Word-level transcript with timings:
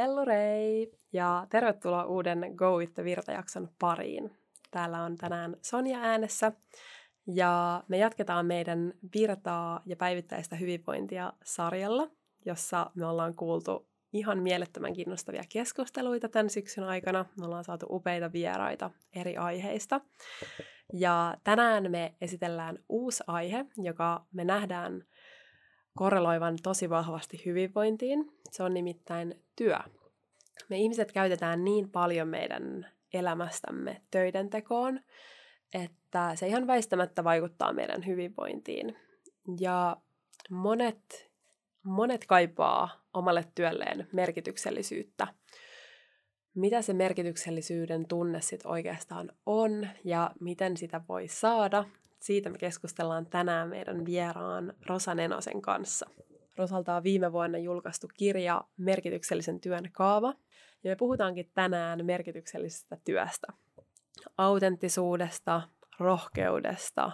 Hellurei 0.00 0.92
ja 1.12 1.46
tervetuloa 1.50 2.04
uuden 2.04 2.52
Go 2.54 2.78
with 2.78 2.94
the 2.94 3.04
Virta-jakson 3.04 3.68
pariin. 3.78 4.30
Täällä 4.70 5.02
on 5.02 5.16
tänään 5.16 5.56
Sonja 5.62 5.98
äänessä 5.98 6.52
ja 7.26 7.84
me 7.88 7.98
jatketaan 7.98 8.46
meidän 8.46 8.92
virtaa 9.14 9.82
ja 9.86 9.96
päivittäistä 9.96 10.56
hyvinvointia 10.56 11.32
sarjalla, 11.44 12.10
jossa 12.44 12.90
me 12.94 13.06
ollaan 13.06 13.34
kuultu 13.34 13.88
ihan 14.12 14.38
mielettömän 14.38 14.92
kiinnostavia 14.92 15.42
keskusteluita 15.52 16.28
tämän 16.28 16.50
syksyn 16.50 16.84
aikana. 16.84 17.24
Me 17.38 17.46
ollaan 17.46 17.64
saatu 17.64 17.86
upeita 17.90 18.32
vieraita 18.32 18.90
eri 19.16 19.36
aiheista. 19.36 20.00
Ja 20.92 21.36
tänään 21.44 21.90
me 21.90 22.14
esitellään 22.20 22.78
uusi 22.88 23.24
aihe, 23.26 23.64
joka 23.76 24.24
me 24.32 24.44
nähdään 24.44 25.04
korreloivan 25.96 26.56
tosi 26.62 26.90
vahvasti 26.90 27.42
hyvinvointiin. 27.46 28.32
Se 28.50 28.62
on 28.62 28.74
nimittäin 28.74 29.42
työ. 29.60 29.78
Me 30.68 30.78
ihmiset 30.78 31.12
käytetään 31.12 31.64
niin 31.64 31.90
paljon 31.90 32.28
meidän 32.28 32.86
elämästämme 33.12 34.02
töiden 34.10 34.50
tekoon, 34.50 35.00
että 35.74 36.36
se 36.36 36.46
ihan 36.46 36.66
väistämättä 36.66 37.24
vaikuttaa 37.24 37.72
meidän 37.72 38.06
hyvinvointiin. 38.06 38.96
Ja 39.60 39.96
monet, 40.50 41.30
monet 41.82 42.26
kaipaa 42.26 43.04
omalle 43.14 43.44
työlleen 43.54 44.08
merkityksellisyyttä. 44.12 45.26
Mitä 46.54 46.82
se 46.82 46.92
merkityksellisyyden 46.92 48.08
tunne 48.08 48.40
sitten 48.40 48.70
oikeastaan 48.70 49.32
on 49.46 49.88
ja 50.04 50.30
miten 50.40 50.76
sitä 50.76 51.00
voi 51.08 51.28
saada, 51.28 51.84
siitä 52.20 52.50
me 52.50 52.58
keskustellaan 52.58 53.26
tänään 53.26 53.68
meidän 53.68 54.04
vieraan 54.04 54.74
Rosa 54.86 55.14
Nenosen 55.14 55.62
kanssa. 55.62 56.10
Rosalta 56.56 56.96
on 56.96 57.02
viime 57.02 57.32
vuonna 57.32 57.58
julkaistu 57.58 58.08
kirja 58.14 58.64
Merkityksellisen 58.76 59.60
työn 59.60 59.84
kaava, 59.92 60.34
ja 60.84 60.90
me 60.90 60.96
puhutaankin 60.96 61.50
tänään 61.54 62.06
merkityksellisestä 62.06 62.96
työstä. 63.04 63.46
Autenttisuudesta, 64.38 65.62
rohkeudesta, 65.98 67.12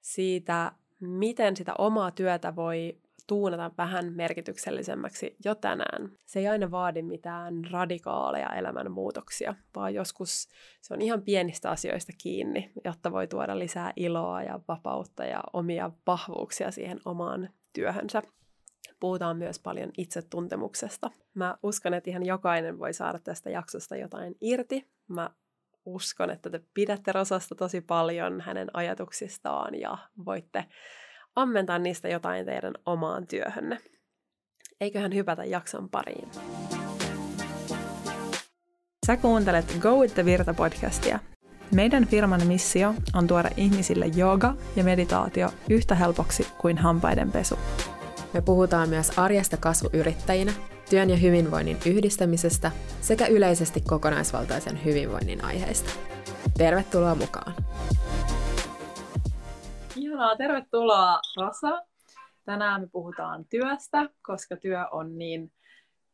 siitä, 0.00 0.72
miten 1.00 1.56
sitä 1.56 1.74
omaa 1.78 2.10
työtä 2.10 2.56
voi 2.56 2.98
tuunata 3.26 3.70
vähän 3.78 4.12
merkityksellisemmäksi 4.12 5.36
jo 5.44 5.54
tänään. 5.54 6.12
Se 6.26 6.38
ei 6.38 6.48
aina 6.48 6.70
vaadi 6.70 7.02
mitään 7.02 7.54
radikaaleja 7.70 8.48
elämänmuutoksia, 8.48 9.54
vaan 9.76 9.94
joskus 9.94 10.48
se 10.80 10.94
on 10.94 11.02
ihan 11.02 11.22
pienistä 11.22 11.70
asioista 11.70 12.12
kiinni, 12.22 12.72
jotta 12.84 13.12
voi 13.12 13.26
tuoda 13.26 13.58
lisää 13.58 13.92
iloa 13.96 14.42
ja 14.42 14.60
vapautta 14.68 15.24
ja 15.24 15.40
omia 15.52 15.90
vahvuuksia 16.06 16.70
siihen 16.70 17.00
omaan 17.04 17.48
työhönsä. 17.72 18.22
Puhutaan 19.00 19.36
myös 19.36 19.58
paljon 19.58 19.90
itsetuntemuksesta. 19.98 21.10
Mä 21.34 21.58
uskon, 21.62 21.94
että 21.94 22.10
ihan 22.10 22.26
jokainen 22.26 22.78
voi 22.78 22.92
saada 22.92 23.18
tästä 23.18 23.50
jaksosta 23.50 23.96
jotain 23.96 24.34
irti. 24.40 24.88
Mä 25.08 25.30
uskon, 25.84 26.30
että 26.30 26.50
te 26.50 26.60
pidätte 26.74 27.12
Rosasta 27.12 27.54
tosi 27.54 27.80
paljon 27.80 28.40
hänen 28.40 28.68
ajatuksistaan 28.74 29.74
ja 29.74 29.98
voitte 30.26 30.64
ammentaa 31.36 31.78
niistä 31.78 32.08
jotain 32.08 32.46
teidän 32.46 32.74
omaan 32.86 33.26
työhönne. 33.26 33.78
Eiköhän 34.80 35.14
hypätä 35.14 35.44
jakson 35.44 35.88
pariin. 35.88 36.28
Sä 39.06 39.16
kuuntelet 39.16 39.76
Go 39.80 39.96
with 39.96 40.14
the 40.14 40.24
Virta 40.24 40.54
podcastia. 40.54 41.18
Meidän 41.74 42.06
firman 42.06 42.46
missio 42.46 42.94
on 43.14 43.26
tuoda 43.26 43.50
ihmisille 43.56 44.06
jooga 44.06 44.54
ja 44.76 44.84
meditaatio 44.84 45.50
yhtä 45.70 45.94
helpoksi 45.94 46.46
kuin 46.58 46.78
hampaiden 46.78 47.32
pesu. 47.32 47.58
Me 48.34 48.40
puhutaan 48.40 48.88
myös 48.88 49.18
arjesta 49.18 49.56
kasvuyrittäjinä, 49.56 50.52
työn 50.90 51.10
ja 51.10 51.16
hyvinvoinnin 51.16 51.76
yhdistämisestä 51.86 52.70
sekä 53.00 53.26
yleisesti 53.26 53.80
kokonaisvaltaisen 53.80 54.84
hyvinvoinnin 54.84 55.44
aiheista. 55.44 55.90
Tervetuloa 56.58 57.14
mukaan! 57.14 57.54
Ihanaa, 59.96 60.36
tervetuloa 60.36 61.20
Rosa. 61.36 61.82
Tänään 62.44 62.80
me 62.80 62.86
puhutaan 62.92 63.44
työstä, 63.44 64.08
koska 64.22 64.56
työ 64.56 64.88
on 64.90 65.18
niin 65.18 65.52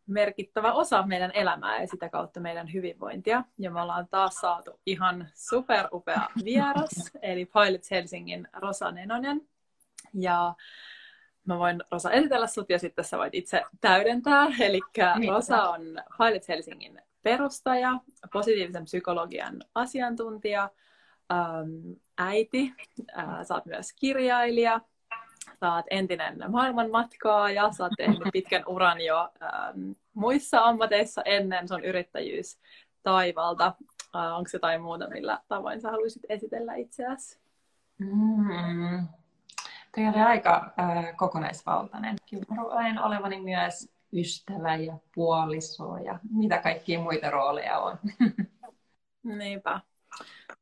merkittävä 0.07 0.73
osa 0.73 1.07
meidän 1.07 1.31
elämää 1.35 1.81
ja 1.81 1.87
sitä 1.87 2.09
kautta 2.09 2.41
meidän 2.41 2.73
hyvinvointia. 2.73 3.45
Ja 3.59 3.71
me 3.71 3.81
ollaan 3.81 4.09
taas 4.11 4.35
saatu 4.35 4.81
ihan 4.87 5.29
superupea 5.35 6.29
vieras, 6.45 7.11
eli 7.23 7.45
Pilots 7.47 7.91
Helsingin 7.91 8.49
Rosa 8.53 8.91
Nenonen. 8.93 9.49
Ja 10.15 10.55
mä 11.45 11.59
voin 11.59 11.85
Rosa 11.91 12.11
esitellä 12.11 12.47
sut 12.47 12.71
ja 12.71 12.79
sitten 12.79 13.05
sä 13.05 13.19
voit 13.19 13.35
itse 13.35 13.63
täydentää. 13.81 14.47
Eli 14.61 14.81
niin, 15.19 15.33
Rosa 15.33 15.63
on 15.63 15.81
Pilots 16.19 16.49
Helsingin 16.49 17.03
perustaja, 17.23 17.93
positiivisen 18.33 18.85
psykologian 18.85 19.63
asiantuntija, 19.75 20.71
äm, 21.33 21.97
äiti, 22.19 22.75
ää, 23.15 23.45
sä 23.45 23.55
oot 23.55 23.67
myös 23.67 23.93
kirjailija, 23.93 24.81
sä 25.61 25.75
oot 25.75 25.87
entinen 25.91 26.45
maailmanmatkaaja, 26.49 27.73
sä 27.73 27.85
oot 27.85 27.93
tehnyt 27.97 28.19
pitkän 28.33 28.65
uran 28.67 29.01
jo 29.01 29.31
äm, 29.43 29.95
muissa 30.15 30.61
ammateissa 30.61 31.23
ennen 31.25 31.69
sun 31.69 31.85
yrittäjyys 31.85 32.59
taivalta. 33.03 33.75
Äh, 34.17 34.37
onko 34.37 34.51
jotain 34.53 34.83
muuta, 34.83 35.09
millä 35.09 35.41
tavoin 35.49 35.81
sä 35.81 35.91
haluaisit 35.91 36.23
esitellä 36.29 36.75
itseäsi? 36.75 37.39
Mm. 37.99 39.09
Tämä 39.95 40.11
oli 40.11 40.21
aika 40.21 40.73
äh, 40.81 41.17
kokonaisvaltainen. 41.17 42.17
Kyllä 42.31 43.05
olevani 43.05 43.41
myös 43.41 43.95
ystävä 44.13 44.77
ja 44.77 44.99
puoliso 45.15 45.97
ja 45.97 46.19
mitä 46.31 46.59
kaikkia 46.59 47.01
muita 47.01 47.31
rooleja 47.31 47.79
on. 47.79 47.99
Niinpä. 49.39 49.81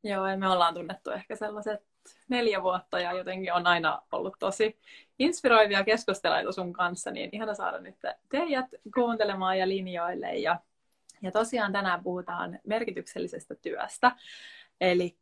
Joo, 0.03 0.27
ja 0.27 0.37
me 0.37 0.49
ollaan 0.49 0.73
tunnettu 0.73 1.11
ehkä 1.11 1.35
sellaiset 1.35 1.83
neljä 2.29 2.63
vuotta 2.63 2.99
ja 2.99 3.13
jotenkin 3.13 3.53
on 3.53 3.67
aina 3.67 4.01
ollut 4.11 4.35
tosi 4.39 4.79
inspiroivia 5.19 5.83
keskusteluita 5.83 6.51
sun 6.51 6.73
kanssa, 6.73 7.11
niin 7.11 7.29
ihana 7.31 7.53
saada 7.53 7.79
nyt 7.79 7.95
teidät 8.29 8.65
kuuntelemaan 8.93 9.59
ja 9.59 9.67
linjoille. 9.67 10.35
Ja, 10.35 10.59
ja 11.21 11.31
tosiaan 11.31 11.71
tänään 11.71 12.03
puhutaan 12.03 12.59
merkityksellisestä 12.67 13.55
työstä. 13.55 14.11
Eli 14.81 15.17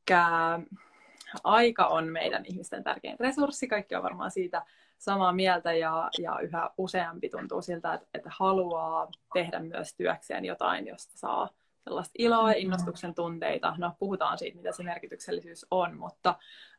aika 1.43 1.87
on 1.87 2.07
meidän 2.07 2.45
ihmisten 2.45 2.83
tärkein 2.83 3.19
resurssi, 3.19 3.67
kaikki 3.67 3.95
on 3.95 4.03
varmaan 4.03 4.31
siitä 4.31 4.65
samaa 4.97 5.33
mieltä 5.33 5.73
ja, 5.73 6.09
ja 6.19 6.39
yhä 6.39 6.69
useampi 6.77 7.29
tuntuu 7.29 7.61
siltä, 7.61 7.93
että, 7.93 8.07
että 8.13 8.29
haluaa 8.37 9.07
tehdä 9.33 9.59
myös 9.59 9.95
työkseen 9.95 10.45
jotain, 10.45 10.87
josta 10.87 11.17
saa 11.17 11.49
sellaista 11.83 12.13
iloa 12.17 12.51
ja 12.51 12.57
innostuksen 12.57 13.15
tunteita. 13.15 13.75
No, 13.77 13.91
puhutaan 13.99 14.37
siitä, 14.37 14.57
mitä 14.57 14.71
se 14.71 14.83
merkityksellisyys 14.83 15.65
on, 15.71 15.97
mutta, 15.97 16.35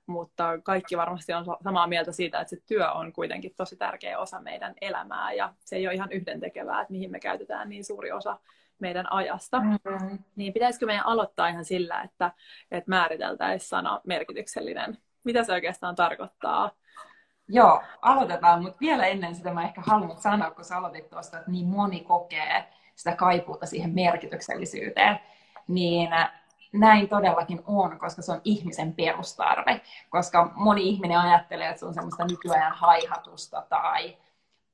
mutta 0.06 0.58
kaikki 0.62 0.96
varmasti 0.96 1.32
on 1.32 1.44
samaa 1.64 1.86
mieltä 1.86 2.12
siitä, 2.12 2.40
että 2.40 2.50
se 2.56 2.62
työ 2.66 2.92
on 2.92 3.12
kuitenkin 3.12 3.54
tosi 3.56 3.76
tärkeä 3.76 4.18
osa 4.18 4.40
meidän 4.40 4.74
elämää 4.80 5.32
ja 5.32 5.54
se 5.64 5.76
ei 5.76 5.86
ole 5.86 5.94
ihan 5.94 6.12
yhdentekevää, 6.12 6.80
että 6.80 6.92
mihin 6.92 7.10
me 7.10 7.20
käytetään 7.20 7.68
niin 7.68 7.84
suuri 7.84 8.12
osa 8.12 8.38
meidän 8.82 9.12
ajasta. 9.12 9.60
Mm-hmm. 9.60 10.18
Niin 10.36 10.52
pitäisikö 10.52 10.86
meidän 10.86 11.06
aloittaa 11.06 11.48
ihan 11.48 11.64
sillä, 11.64 12.02
että, 12.02 12.32
että 12.70 12.90
määriteltäisiin 12.90 13.68
sana 13.68 14.00
merkityksellinen? 14.06 14.98
Mitä 15.24 15.44
se 15.44 15.52
oikeastaan 15.52 15.94
tarkoittaa? 15.94 16.70
Joo, 17.48 17.82
aloitetaan, 18.02 18.62
mutta 18.62 18.78
vielä 18.80 19.06
ennen 19.06 19.34
sitä 19.34 19.54
mä 19.54 19.62
ehkä 19.62 19.82
haluan 19.86 20.20
sanoa, 20.20 20.50
kun 20.50 20.64
sä 20.64 20.76
aloitit 20.76 21.10
tuosta, 21.10 21.38
että 21.38 21.50
niin 21.50 21.66
moni 21.66 22.00
kokee, 22.00 22.72
sitä 22.94 23.16
kaipuuta 23.16 23.66
siihen 23.66 23.94
merkityksellisyyteen, 23.94 25.20
niin 25.68 26.10
näin 26.72 27.08
todellakin 27.08 27.62
on, 27.66 27.98
koska 27.98 28.22
se 28.22 28.32
on 28.32 28.40
ihmisen 28.44 28.94
perustarve. 28.94 29.80
Koska 30.10 30.52
moni 30.54 30.88
ihminen 30.88 31.18
ajattelee, 31.18 31.68
että 31.68 31.80
se 31.80 31.86
on 31.86 31.94
semmoista 31.94 32.24
nykyajan 32.24 32.72
haihatusta 32.72 33.66
tai, 33.68 34.16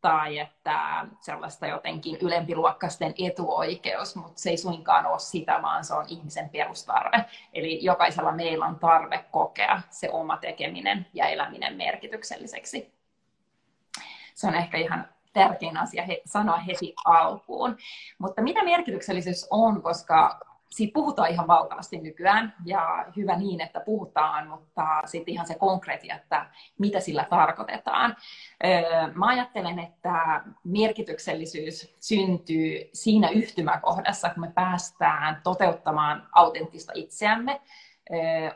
tai 0.01 0.39
että 0.39 1.07
sellaista 1.21 1.67
jotenkin 1.67 2.19
ylempiluokkaisten 2.21 3.15
etuoikeus, 3.19 4.17
mutta 4.17 4.41
se 4.41 4.51
ei 4.51 4.57
suinkaan 4.57 5.07
ole 5.07 5.19
sitä, 5.19 5.59
vaan 5.63 5.85
se 5.85 5.95
on 5.95 6.05
ihmisen 6.09 6.49
perustarve. 6.49 7.25
Eli 7.53 7.85
jokaisella 7.85 8.33
meillä 8.33 8.67
on 8.67 8.79
tarve 8.79 9.25
kokea 9.31 9.81
se 9.91 10.11
oma 10.11 10.37
tekeminen 10.37 11.07
ja 11.15 11.27
eläminen 11.27 11.77
merkitykselliseksi. 11.77 12.93
Se 14.35 14.47
on 14.47 14.55
ehkä 14.55 14.79
ihan 14.79 15.09
tärkein 15.33 15.77
asia 15.77 16.03
he, 16.03 16.23
sanoa 16.27 16.57
heti 16.57 16.95
alkuun. 17.05 17.77
Mutta 18.19 18.43
mitä 18.43 18.65
merkityksellisyys 18.65 19.47
on, 19.51 19.83
koska 19.83 20.41
siitä 20.71 20.95
puhutaan 20.95 21.31
ihan 21.31 21.47
valtavasti 21.47 21.99
nykyään 21.99 22.55
ja 22.65 23.07
hyvä 23.17 23.37
niin, 23.37 23.61
että 23.61 23.81
puhutaan, 23.81 24.49
mutta 24.49 25.03
sitten 25.05 25.35
ihan 25.35 25.47
se 25.47 25.55
konkreettia, 25.55 26.17
että 26.17 26.51
mitä 26.79 27.01
sillä 27.01 27.27
tarkoitetaan. 27.31 28.17
Mä 29.15 29.27
ajattelen, 29.27 29.79
että 29.79 30.45
merkityksellisyys 30.65 31.97
syntyy 32.01 32.91
siinä 32.93 33.29
yhtymäkohdassa, 33.29 34.31
kun 34.31 34.41
me 34.41 34.53
päästään 34.55 35.41
toteuttamaan 35.45 36.29
autenttista 36.33 36.93
itseämme, 36.95 37.61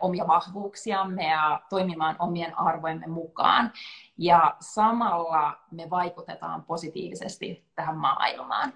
omia 0.01 0.27
vahvuuksiamme 0.27 1.29
ja 1.29 1.61
toimimaan 1.71 2.17
omien 2.19 2.59
arvojemme 2.59 3.07
mukaan. 3.07 3.73
Ja 4.19 4.57
samalla 4.61 5.59
me 5.71 5.91
vaikutetaan 5.91 6.65
positiivisesti 6.65 7.65
tähän 7.75 7.97
maailmaan. 7.97 8.73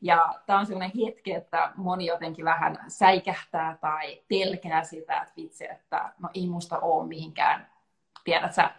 Ja 0.00 0.34
tämä 0.46 0.58
on 0.58 0.66
sellainen 0.66 0.98
hetki, 1.06 1.32
että 1.32 1.72
moni 1.76 2.06
jotenkin 2.06 2.44
vähän 2.44 2.78
säikähtää 2.88 3.78
tai 3.80 4.22
pelkää 4.28 4.84
sitä, 4.84 5.20
että 5.20 5.32
vitsi, 5.36 5.64
että 5.70 6.12
no 6.18 6.28
ei 6.34 6.48
musta 6.48 6.78
ole 6.78 7.06
mihinkään, 7.08 7.70
tiedät 8.24 8.54
sä, 8.54 8.70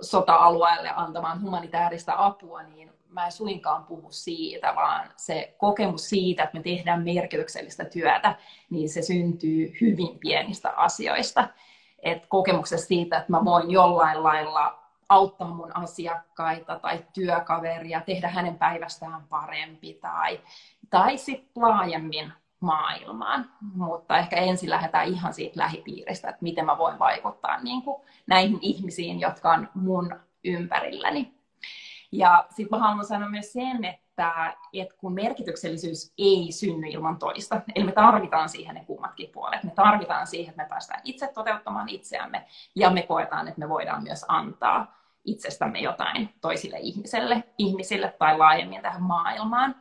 sota-alueelle 0.00 0.90
antamaan 0.96 1.42
humanitaarista 1.42 2.12
apua, 2.16 2.62
niin 2.62 2.92
mä 3.08 3.26
en 3.26 3.32
suinkaan 3.32 3.84
puhu 3.84 4.08
siitä, 4.10 4.74
vaan 4.74 5.10
se 5.16 5.54
kokemus 5.58 6.08
siitä, 6.08 6.42
että 6.42 6.56
me 6.56 6.62
tehdään 6.62 7.02
merkityksellistä 7.02 7.84
työtä, 7.84 8.34
niin 8.70 8.88
se 8.88 9.02
syntyy 9.02 9.72
hyvin 9.80 10.18
pienistä 10.18 10.70
asioista. 10.70 11.48
Et 11.98 12.26
kokemuksessa 12.26 12.86
siitä, 12.86 13.16
että 13.18 13.32
mä 13.32 13.44
voin 13.44 13.70
jollain 13.70 14.22
lailla 14.22 14.85
auttaa 15.08 15.54
mun 15.54 15.76
asiakkaita 15.76 16.78
tai 16.78 17.04
työkaveria, 17.14 18.00
tehdä 18.00 18.28
hänen 18.28 18.58
päivästään 18.58 19.22
parempi 19.28 19.98
tai, 20.00 20.40
tai 20.90 21.18
sitten 21.18 21.62
laajemmin 21.62 22.32
maailmaan. 22.60 23.50
Mutta 23.74 24.18
ehkä 24.18 24.36
ensin 24.36 24.70
lähdetään 24.70 25.08
ihan 25.08 25.34
siitä 25.34 25.60
lähipiiristä, 25.60 26.28
että 26.28 26.42
miten 26.42 26.66
mä 26.66 26.78
voin 26.78 26.98
vaikuttaa 26.98 27.62
niin 27.62 27.82
kuin 27.82 28.02
näihin 28.26 28.58
ihmisiin, 28.62 29.20
jotka 29.20 29.52
on 29.52 29.68
mun 29.74 30.20
ympärilläni. 30.44 31.34
Ja 32.12 32.46
sitten 32.50 32.78
mä 32.78 32.86
haluan 32.86 33.04
sanoa 33.04 33.28
myös 33.28 33.52
sen, 33.52 33.84
että, 33.84 34.05
että 34.72 34.94
kun 34.98 35.12
merkityksellisyys 35.12 36.12
ei 36.18 36.52
synny 36.52 36.88
ilman 36.88 37.18
toista, 37.18 37.60
eli 37.74 37.84
me 37.84 37.92
tarvitaan 37.92 38.48
siihen 38.48 38.74
ne 38.74 38.84
kummatkin 38.84 39.30
puolet. 39.32 39.64
Me 39.64 39.70
tarvitaan 39.70 40.26
siihen, 40.26 40.50
että 40.50 40.62
me 40.62 40.68
päästään 40.68 41.00
itse 41.04 41.30
toteuttamaan 41.34 41.88
itseämme 41.88 42.46
ja 42.74 42.90
me 42.90 43.02
koetaan, 43.02 43.48
että 43.48 43.60
me 43.60 43.68
voidaan 43.68 44.02
myös 44.02 44.24
antaa 44.28 44.96
itsestämme 45.24 45.78
jotain 45.78 46.34
toisille 46.40 46.78
ihmisille, 46.80 47.44
ihmisille 47.58 48.14
tai 48.18 48.38
laajemmin 48.38 48.82
tähän 48.82 49.02
maailmaan. 49.02 49.74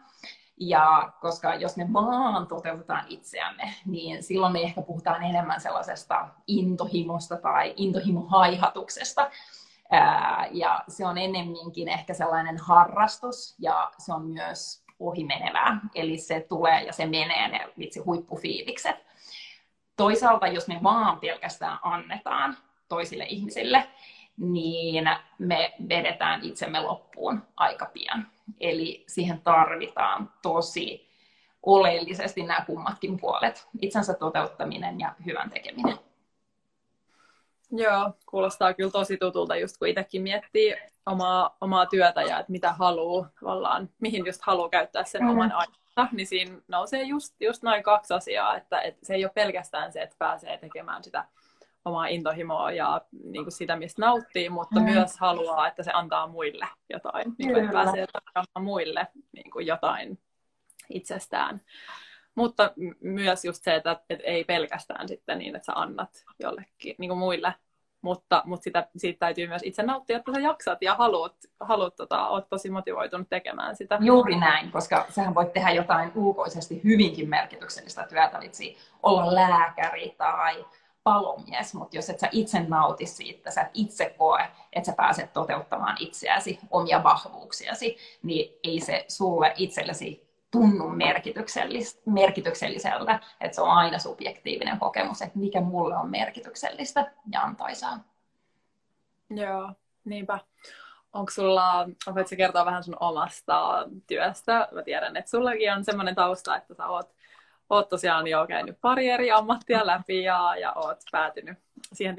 Ja 0.60 1.14
koska 1.22 1.56
jos 1.56 1.78
me 1.78 1.94
vaan 1.94 2.48
toteutetaan 2.48 3.06
itseämme, 3.10 3.74
niin 3.86 4.24
silloin 4.24 4.54
me 4.54 4.62
ehkä 4.62 4.82
puhutaan 4.82 5.24
enemmän 5.24 5.62
sellaisesta 5.62 6.28
intohimosta 6.48 7.38
tai 7.38 7.74
intohimohaihatuksesta. 7.78 9.32
Ja 10.52 10.84
se 10.88 11.06
on 11.06 11.18
ennemminkin 11.18 11.88
ehkä 11.88 12.14
sellainen 12.14 12.58
harrastus 12.58 13.56
ja 13.60 13.92
se 13.98 14.14
on 14.14 14.26
myös 14.26 14.84
ohimenevää. 15.00 15.80
Eli 15.96 16.18
se 16.18 16.46
tulee 16.50 16.84
ja 16.84 16.94
se 16.94 17.06
menee 17.06 17.48
ne 17.48 17.70
vitsi 17.80 18.00
huippufiilikset. 18.00 19.06
Toisaalta 19.98 20.48
jos 20.48 20.68
me 20.68 20.80
vaan 20.84 21.20
pelkästään 21.20 21.80
annetaan 21.82 22.58
toisille 22.90 23.26
ihmisille, 23.30 23.88
niin 24.38 25.10
me 25.40 25.74
vedetään 25.90 26.44
itsemme 26.44 26.80
loppuun 26.80 27.44
aika 27.58 27.86
pian. 27.86 28.28
Eli 28.60 29.04
siihen 29.08 29.42
tarvitaan 29.42 30.34
tosi 30.42 31.10
oleellisesti 31.64 32.44
nämä 32.44 32.66
kummatkin 32.66 33.20
puolet, 33.20 33.68
itsensä 33.82 34.14
toteuttaminen 34.14 35.00
ja 35.00 35.16
hyvän 35.26 35.50
tekeminen. 35.50 36.00
Joo, 37.72 38.12
kuulostaa 38.26 38.74
kyllä 38.74 38.92
tosi 38.92 39.18
tutulta, 39.18 39.56
just 39.56 39.78
kun 39.78 39.88
itsekin 39.88 40.22
miettii 40.22 40.76
omaa, 41.06 41.58
omaa 41.62 41.86
työtä 41.86 42.22
ja 42.22 42.40
että 42.40 42.52
mitä 42.52 42.74
haluaa, 42.74 43.30
tavallaan, 43.40 43.90
mihin 44.00 44.26
just 44.26 44.42
haluaa 44.42 44.70
käyttää 44.70 45.04
sen 45.04 45.24
mm. 45.24 45.30
oman 45.30 45.52
aikansa, 45.52 46.16
niin 46.16 46.28
siinä 46.28 46.58
nousee 46.68 47.04
just, 47.04 47.36
just 47.40 47.64
noin 47.64 47.84
kaksi 47.84 48.14
asiaa, 48.14 48.58
että, 48.58 48.82
että 48.82 49.06
se 49.06 49.14
ei 49.14 49.26
ole 49.26 49.32
pelkästään 49.36 49.92
se, 49.92 50.02
että 50.02 50.16
pääsee 50.20 50.58
tekemään 50.58 51.04
sitä 51.04 51.26
omaa 51.86 52.08
intohimoa 52.08 52.72
ja 52.72 53.02
niin 53.24 53.44
kuin 53.44 53.52
sitä, 53.52 53.76
mistä 53.76 54.02
nauttii, 54.02 54.50
mutta 54.50 54.80
mm. 54.80 54.86
myös 54.86 55.18
haluaa, 55.20 55.68
että 55.68 55.84
se 55.84 55.92
antaa 55.94 56.28
muille 56.28 56.68
jotain. 56.90 57.36
Niin 57.38 57.54
kuin, 57.54 57.64
että 57.64 57.74
pääsee 57.74 58.08
tarjoamaan 58.08 58.64
muille 58.64 59.08
niin 59.32 59.52
kuin 59.52 59.68
jotain 59.68 60.20
itsestään. 60.90 61.62
Mutta 62.36 62.74
myös 63.02 63.46
just 63.46 63.64
se, 63.64 63.76
että, 63.76 64.02
että 64.10 64.24
ei 64.28 64.44
pelkästään 64.44 65.08
sitten 65.08 65.38
niin, 65.38 65.56
että 65.56 65.66
sä 65.66 65.74
annat 65.76 66.26
jollekin 66.40 66.96
niin 66.98 67.10
kuin 67.10 67.20
muille, 67.20 67.54
mutta, 68.02 68.42
mutta 68.46 68.64
sitä, 68.64 68.88
siitä 68.98 69.20
täytyy 69.20 69.48
myös 69.48 69.62
itse 69.66 69.84
nauttia, 69.84 70.18
että 70.18 70.32
sä 70.34 70.40
jaksat 70.40 70.82
ja 70.82 70.96
haluat, 70.96 71.36
haluat 71.60 71.96
tota, 71.96 72.28
oot 72.28 72.50
tosi 72.50 72.70
motivoitunut 72.70 73.30
tekemään 73.30 73.76
sitä. 73.76 73.98
Juuri 74.02 74.36
näin, 74.36 74.72
koska 74.72 75.06
sähän 75.10 75.36
voit 75.36 75.54
tehdä 75.54 75.72
jotain 75.72 76.12
ulkoisesti 76.16 76.82
hyvinkin 76.84 77.30
merkityksellistä 77.30 78.04
työtä, 78.10 78.38
eli 78.38 78.78
olla 79.04 79.36
lääkäri 79.36 80.16
tai 80.18 80.66
palomies, 81.04 81.74
mutta 81.74 81.96
jos 81.96 82.10
et 82.10 82.20
sä 82.20 82.30
itse 82.32 82.60
nauti 82.60 83.06
siitä, 83.06 83.52
sä 83.52 83.62
et 83.62 83.72
itse 83.74 84.16
koe, 84.18 84.48
että 84.74 84.92
sä 84.92 84.96
pääset 84.98 85.34
toteuttamaan 85.34 85.98
itseäsi, 86.00 86.60
omia 86.72 87.04
vahvuuksiasi, 87.04 87.98
niin 88.24 88.60
ei 88.64 88.80
se 88.80 89.06
sulle 89.08 89.54
itsellesi 89.58 90.25
tunnu 90.56 90.90
merkityksellis- 90.90 92.02
merkitykselliseltä, 92.06 93.20
että 93.42 93.56
se 93.56 93.62
on 93.62 93.70
aina 93.70 94.00
subjektiivinen 94.00 94.80
kokemus, 94.80 95.22
että 95.22 95.40
mikä 95.40 95.62
mulle 95.62 95.98
on 95.98 96.10
merkityksellistä 96.10 97.12
ja 97.32 97.42
antoisaa. 97.42 98.00
Joo, 99.30 99.72
niinpä. 100.06 100.40
Onko 101.14 101.32
sulla, 101.32 101.90
voitko 102.16 102.36
kertoa 102.38 102.66
vähän 102.66 102.84
sun 102.84 102.98
omasta 103.00 103.88
työstä? 104.08 104.68
Mä 104.72 104.84
tiedän, 104.84 105.18
että 105.18 105.32
sullakin 105.32 105.74
on 105.74 105.84
semmoinen 105.86 106.16
tausta, 106.16 106.58
että 106.58 106.74
sä 106.74 106.88
oot 106.88 107.16
oot 107.70 107.90
tosiaan 107.90 108.28
jo 108.28 108.46
käynyt 108.48 108.82
pari 108.82 109.10
eri 109.10 109.32
ammattia 109.32 109.88
läpi 109.88 110.24
ja, 110.24 110.56
ja 110.60 110.74
oot 110.74 110.98
päätynyt 111.12 111.58
siihen 111.94 112.16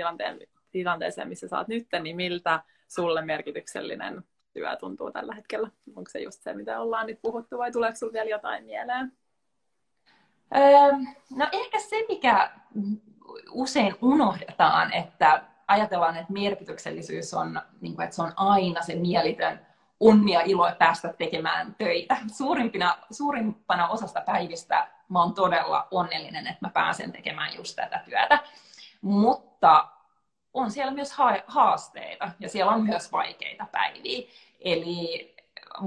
tilanteeseen, 0.72 1.28
missä 1.28 1.48
sä 1.48 1.58
oot 1.58 1.68
nyt, 1.68 1.86
niin 2.02 2.16
miltä 2.16 2.62
sulle 2.88 3.22
merkityksellinen 3.22 4.24
työ 4.56 4.76
tuntuu 4.76 5.10
tällä 5.10 5.34
hetkellä? 5.34 5.70
Onko 5.96 6.10
se 6.10 6.18
just 6.18 6.42
se, 6.42 6.52
mitä 6.52 6.80
ollaan 6.80 7.06
nyt 7.06 7.22
puhuttu 7.22 7.58
vai 7.58 7.72
tuleeko 7.72 7.96
sinulle 7.96 8.12
vielä 8.12 8.30
jotain 8.30 8.64
mieleen? 8.64 9.12
Öö, 10.56 10.92
no 11.30 11.46
ehkä 11.52 11.78
se, 11.80 12.04
mikä 12.08 12.50
usein 13.50 13.96
unohdetaan, 14.02 14.92
että 14.92 15.42
ajatellaan, 15.68 16.16
että 16.16 16.32
merkityksellisyys 16.32 17.34
on, 17.34 17.60
niin 17.80 17.94
kuin, 17.94 18.04
että 18.04 18.16
se 18.16 18.22
on 18.22 18.32
aina 18.36 18.82
se 18.82 18.94
mielitön 18.94 19.66
onni 20.00 20.32
ja 20.32 20.40
ilo 20.40 20.72
päästä 20.78 21.12
tekemään 21.12 21.74
töitä. 21.78 22.16
Suurimpina, 22.36 22.98
suurimpana 23.10 23.88
osasta 23.88 24.20
päivistä 24.20 24.88
mä 25.08 25.22
oon 25.22 25.34
todella 25.34 25.88
onnellinen, 25.90 26.46
että 26.46 26.66
mä 26.66 26.70
pääsen 26.70 27.12
tekemään 27.12 27.54
just 27.56 27.76
tätä 27.76 28.02
työtä. 28.04 28.38
Mutta 29.00 29.88
on 30.56 30.70
siellä 30.70 30.92
myös 30.92 31.12
haasteita 31.46 32.30
ja 32.40 32.48
siellä 32.48 32.72
on 32.72 32.84
myös 32.84 33.12
vaikeita 33.12 33.66
päiviä. 33.72 34.28
Eli 34.66 35.34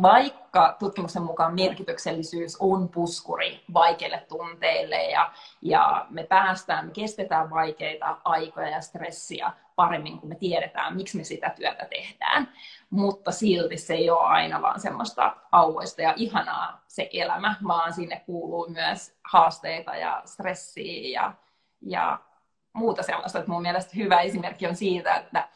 vaikka 0.02 0.76
tutkimuksen 0.80 1.22
mukaan 1.22 1.56
merkityksellisyys 1.56 2.58
on 2.60 2.90
puskuri 2.90 3.64
vaikeille 3.74 4.26
tunteille 4.28 5.04
ja, 5.04 5.32
ja 5.62 6.06
me 6.10 6.24
päästään, 6.24 6.86
me 6.86 6.92
kestetään 6.92 7.50
vaikeita 7.50 8.18
aikoja 8.24 8.70
ja 8.70 8.82
stressiä 8.82 9.52
paremmin, 9.76 10.20
kun 10.20 10.30
me 10.30 10.36
tiedetään, 10.36 10.96
miksi 10.96 11.18
me 11.18 11.24
sitä 11.24 11.50
työtä 11.50 11.86
tehdään. 11.90 12.54
Mutta 12.90 13.32
silti 13.32 13.78
se 13.78 13.94
ei 13.94 14.10
ole 14.10 14.28
aina 14.28 14.62
vaan 14.62 14.80
semmoista 14.80 15.36
auvoista 15.52 16.02
ja 16.02 16.14
ihanaa 16.16 16.84
se 16.88 17.10
elämä, 17.14 17.56
vaan 17.68 17.94
sinne 17.94 18.24
kuuluu 18.26 18.70
myös 18.70 19.18
haasteita 19.24 19.96
ja 19.96 20.22
stressiä 20.26 21.22
ja, 21.22 21.34
ja 21.82 22.20
muuta 22.74 23.04
sellaista. 23.04 23.40
Että 23.40 23.52
mun 23.52 23.62
mielestä 23.62 23.92
hyvä 23.96 24.22
esimerkki 24.22 24.68
on 24.68 24.76
siitä, 24.76 25.16
että, 25.16 25.48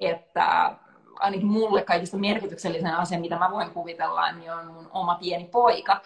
että 0.00 0.74
ainakin 1.20 1.46
mulle 1.46 1.82
kaikista 1.82 2.16
merkityksellisen 2.16 2.94
asia, 2.94 3.20
mitä 3.20 3.38
mä 3.38 3.50
voin 3.50 3.70
kuvitella, 3.70 4.32
niin 4.32 4.52
on 4.52 4.66
mun 4.66 4.90
oma 4.92 5.14
pieni 5.14 5.44
poika. 5.44 6.00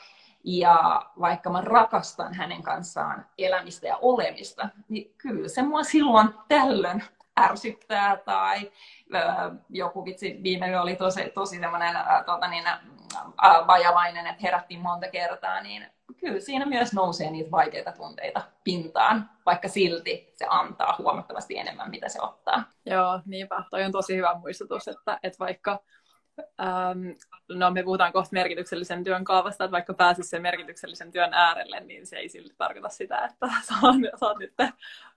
Ja 0.45 1.07
vaikka 1.21 1.51
mä 1.51 1.61
rakastan 1.61 2.35
hänen 2.35 2.63
kanssaan 2.63 3.27
elämistä 3.39 3.87
ja 3.87 3.97
olemista, 3.97 4.69
niin 4.89 5.15
kyllä 5.19 5.49
se 5.49 5.63
mua 5.63 5.83
silloin 5.83 6.29
tällöin 6.49 7.03
ärsyttää 7.41 8.17
tai 8.17 8.73
joku 9.71 10.05
vitsi 10.05 10.41
viime 10.43 10.71
yö 10.71 10.83
oli 10.83 10.97
tosi, 10.97 11.31
tosi 11.35 11.59
semmoinen 11.59 11.97
tota 12.27 12.49
niin, 12.49 12.65
vajavainen, 13.67 14.27
että 14.27 14.43
herättiin 14.43 14.81
monta 14.81 15.09
kertaa, 15.09 15.61
niin 15.61 15.87
kyllä 16.17 16.41
siinä 16.41 16.67
myös 16.67 16.93
nousee 16.93 17.31
niitä 17.31 17.51
vaikeita 17.51 17.93
tunteita 17.93 18.43
pintaan, 18.65 19.31
vaikka 19.47 19.69
silti 19.69 20.33
se 20.35 20.47
antaa 20.49 20.95
huomattavasti 20.99 21.59
enemmän, 21.59 21.91
mitä 21.91 22.09
se 22.09 22.23
ottaa. 22.23 22.65
Joo, 22.87 23.21
niinpä. 23.27 23.65
Toi 23.71 23.85
on 23.85 23.93
tosi 23.93 24.17
hyvä 24.17 24.35
muistutus, 24.35 24.89
että, 24.89 25.19
että 25.23 25.39
vaikka 25.39 25.79
Ähm, 26.61 27.11
no 27.49 27.71
me 27.71 27.83
puhutaan 27.83 28.13
kohta 28.13 28.29
merkityksellisen 28.33 29.05
työn 29.05 29.25
kaavasta, 29.25 29.65
että 29.65 29.73
vaikka 29.73 29.95
pääsisi 29.95 30.29
sen 30.29 30.43
merkityksellisen 30.43 31.13
työn 31.13 31.35
äärelle, 31.35 31.81
niin 31.81 32.07
se 32.07 32.17
ei 32.17 32.29
silti 32.29 32.55
tarkoita 32.59 32.89
sitä, 32.89 33.25
että 33.25 33.47
sä 33.69 33.75
oot 34.23 34.39
nyt 34.39 34.55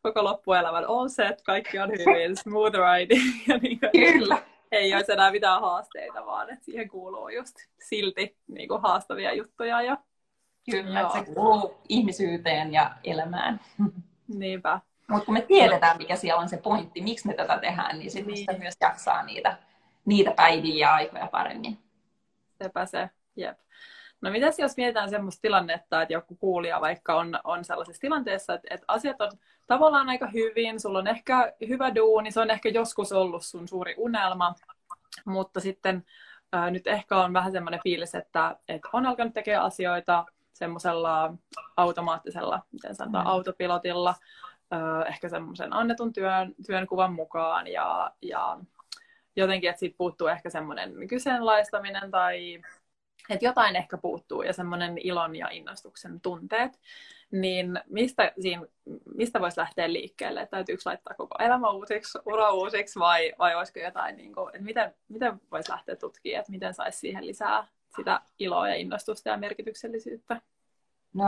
koko 0.01 0.23
loppuelämän 0.23 0.85
all 0.87 1.07
set, 1.07 1.41
kaikki 1.41 1.79
on 1.79 1.89
hyvin, 1.89 2.37
smooth 2.43 2.75
ride. 2.75 3.15
ja 3.47 3.57
niin 3.57 3.79
kuin, 3.79 3.91
Kyllä. 3.91 4.37
Ei 4.71 4.95
olisi 4.95 5.11
enää 5.11 5.31
mitään 5.31 5.61
haasteita, 5.61 6.25
vaan 6.25 6.49
että 6.49 6.65
siihen 6.65 6.89
kuuluu 6.89 7.29
just 7.29 7.55
silti 7.79 8.37
niin 8.47 8.67
kuin 8.67 8.81
haastavia 8.81 9.33
juttuja. 9.33 9.81
Ja, 9.81 9.97
Kyllä, 10.71 11.01
että 11.01 11.13
se 11.13 11.25
kuuluu 11.25 11.81
ihmisyyteen 11.89 12.73
ja 12.73 12.91
elämään. 13.03 13.59
Niinpä. 14.39 14.79
Mutta 15.07 15.25
kun 15.25 15.33
me 15.33 15.41
tiedetään, 15.41 15.97
mikä 15.97 16.15
siellä 16.15 16.41
on 16.41 16.49
se 16.49 16.57
pointti, 16.57 17.01
miksi 17.01 17.27
me 17.27 17.33
tätä 17.33 17.57
tehdään, 17.57 17.99
niin 17.99 18.11
sitten 18.11 18.33
niin. 18.33 18.59
myös 18.59 18.75
jaksaa 18.81 19.23
niitä 19.23 19.57
niitä 20.05 20.31
päiviä 20.31 20.87
ja 20.87 20.93
aikoja 20.93 21.27
paremmin. 21.27 21.77
Sepä 22.63 22.85
se, 22.85 23.09
jep. 23.35 23.57
No 24.21 24.31
mitäs 24.31 24.59
jos 24.59 24.77
mietitään 24.77 25.09
semmoista 25.09 25.41
tilannetta, 25.41 26.01
että 26.01 26.13
joku 26.13 26.35
kuulija 26.35 26.81
vaikka 26.81 27.15
on, 27.15 27.39
on 27.43 27.65
sellaisessa 27.65 28.01
tilanteessa, 28.01 28.53
että, 28.53 28.67
että 28.71 28.85
asiat 28.87 29.21
on 29.21 29.31
tavallaan 29.67 30.09
aika 30.09 30.27
hyvin, 30.27 30.79
sulla 30.79 30.99
on 30.99 31.07
ehkä 31.07 31.53
hyvä 31.67 31.95
duuni, 31.95 32.31
se 32.31 32.39
on 32.39 32.51
ehkä 32.51 32.69
joskus 32.69 33.11
ollut 33.11 33.45
sun 33.45 33.67
suuri 33.67 33.95
unelma, 33.97 34.55
mutta 35.25 35.59
sitten 35.59 36.05
ää, 36.51 36.71
nyt 36.71 36.87
ehkä 36.87 37.17
on 37.17 37.33
vähän 37.33 37.51
semmoinen 37.51 37.79
fiilis, 37.83 38.15
että, 38.15 38.55
että 38.67 38.89
on 38.93 39.05
alkanut 39.05 39.33
tekemään 39.33 39.65
asioita 39.65 40.25
semmoisella 40.61 41.33
automaattisella, 41.77 42.61
miten 42.71 42.95
sanotaan, 42.95 43.25
mm. 43.25 43.29
autopilotilla, 43.29 44.15
ää, 44.71 45.03
ehkä 45.03 45.29
semmoisen 45.29 45.73
annetun 45.73 46.13
työn, 46.13 46.55
työnkuvan 46.67 47.13
mukaan 47.13 47.67
ja, 47.67 48.11
ja 48.21 48.59
jotenkin, 49.35 49.69
että 49.69 49.79
siitä 49.79 49.97
puuttuu 49.97 50.27
ehkä 50.27 50.49
semmoinen 50.49 51.07
kyseenalaistaminen 51.07 52.11
tai 52.11 52.61
että 53.29 53.45
jotain 53.45 53.75
ehkä 53.75 53.97
puuttuu 53.97 54.41
ja 54.41 54.53
semmoinen 54.53 54.97
ilon 54.97 55.35
ja 55.35 55.49
innostuksen 55.49 56.21
tunteet, 56.21 56.79
niin 57.31 57.79
mistä, 57.89 58.31
siinä, 58.39 58.65
mistä 59.15 59.41
voisi 59.41 59.59
lähteä 59.59 59.93
liikkeelle? 59.93 60.47
Täytyykö 60.47 60.81
laittaa 60.85 61.13
koko 61.17 61.35
elämä 61.39 61.69
uusiksi, 61.69 62.19
ura 62.25 62.53
uusiksi 62.53 62.99
vai, 62.99 63.33
vai 63.39 63.55
olisiko 63.55 63.79
jotain, 63.79 64.17
niin 64.17 64.33
kuin, 64.33 64.55
että 64.55 64.65
miten, 64.65 64.95
miten 65.09 65.41
voisi 65.51 65.71
lähteä 65.71 65.95
tutkimaan, 65.95 66.39
että 66.39 66.51
miten 66.51 66.73
saisi 66.73 66.99
siihen 66.99 67.27
lisää 67.27 67.67
sitä 67.95 68.21
iloa 68.39 68.69
ja 68.69 68.75
innostusta 68.75 69.29
ja 69.29 69.37
merkityksellisyyttä? 69.37 70.41
No 71.13 71.27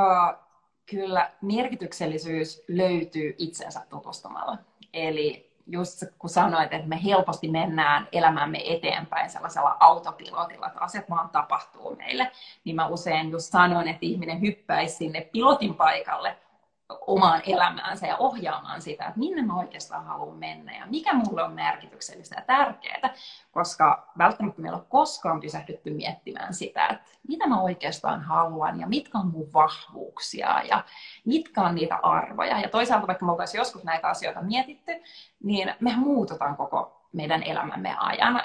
kyllä 0.86 1.32
merkityksellisyys 1.42 2.64
löytyy 2.68 3.36
itsensä 3.38 3.82
tutustumalla. 3.90 4.58
Eli 4.94 5.54
just 5.68 6.04
kun 6.20 6.30
sanoit, 6.30 6.74
että 6.74 6.88
me 6.88 7.04
helposti 7.04 7.48
mennään 7.48 8.08
elämämme 8.12 8.62
eteenpäin 8.66 9.30
sellaisella 9.30 9.78
autopilotilla, 9.80 10.68
että 10.68 10.80
asiat 10.80 11.10
vaan 11.10 11.30
tapahtuu 11.30 11.96
meille, 11.96 12.32
niin 12.64 12.76
mä 12.76 12.88
usein 12.88 13.32
just 13.32 13.52
sanoin, 13.52 13.88
että 13.88 14.00
ihminen 14.06 14.42
hyppäisi 14.42 14.96
sinne 14.96 15.22
pilotin 15.22 15.76
paikalle 15.76 16.38
omaan 17.08 17.42
elämäänsä 17.48 18.08
ja 18.08 18.18
ohjaamaan 18.18 18.82
sitä, 18.82 19.06
että 19.06 19.20
minne 19.20 19.42
mä 19.42 19.60
oikeastaan 19.60 20.06
haluan 20.06 20.38
mennä 20.38 20.78
ja 20.78 20.86
mikä 20.86 21.14
mulle 21.14 21.44
on 21.44 21.54
merkityksellistä 21.54 22.36
ja 22.36 22.42
tärkeää, 22.42 23.14
koska 23.52 24.12
välttämättä 24.18 24.62
meillä 24.62 24.78
on 24.78 24.86
koskaan 24.90 25.40
pysähdytty 25.40 25.90
miettimään 25.90 26.54
sitä, 26.54 26.88
että 26.88 27.06
mitä 27.28 27.48
mä 27.48 27.62
oikeastaan 27.62 28.22
haluan 28.22 28.80
ja 28.80 28.88
mitkä 28.88 29.18
on 29.18 29.28
mun 29.28 29.54
vahvuuksia 29.54 30.62
ja 30.64 30.84
mitkä 31.26 31.62
on 31.62 31.76
niitä 31.76 31.96
arvoja. 31.96 32.60
Ja 32.60 32.70
toisaalta 32.70 33.08
vaikka 33.08 33.26
me 33.26 33.32
oltaisiin 33.32 33.60
joskus 33.60 33.84
näitä 33.84 34.08
asioita 34.08 34.42
mietitty, 34.42 34.92
niin 35.44 35.74
me 35.80 35.94
muututaan 35.96 36.58
koko 36.58 37.04
meidän 37.14 37.44
elämämme 37.44 37.96
ajan. 38.00 38.42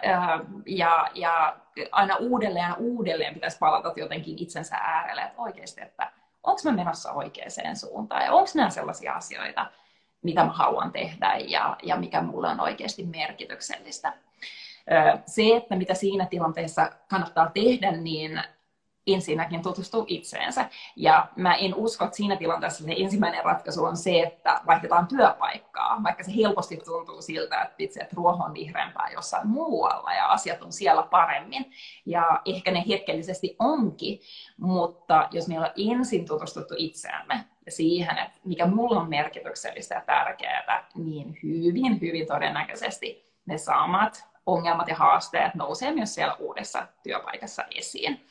Ja, 0.66 1.08
ja 1.14 1.56
aina 1.92 2.16
uudelleen 2.16 2.68
ja 2.68 2.74
uudelleen 2.78 3.34
pitäisi 3.34 3.58
palata 3.58 3.92
jotenkin 3.96 4.38
itsensä 4.38 4.76
äärelle, 4.76 5.22
että 5.22 5.42
oikeasti, 5.42 5.80
että 5.80 6.12
onko 6.48 6.60
mä 6.64 6.72
menossa 6.72 7.12
oikeaan 7.12 7.76
suuntaan 7.76 8.24
ja 8.24 8.32
onko 8.32 8.50
nämä 8.54 8.70
sellaisia 8.70 9.12
asioita, 9.12 9.70
mitä 10.22 10.44
mä 10.44 10.52
haluan 10.52 10.92
tehdä 10.92 11.36
ja, 11.48 11.76
ja 11.82 11.96
mikä 11.96 12.22
mulle 12.22 12.48
on 12.48 12.60
oikeasti 12.60 13.06
merkityksellistä. 13.06 14.12
Se, 15.26 15.56
että 15.56 15.76
mitä 15.76 15.94
siinä 15.94 16.26
tilanteessa 16.26 16.90
kannattaa 17.08 17.50
tehdä, 17.54 17.92
niin 17.92 18.42
ensinnäkin 19.14 19.62
tutustuu 19.62 20.04
itseensä. 20.08 20.68
Ja 20.96 21.28
mä 21.36 21.54
en 21.54 21.74
usko, 21.74 22.04
että 22.04 22.16
siinä 22.16 22.36
tilanteessa 22.36 22.84
se 22.84 22.94
ensimmäinen 22.96 23.44
ratkaisu 23.44 23.84
on 23.84 23.96
se, 23.96 24.20
että 24.20 24.60
vaihdetaan 24.66 25.06
työpaikkaa, 25.06 26.02
vaikka 26.02 26.24
se 26.24 26.36
helposti 26.36 26.76
tuntuu 26.76 27.22
siltä, 27.22 27.62
että 27.62 27.74
vitsi, 27.78 28.02
että 28.02 28.16
ruoho 28.16 28.44
on 28.44 28.54
vihreämpää 28.54 29.10
jossain 29.14 29.48
muualla 29.48 30.14
ja 30.14 30.26
asiat 30.26 30.62
on 30.62 30.72
siellä 30.72 31.02
paremmin. 31.02 31.70
Ja 32.06 32.40
ehkä 32.44 32.70
ne 32.70 32.84
hetkellisesti 32.88 33.56
onkin, 33.58 34.20
mutta 34.56 35.28
jos 35.30 35.48
meillä 35.48 35.66
on 35.66 35.92
ensin 35.92 36.26
tutustuttu 36.26 36.74
itseämme 36.78 37.44
ja 37.66 37.72
siihen, 37.72 38.18
että 38.18 38.38
mikä 38.44 38.66
mulla 38.66 39.00
on 39.00 39.08
merkityksellistä 39.08 39.94
ja 39.94 40.02
tärkeää, 40.06 40.88
niin 40.94 41.38
hyvin, 41.42 42.00
hyvin 42.00 42.26
todennäköisesti 42.26 43.24
ne 43.46 43.58
samat 43.58 44.28
ongelmat 44.46 44.88
ja 44.88 44.96
haasteet 44.96 45.54
nousee 45.54 45.92
myös 45.94 46.14
siellä 46.14 46.34
uudessa 46.34 46.86
työpaikassa 47.02 47.64
esiin 47.74 48.26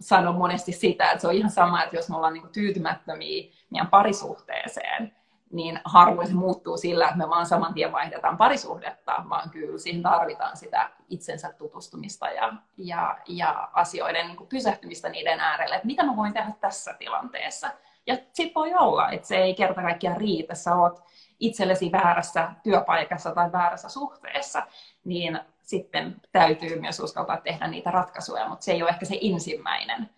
sanon 0.00 0.34
monesti 0.34 0.72
sitä, 0.72 1.10
että 1.10 1.20
se 1.20 1.28
on 1.28 1.34
ihan 1.34 1.50
sama, 1.50 1.82
että 1.82 1.96
jos 1.96 2.08
me 2.08 2.16
ollaan 2.16 2.34
niin 2.34 2.48
tyytymättömiä 2.52 3.52
meidän 3.70 3.86
parisuhteeseen, 3.86 5.14
niin 5.52 5.80
harvoin 5.84 6.28
se 6.28 6.34
muuttuu 6.34 6.76
sillä, 6.76 7.04
että 7.04 7.18
me 7.18 7.28
vaan 7.28 7.46
saman 7.46 7.74
tien 7.74 7.92
vaihdetaan 7.92 8.36
parisuhdetta, 8.36 9.24
vaan 9.28 9.50
kyllä 9.50 9.78
siihen 9.78 10.02
tarvitaan 10.02 10.56
sitä 10.56 10.90
itsensä 11.08 11.52
tutustumista 11.52 12.28
ja, 12.30 12.52
ja, 12.76 13.18
ja 13.28 13.68
asioiden 13.72 14.26
niin 14.26 14.46
pysähtymistä 14.48 15.08
niiden 15.08 15.40
äärelle, 15.40 15.74
että 15.74 15.86
mitä 15.86 16.02
mä 16.02 16.16
voin 16.16 16.32
tehdä 16.32 16.52
tässä 16.60 16.94
tilanteessa. 16.98 17.70
Ja 18.06 18.16
sitten 18.32 18.54
voi 18.54 18.74
olla, 18.74 19.10
että 19.10 19.28
se 19.28 19.36
ei 19.36 19.54
kerta 19.54 19.82
kaikkiaan 19.82 20.16
riitä, 20.16 20.54
sä 20.54 20.74
oot 20.74 21.02
itsellesi 21.40 21.92
väärässä 21.92 22.52
työpaikassa 22.62 23.34
tai 23.34 23.52
väärässä 23.52 23.88
suhteessa, 23.88 24.66
niin 25.04 25.40
sitten 25.70 26.16
täytyy 26.32 26.80
myös 26.80 27.00
uskaltaa 27.00 27.36
tehdä 27.36 27.66
niitä 27.66 27.90
ratkaisuja, 27.90 28.48
mutta 28.48 28.64
se 28.64 28.72
ei 28.72 28.82
ole 28.82 28.90
ehkä 28.90 29.04
se 29.04 29.18
ensimmäinen 29.22 30.10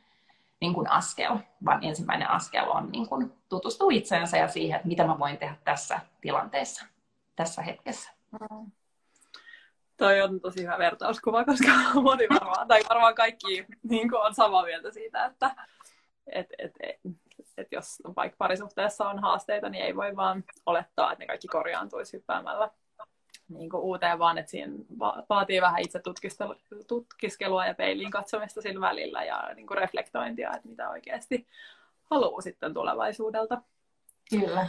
niin 0.61 0.75
kuin 0.75 0.91
askel, 0.91 1.37
vaan 1.65 1.85
ensimmäinen 1.85 2.31
askel 2.31 2.71
on 2.71 2.91
niin 2.91 3.09
kuin 3.09 3.33
tutustua 3.49 3.89
itseensä 3.93 4.37
ja 4.37 4.49
siihen, 4.49 4.77
että 4.77 4.89
mitä 4.89 5.07
mä 5.07 5.19
voin 5.19 5.39
tehdä 5.39 5.57
tässä 5.65 6.01
tilanteessa, 6.21 6.87
tässä 7.37 7.63
hetkessä. 7.63 8.11
Mm. 8.33 8.71
Toi 9.97 10.23
on 10.23 10.41
tosi 10.41 10.63
hyvä 10.63 10.79
vertauskuva, 10.79 11.45
koska 11.45 11.73
moni 12.03 12.27
varmaan, 12.29 12.69
tai 12.69 12.81
varmaan 12.89 13.15
kaikki 13.15 13.67
niin 13.83 14.11
kuin 14.11 14.21
on 14.21 14.35
samaa 14.35 14.65
mieltä 14.65 14.91
siitä, 14.91 15.25
että 15.25 15.51
et, 16.27 16.47
et, 16.59 16.73
et, 16.81 17.01
et 17.57 17.69
jos 17.73 17.99
vaikka 18.17 18.37
parisuhteessa 18.39 19.09
on 19.09 19.19
haasteita, 19.19 19.69
niin 19.69 19.85
ei 19.85 19.97
voi 19.97 20.17
vaan 20.17 20.45
olettaa, 20.67 21.13
että 21.13 21.23
ne 21.23 21.27
kaikki 21.27 21.49
korjaantuisi 21.49 22.17
hyppäämällä 22.17 22.71
niin 23.59 23.71
kuin 23.71 23.83
uuteen, 23.83 24.19
vaan 24.19 24.39
että 24.39 24.51
siinä 24.51 24.73
vaatii 25.29 25.61
vähän 25.61 25.81
itse 25.81 26.01
tutkiskelua 26.89 27.67
ja 27.67 27.75
peiliin 27.75 28.11
katsomista 28.11 28.63
sillä 28.63 28.81
välillä 28.81 29.25
ja 29.25 29.51
niin 29.55 29.67
kuin 29.67 29.79
reflektointia, 29.79 30.53
että 30.57 30.69
mitä 30.69 30.91
oikeasti 30.91 31.47
haluaa 32.11 32.41
sitten 32.41 32.75
tulevaisuudelta. 32.75 33.63
Kyllä. 34.31 34.69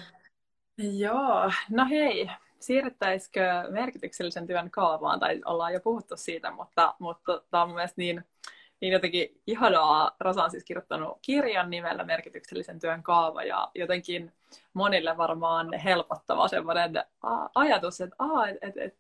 Joo, 0.78 1.52
no 1.70 1.86
hei, 1.90 2.30
siirrettäisikö 2.60 3.42
merkityksellisen 3.70 4.48
työn 4.48 4.72
kaavaan, 4.72 5.20
tai 5.20 5.42
ollaan 5.46 5.74
jo 5.74 5.80
puhuttu 5.80 6.18
siitä, 6.18 6.52
mutta, 6.52 6.96
mutta 7.00 7.42
tämä 7.52 7.64
on 7.64 7.70
mun 7.70 7.76
mielestä 7.76 8.02
niin 8.02 8.26
niin 8.84 8.94
jotenkin 8.94 9.42
ihanaa. 9.48 10.16
Rosa 10.20 10.44
on 10.44 10.52
siis 10.52 10.64
kirjoittanut 10.64 11.18
kirjan 11.22 11.70
nimellä 11.70 12.04
Merkityksellisen 12.04 12.80
työn 12.80 13.04
kaava 13.04 13.44
ja 13.44 13.72
jotenkin 13.76 14.32
monille 14.74 15.18
varmaan 15.18 15.74
helpottava 15.74 16.48
semmoinen 16.48 17.04
ajatus, 17.56 18.02
että, 18.02 18.16
aa, 18.20 18.48
et, 18.48 18.58
et, 18.62 18.78
et, 18.78 18.96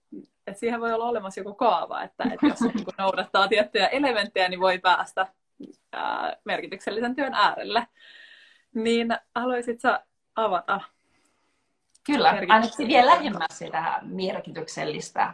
et 0.47 0.57
siihen 0.57 0.81
voi 0.81 0.93
olla 0.93 1.05
olemassa 1.05 1.39
joku 1.39 1.53
kaava, 1.53 2.03
että, 2.03 2.23
että 2.23 2.47
jos 2.47 2.61
niin 2.61 2.85
kuin 2.85 2.95
noudattaa 2.97 3.47
tiettyjä 3.47 3.87
elementtejä, 3.87 4.49
niin 4.49 4.59
voi 4.59 4.79
päästä 4.79 5.27
ää, 5.91 6.35
merkityksellisen 6.45 7.15
työn 7.15 7.33
äärelle. 7.33 7.87
Niin 8.73 9.17
haluaisitko 9.35 9.97
avata? 10.35 10.81
Kyllä, 12.05 12.29
ainakin 12.29 12.87
vielä 12.87 13.11
lähemmäs 13.11 13.59
sitä 13.59 13.99
merkityksellistä 14.01 15.33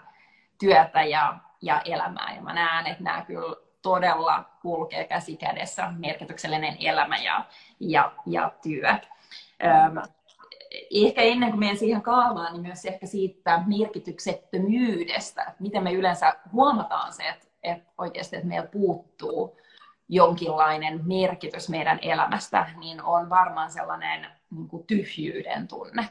työtä 0.60 1.04
ja, 1.04 1.38
ja 1.62 1.82
elämää. 1.86 2.36
Ja 2.36 2.42
mä 2.42 2.54
näen, 2.54 2.88
että 2.88 3.04
nämä 3.04 3.26
kyllä 3.26 3.56
todella 3.82 4.46
kulkee 4.62 5.08
käsi 5.08 5.38
kädessä 5.38 5.94
merkityksellinen 5.98 6.78
elämä 6.80 7.18
ja, 7.18 7.46
ja, 7.80 8.12
ja 8.26 8.52
työ. 8.62 8.98
Ehkä 10.92 11.22
ennen 11.22 11.50
kuin 11.50 11.60
menen 11.60 11.78
siihen 11.78 12.02
kaavaan, 12.02 12.54
niin 12.54 12.62
myös 12.62 12.86
ehkä 12.86 13.06
siitä 13.06 13.64
merkityksettömyydestä, 13.68 15.42
että 15.42 15.56
miten 15.60 15.84
me 15.84 15.94
yleensä 15.94 16.34
huomataan 16.52 17.14
se, 17.14 17.24
että, 17.30 17.48
että 17.64 17.92
oikeasti 17.98 18.36
että 18.36 18.48
meillä 18.48 18.68
puuttuu 18.68 19.58
jonkinlainen 20.10 21.08
merkitys 21.08 21.70
meidän 21.70 22.00
elämästä, 22.02 22.68
niin 22.78 23.04
on 23.04 23.30
varmaan 23.30 23.72
sellainen 23.72 24.28
niin 24.52 24.68
kuin 24.68 24.84
tyhjyyden 24.88 25.68
tunne. 25.68 26.10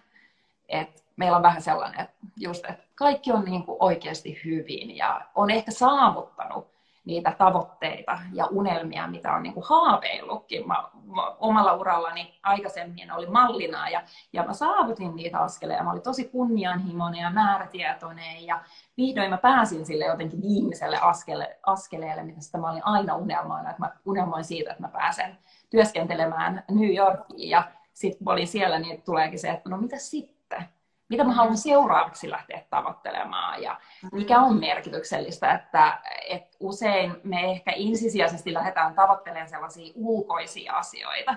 Et 0.69 1.05
meillä 1.17 1.37
on 1.37 1.43
vähän 1.43 1.62
sellainen, 1.62 2.00
että, 2.00 2.14
just, 2.37 2.64
että 2.64 2.85
kaikki 2.95 3.33
on 3.33 3.45
niin 3.45 3.62
kuin 3.62 3.76
oikeasti 3.81 4.40
hyvin 4.45 4.97
ja 4.97 5.21
on 5.35 5.50
ehkä 5.50 5.71
saavuttanut 5.71 6.77
niitä 7.09 7.35
tavoitteita 7.38 8.19
ja 8.33 8.47
unelmia, 8.47 9.07
mitä 9.07 9.33
on 9.33 9.43
niin 9.43 9.55
kuin 9.55 9.65
haaveillutkin. 9.69 10.69
Mä, 10.69 10.75
mä, 11.17 11.31
omalla 11.38 11.75
urallani 11.75 12.38
aikaisemmin 12.43 13.12
oli 13.12 13.27
mallina 13.27 13.88
ja, 13.88 14.03
ja 14.33 14.43
mä 14.43 14.53
saavutin 14.53 15.17
niitä 15.17 15.38
askeleja. 15.38 15.83
Mä 15.83 15.91
olin 15.91 16.03
tosi 16.03 16.25
kunnianhimoinen 16.25 17.21
ja 17.21 17.31
määrätietoinen 17.31 18.47
ja 18.47 18.61
vihdoin 18.97 19.31
mä 19.31 19.38
pääsin 19.38 19.87
sille 19.87 20.05
jotenkin 20.05 20.43
viimeiselle 20.43 20.99
askele, 21.00 21.59
askeleelle, 21.67 22.23
mitä 22.23 22.41
sitä 22.41 22.59
mä 22.59 22.71
olin 22.71 22.87
aina 22.87 23.17
unelmoina. 23.17 23.71
Että 23.71 23.83
mä 23.83 23.93
unelmoin 24.05 24.45
siitä, 24.45 24.71
että 24.71 24.83
mä 24.83 24.88
pääsen 24.88 25.38
työskentelemään 25.71 26.65
New 26.71 26.95
Yorkiin 26.97 27.50
ja 27.50 27.71
sitten 27.93 28.25
kun 28.25 28.33
olin 28.33 28.49
siellä, 28.49 28.79
niin 28.79 29.03
tuleekin 29.03 29.38
se, 29.38 29.49
että 29.50 29.71
no 29.71 29.77
mitä 29.77 29.99
sitten? 29.99 30.69
Mitä 31.09 31.25
mä 31.25 31.33
haluan 31.33 31.59
seuraavaksi 31.59 32.31
lähteä 32.31 32.65
tavoittelemaan 32.71 33.62
ja 33.62 33.81
mikä 34.12 34.41
on 34.41 34.61
merkityksellistä, 34.61 35.53
että, 35.53 36.00
että 36.29 36.57
usein 36.61 37.17
me 37.25 37.50
ehkä 37.50 37.71
ensisijaisesti 37.71 38.55
lähdetään 38.55 38.95
tavoittelemaan 38.95 39.49
sellaisia 39.49 39.93
ulkoisia 39.97 40.73
asioita, 40.73 41.37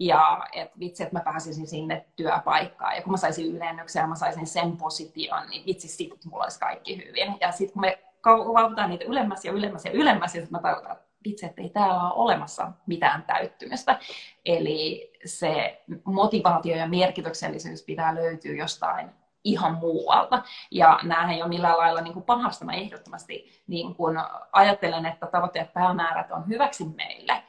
ja 0.00 0.46
että 0.52 0.78
vitsi, 0.78 1.02
että 1.02 1.16
mä 1.16 1.24
pääsisin 1.24 1.66
sinne 1.66 2.06
työpaikkaan. 2.16 2.96
Ja 2.96 3.02
kun 3.02 3.10
mä 3.10 3.16
saisin 3.16 3.56
ylennyksen 3.56 4.00
ja 4.00 4.06
mä 4.06 4.14
saisin 4.14 4.46
sen 4.46 4.76
position, 4.76 5.46
niin 5.50 5.66
vitsi, 5.66 5.88
sitten 5.88 6.30
mulla 6.30 6.44
olisi 6.44 6.60
kaikki 6.60 6.96
hyvin. 6.96 7.36
Ja 7.40 7.52
sitten 7.52 7.72
kun 7.72 7.80
me 7.80 7.98
kauvataan 8.20 8.90
niitä 8.90 9.04
ylemmäs 9.04 9.44
ja 9.44 9.52
ylemmäs 9.52 9.84
ja 9.84 9.92
ylemmäs, 9.92 10.34
ja 10.34 10.40
sitten 10.40 10.52
mä 10.52 10.62
tajutan, 10.62 10.96
vitsi, 11.28 11.46
että 11.46 11.62
ei 11.62 11.68
täällä 11.68 12.02
ole 12.02 12.12
olemassa 12.24 12.72
mitään 12.86 13.22
täyttymystä. 13.22 13.98
Eli 14.44 15.12
se 15.24 15.82
motivaatio 16.04 16.76
ja 16.76 16.88
merkityksellisyys 16.88 17.82
pitää 17.82 18.14
löytyä 18.14 18.54
jostain 18.54 19.10
ihan 19.44 19.74
muualta. 19.74 20.42
Ja 20.70 21.00
näähän 21.02 21.30
ei 21.30 21.42
ole 21.42 21.48
millään 21.48 21.78
lailla 21.78 22.00
niin 22.00 22.12
kuin 22.14 22.24
pahasta. 22.24 22.64
Mä 22.64 22.72
ehdottomasti 22.72 23.62
niin 23.66 23.94
kuin 23.94 24.16
ajattelen, 24.52 25.06
että 25.06 25.26
tavoitteet 25.26 25.72
päämäärät 25.72 26.30
on 26.30 26.48
hyväksi 26.48 26.84
meille, 26.84 27.42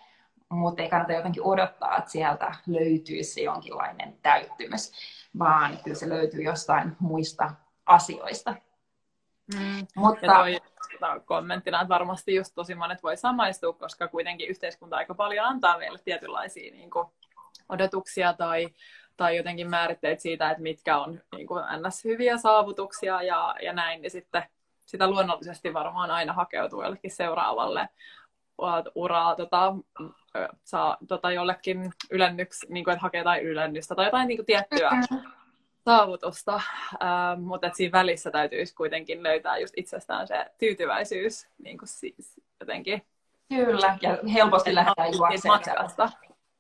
mutta 0.50 0.82
ei 0.84 0.90
kannata 0.90 1.14
jotenkin 1.14 1.44
odottaa, 1.44 1.98
että 1.98 2.12
sieltä 2.12 2.56
löytyisi 2.68 3.44
jonkinlainen 3.44 4.18
täyttymys, 4.22 4.92
vaan 5.40 5.78
kyllä 5.84 5.98
se 5.98 6.10
löytyy 6.10 6.42
jostain 6.42 6.96
muista 7.00 7.52
asioista. 7.86 8.56
Mm. 9.56 9.88
Mutta... 9.96 10.26
Ja 10.26 10.34
toi, 10.34 10.60
kommenttina, 11.26 11.82
että 11.82 11.94
varmasti 11.94 12.36
just 12.36 12.56
tosi 12.56 12.76
monet 12.76 13.04
voi 13.04 13.18
samaistua, 13.18 13.74
koska 13.74 14.08
kuitenkin 14.08 14.50
yhteiskunta 14.50 14.96
aika 14.96 15.14
paljon 15.14 15.46
antaa 15.46 15.78
meille 15.78 16.00
tietynlaisia 16.04 16.72
niin 16.72 16.90
kuin, 16.90 17.08
odotuksia 17.70 18.34
tai, 18.34 18.70
tai 19.18 19.38
jotenkin 19.38 19.70
määritteet 19.70 20.20
siitä, 20.20 20.52
että 20.52 20.64
mitkä 20.64 20.98
on 20.98 21.22
niin 21.36 21.48
kuin 21.48 21.64
ns. 21.88 22.04
hyviä 22.04 22.38
saavutuksia 22.38 23.22
ja, 23.22 23.56
ja 23.62 23.74
näin, 23.74 24.02
niin 24.02 24.12
sitten 24.12 24.44
sitä 24.86 25.10
luonnollisesti 25.10 25.74
varmaan 25.74 26.12
aina 26.12 26.34
hakeutuu 26.34 26.84
jollekin 26.84 27.12
seuraavalle 27.12 27.90
uraa 28.96 29.36
tota, 29.36 29.76
saa 30.64 30.98
tota, 31.08 31.32
jollekin 31.32 31.92
ylennyksi, 32.12 32.66
niin 32.70 32.84
kuin, 32.84 32.92
että 32.92 33.02
hakee 33.02 33.24
tai 33.24 33.42
ylennystä 33.42 33.96
tai 33.96 34.06
jotain 34.06 34.28
niin 34.28 34.38
kuin, 34.38 34.46
tiettyä 34.46 34.92
saavutusta, 35.88 36.56
äh, 36.56 37.40
mutta 37.40 37.70
siinä 37.74 37.92
välissä 37.92 38.32
täytyisi 38.32 38.76
kuitenkin 38.76 39.24
löytää 39.24 39.58
just 39.58 39.74
itsestään 39.78 40.28
se 40.28 40.46
tyytyväisyys 40.58 41.48
niin 41.64 41.78
kuin 41.78 41.90
siis 41.90 42.42
jotenkin. 42.60 43.06
Kyllä, 43.50 43.98
ja 44.02 44.18
helposti 44.34 44.76
lähdetään 44.76 45.14
juokseen 45.14 45.54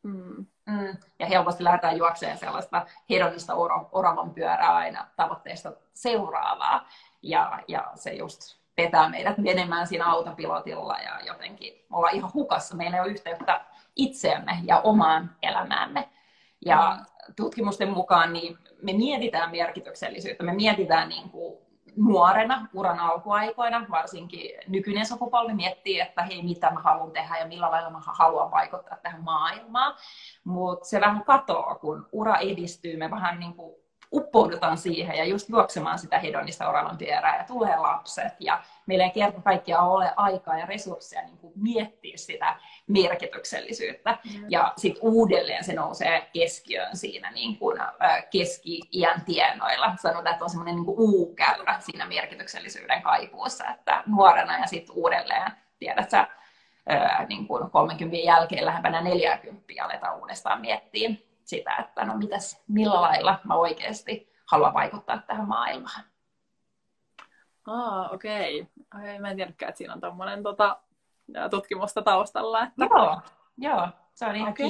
mm. 0.03 0.45
Mm. 0.65 0.97
Ja 1.19 1.25
helposti 1.25 1.63
lähdetään 1.63 1.97
juokseen 1.97 2.37
sellaista 2.37 2.85
hedonista 3.09 3.53
oravan 3.91 4.33
pyörää 4.33 4.75
aina 4.75 5.07
tavoitteesta 5.15 5.73
seuraavaa. 5.93 6.89
Ja, 7.21 7.59
ja 7.67 7.91
se 7.95 8.13
just 8.13 8.41
vetää 8.77 9.09
meidät 9.09 9.37
menemään 9.37 9.87
siinä 9.87 10.05
autopilotilla 10.05 10.97
ja 10.97 11.19
jotenkin 11.25 11.85
olla 11.91 12.09
ihan 12.09 12.33
hukassa. 12.33 12.75
Meillä 12.75 12.97
ei 12.97 13.01
ole 13.01 13.11
yhteyttä 13.11 13.65
itseemme 13.95 14.59
ja 14.63 14.79
omaan 14.79 15.35
elämäämme. 15.41 16.09
Ja 16.65 16.97
mm. 16.99 17.05
Tutkimusten 17.35 17.89
mukaan 17.89 18.33
niin 18.33 18.57
me 18.81 18.93
mietitään 18.93 19.51
merkityksellisyyttä, 19.51 20.43
me 20.43 20.53
mietitään 20.53 21.09
niin 21.09 21.29
kuin 21.29 21.57
nuorena, 21.97 22.67
uran 22.73 22.99
alkuaikoina, 22.99 23.85
varsinkin 23.91 24.51
nykyinen 24.67 25.05
sukupolvi 25.05 25.53
miettii, 25.53 25.99
että 25.99 26.23
hei, 26.23 26.43
mitä 26.43 26.71
mä 26.71 26.79
haluan 26.79 27.11
tehdä 27.11 27.37
ja 27.37 27.47
millä 27.47 27.71
lailla 27.71 27.89
mä 27.89 27.99
haluan 28.05 28.51
vaikuttaa 28.51 28.97
tähän 29.03 29.23
maailmaan. 29.23 29.95
Mutta 30.43 30.85
se 30.85 31.01
vähän 31.01 31.25
katoaa, 31.25 31.75
kun 31.75 32.09
ura 32.11 32.35
edistyy, 32.35 32.97
me 32.97 33.11
vähän 33.11 33.39
niin 33.39 33.53
kuin 33.53 33.75
uppoudutaan 34.13 34.77
siihen 34.77 35.17
ja 35.17 35.25
just 35.25 35.49
juoksemaan 35.49 35.99
sitä 35.99 36.19
hedonista 36.19 36.69
oravan 36.69 36.97
pyörää 36.97 37.37
ja 37.37 37.43
tulee 37.43 37.77
lapset 37.77 38.33
ja 38.39 38.63
meillä 38.85 39.03
ei 39.05 39.11
kerta 39.11 39.41
kaikkiaan 39.41 39.87
ole 39.87 40.13
aikaa 40.15 40.57
ja 40.57 40.65
resursseja 40.65 41.25
niin 41.25 41.37
miettiä 41.61 42.17
sitä 42.17 42.55
merkityksellisyyttä. 42.87 44.17
Mm. 44.33 44.45
Ja 44.49 44.73
sitten 44.77 45.03
uudelleen 45.03 45.63
se 45.63 45.73
nousee 45.73 46.29
keskiöön 46.33 46.97
siinä 46.97 47.31
niin 47.31 47.57
kuin, 47.57 47.79
keski-iän 48.31 49.21
tienoilla. 49.25 49.95
Sanotaan, 50.01 50.33
että 50.33 50.45
on 50.45 50.49
semmoinen 50.49 50.75
niin 50.75 50.85
U-käyrä 50.87 51.79
siinä 51.79 52.05
merkityksellisyyden 52.05 53.01
kaipuussa, 53.01 53.65
että 53.69 54.03
nuorena 54.05 54.59
ja 54.59 54.67
sitten 54.67 54.95
uudelleen, 54.95 55.51
tiedät 55.79 56.09
sä, 56.09 56.27
niin 57.29 57.47
kuin 57.47 57.71
30 57.71 58.17
jälkeen 58.17 58.65
lähempänä 58.65 59.01
40 59.01 59.73
aletaan 59.83 60.19
uudestaan 60.19 60.61
miettiä 60.61 61.09
sitä, 61.43 61.75
että 61.75 62.05
no 62.05 62.17
mitäs, 62.17 62.63
millä 62.67 63.01
lailla 63.01 63.39
mä 63.43 63.55
oikeasti 63.55 64.33
haluan 64.45 64.73
vaikuttaa 64.73 65.21
tähän 65.27 65.47
maailmaan. 65.47 66.03
Ah, 67.67 68.13
okei. 68.13 68.61
Okay. 68.61 69.01
okay. 69.01 69.19
Mä 69.19 69.29
en 69.29 69.35
tiedäkään, 69.35 69.69
että 69.69 69.77
siinä 69.77 69.93
on 69.93 70.01
tuommoinen 70.01 70.43
tota, 70.43 70.79
tutkimusta 71.49 72.01
taustalla. 72.01 72.63
Että... 72.63 72.85
Joo, 72.85 73.21
joo, 73.57 73.87
se 74.13 74.25
on 74.25 74.35
ihan 74.35 74.49
okay. 74.49 74.67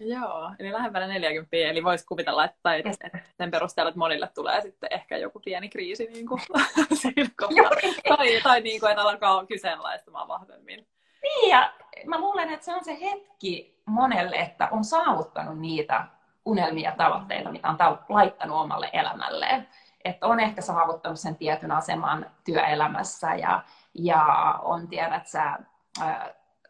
Joo, 0.00 0.50
eli 0.58 0.72
lähempänä 0.72 1.06
40, 1.06 1.56
eli 1.56 1.84
voisi 1.84 2.06
kuvitella, 2.06 2.44
että, 2.44 2.74
että 2.74 3.18
sen 3.36 3.50
perusteella, 3.50 3.88
että 3.88 3.98
monille 3.98 4.30
tulee 4.34 4.60
sitten 4.60 4.88
ehkä 4.92 5.16
joku 5.16 5.40
pieni 5.44 5.68
kriisi 5.68 6.06
niin 6.12 6.26
kuin, 6.26 6.40
siinä 7.02 7.28
kohtaa. 7.36 7.70
tai, 8.08 8.40
tai 8.42 8.60
niin 8.60 8.80
kuin, 8.80 8.90
että 8.90 9.02
alkaa 9.02 9.46
kyseenalaistamaan 9.46 10.28
vahvemmin. 10.28 10.86
Niin, 11.22 11.50
ja 11.50 11.72
mä 12.06 12.20
luulen, 12.20 12.50
että 12.50 12.64
se 12.64 12.74
on 12.74 12.84
se 12.84 13.00
hetki 13.00 13.82
monelle, 13.86 14.36
että 14.36 14.68
on 14.70 14.84
saavuttanut 14.84 15.58
niitä 15.58 16.04
unelmia 16.44 16.90
ja 16.90 16.96
tavoitteita, 16.96 17.52
mitä 17.52 17.68
on 17.68 17.98
laittanut 18.08 18.56
omalle 18.56 18.90
elämälleen. 18.92 19.68
Että 20.04 20.26
on 20.26 20.40
ehkä 20.40 20.62
saavuttanut 20.62 21.20
sen 21.20 21.36
tietyn 21.36 21.72
aseman 21.72 22.26
työelämässä 22.44 23.34
ja, 23.34 23.62
ja 23.94 24.24
on, 24.62 24.88
tiedät 24.88 25.26
sä, 25.26 25.58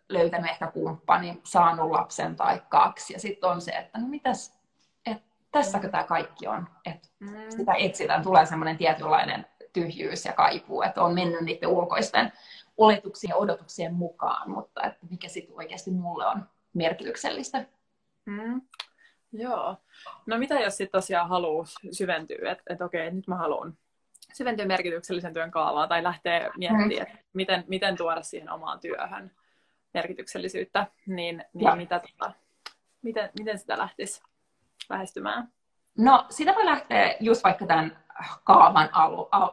löytänyt 0.08 0.50
ehkä 0.50 0.66
kumppani, 0.66 1.40
saanut 1.44 1.90
lapsen 1.90 2.36
tai 2.36 2.62
kaksi. 2.68 3.12
Ja 3.12 3.20
sitten 3.20 3.50
on 3.50 3.60
se, 3.60 3.72
että 3.72 3.98
no 3.98 4.06
mitäs, 4.06 4.58
että 5.06 5.24
tässäkö 5.52 5.88
tämä 5.88 6.04
kaikki 6.04 6.46
on. 6.46 6.68
Että 6.84 7.08
mm. 7.20 7.30
sitä 7.48 7.72
etsitään, 7.78 8.22
tulee 8.22 8.46
semmoinen 8.46 8.78
tietynlainen 8.78 9.46
tyhjyys 9.72 10.24
ja 10.24 10.32
kaipuu, 10.32 10.82
että 10.82 11.02
on 11.02 11.14
mennyt 11.14 11.40
niiden 11.40 11.68
ulkoisten 11.68 12.32
oletuksien 12.76 13.28
ja 13.28 13.36
odotuksien 13.36 13.94
mukaan, 13.94 14.50
mutta 14.50 14.82
että 14.82 15.06
mikä 15.10 15.28
sitten 15.28 15.56
oikeasti 15.56 15.90
mulle 15.90 16.26
on 16.26 16.48
merkityksellistä. 16.74 17.64
Mm. 18.26 18.62
Joo. 19.32 19.76
No 20.26 20.38
mitä 20.38 20.54
jos 20.54 20.76
sitten 20.76 21.00
tosiaan 21.00 21.28
haluaa 21.28 21.64
syventyä, 21.92 22.52
että 22.52 22.74
et 22.74 22.80
okei, 22.80 23.10
nyt 23.10 23.26
mä 23.26 23.36
haluan 23.36 23.78
syventyä 24.34 24.66
merkityksellisen 24.66 25.32
työn 25.34 25.50
kaavaan 25.50 25.88
tai 25.88 26.02
lähteä 26.02 26.50
miettimään, 26.56 26.88
mm. 26.88 27.02
että 27.02 27.18
miten, 27.32 27.64
miten 27.68 27.96
tuoda 27.96 28.22
siihen 28.22 28.50
omaan 28.50 28.80
työhön 28.80 29.30
merkityksellisyyttä, 29.94 30.86
niin, 31.06 31.44
niin 31.52 31.76
mitä, 31.76 32.00
tota, 32.00 32.32
miten, 33.02 33.30
miten 33.38 33.58
sitä 33.58 33.78
lähtisi 33.78 34.22
lähestymään? 34.90 35.48
No 35.98 36.26
sitä 36.30 36.54
voi 36.54 36.64
lähteä 36.64 37.16
just 37.20 37.44
vaikka 37.44 37.66
tämän 37.66 38.03
kaavan 38.44 38.88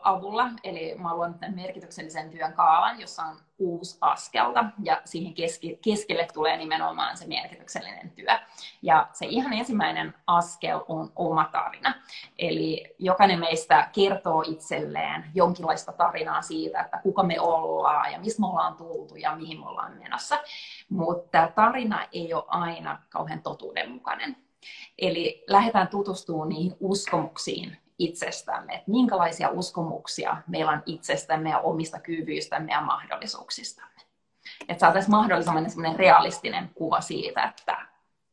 avulla. 0.04 0.50
Eli 0.64 0.96
mä 0.98 1.16
luon 1.16 1.34
tämän 1.34 1.56
merkityksellisen 1.56 2.30
työn 2.30 2.54
kaavan, 2.54 3.00
jossa 3.02 3.24
on 3.24 3.38
kuusi 3.58 3.98
askelta 4.02 4.66
ja 4.84 5.02
siihen 5.06 5.34
keskelle 5.82 6.28
tulee 6.34 6.58
nimenomaan 6.58 7.18
se 7.18 7.28
merkityksellinen 7.28 8.12
työ. 8.12 8.40
Ja 8.82 9.08
se 9.14 9.26
ihan 9.26 9.54
ensimmäinen 9.54 10.14
askel 10.28 10.80
on 10.88 11.12
oma 11.16 11.50
tarina. 11.52 11.94
Eli 12.40 12.96
jokainen 13.00 13.40
meistä 13.40 13.90
kertoo 13.94 14.44
itselleen 14.48 15.24
jonkinlaista 15.36 15.92
tarinaa 15.92 16.42
siitä, 16.42 16.82
että 16.82 17.00
kuka 17.04 17.24
me 17.24 17.40
ollaan 17.40 18.12
ja 18.12 18.20
mistä 18.20 18.42
me 18.42 18.48
ollaan 18.48 18.76
tultu 18.76 19.16
ja 19.16 19.36
mihin 19.36 19.60
me 19.60 19.68
ollaan 19.68 19.98
menossa. 19.98 20.38
Mutta 20.90 21.52
tarina 21.56 22.08
ei 22.12 22.34
ole 22.34 22.44
aina 22.48 23.00
kauhean 23.10 23.42
totuudenmukainen. 23.42 24.38
Eli 24.98 25.44
lähdetään 25.48 25.88
tutustumaan 25.88 26.50
niihin 26.50 26.76
uskomuksiin, 26.80 27.78
itsestämme, 28.04 28.74
että 28.74 28.92
minkälaisia 28.92 29.50
uskomuksia 29.50 30.38
meillä 30.48 30.72
on 30.72 30.84
itsestämme 30.86 31.50
ja 31.50 31.60
omista 31.60 32.00
kyvyistämme 32.00 32.72
ja 32.72 32.82
mahdollisuuksistamme. 32.82 34.02
Että 34.70 34.80
saataisiin 34.80 35.12
mahdollisimman 35.12 35.96
realistinen 35.96 36.72
kuva 36.76 37.02
siitä, 37.02 37.44
että, 37.44 37.78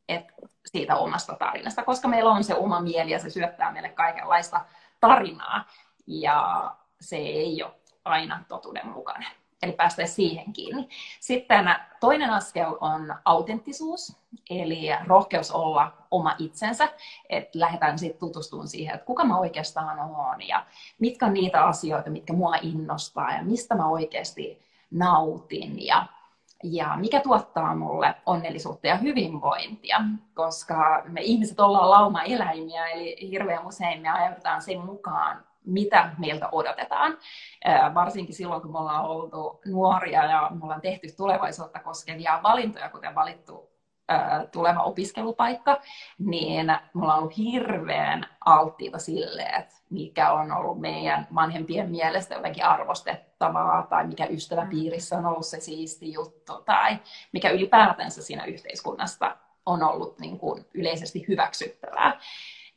että 0.07 0.33
siitä 0.65 0.95
omasta 0.95 1.35
tarinasta, 1.35 1.83
koska 1.83 2.07
meillä 2.07 2.31
on 2.31 2.43
se 2.43 2.55
oma 2.55 2.81
mieli 2.81 3.11
ja 3.11 3.19
se 3.19 3.29
syöttää 3.29 3.71
meille 3.71 3.89
kaikenlaista 3.89 4.61
tarinaa 4.99 5.65
ja 6.07 6.71
se 7.01 7.17
ei 7.17 7.63
ole 7.63 7.73
aina 8.05 8.43
totuudenmukainen 8.47 9.31
eli 9.61 9.71
päästä 9.71 10.05
siihen 10.05 10.53
kiinni. 10.53 10.89
Sitten 11.19 11.75
toinen 11.99 12.29
askel 12.29 12.75
on 12.81 13.15
autenttisuus, 13.25 14.17
eli 14.49 14.87
rohkeus 15.07 15.51
olla 15.51 15.91
oma 16.11 16.35
itsensä, 16.37 16.89
että 17.29 17.59
lähdetään 17.59 17.99
sitten 17.99 18.19
tutustumaan 18.19 18.67
siihen, 18.67 18.95
että 18.95 19.05
kuka 19.05 19.25
mä 19.25 19.37
oikeastaan 19.37 19.99
olen 19.99 20.47
ja 20.47 20.65
mitkä 20.99 21.25
on 21.25 21.33
niitä 21.33 21.65
asioita, 21.65 22.09
mitkä 22.09 22.33
mua 22.33 22.55
innostaa 22.61 23.31
ja 23.31 23.43
mistä 23.43 23.75
mä 23.75 23.87
oikeasti 23.87 24.61
nautin 24.91 25.85
ja 25.85 26.05
ja 26.63 26.97
mikä 26.97 27.19
tuottaa 27.19 27.75
mulle 27.75 28.15
onnellisuutta 28.25 28.87
ja 28.87 28.95
hyvinvointia, 28.95 30.01
koska 30.33 31.03
me 31.05 31.21
ihmiset 31.21 31.59
ollaan 31.59 31.89
lauma-eläimiä, 31.89 32.87
eli 32.87 33.29
hirveän 33.29 33.67
usein 33.67 34.01
me 34.01 34.09
ajatellaan 34.09 34.61
sen 34.61 34.85
mukaan, 34.85 35.45
mitä 35.65 36.09
meiltä 36.17 36.49
odotetaan. 36.51 37.17
Varsinkin 37.93 38.35
silloin, 38.35 38.61
kun 38.61 38.71
me 38.71 38.79
ollaan 38.79 39.05
oltu 39.05 39.61
nuoria 39.65 40.25
ja 40.25 40.49
me 40.53 40.63
ollaan 40.63 40.81
tehty 40.81 41.07
tulevaisuutta 41.17 41.79
koskevia 41.79 42.39
valintoja, 42.43 42.89
kuten 42.89 43.15
valittu 43.15 43.69
tuleva 44.51 44.83
opiskelupaikka, 44.83 45.81
niin 46.19 46.65
me 46.65 47.01
ollaan 47.01 47.19
ollut 47.19 47.37
hirveän 47.37 48.25
alttiita 48.45 48.99
sille, 48.99 49.41
että 49.41 49.75
mikä 49.89 50.31
on 50.31 50.51
ollut 50.51 50.79
meidän 50.79 51.27
vanhempien 51.35 51.91
mielestä 51.91 52.35
jotenkin 52.35 52.65
arvostettavaa, 52.65 53.87
tai 53.89 54.07
mikä 54.07 54.25
ystäväpiirissä 54.25 55.17
on 55.17 55.25
ollut 55.25 55.45
se 55.45 55.59
siisti 55.59 56.13
juttu, 56.13 56.61
tai 56.65 56.97
mikä 57.31 57.49
ylipäätänsä 57.49 58.23
siinä 58.23 58.45
yhteiskunnasta 58.45 59.37
on 59.65 59.83
ollut 59.83 60.19
niin 60.19 60.39
kuin 60.39 60.65
yleisesti 60.73 61.25
hyväksyttävää. 61.27 62.19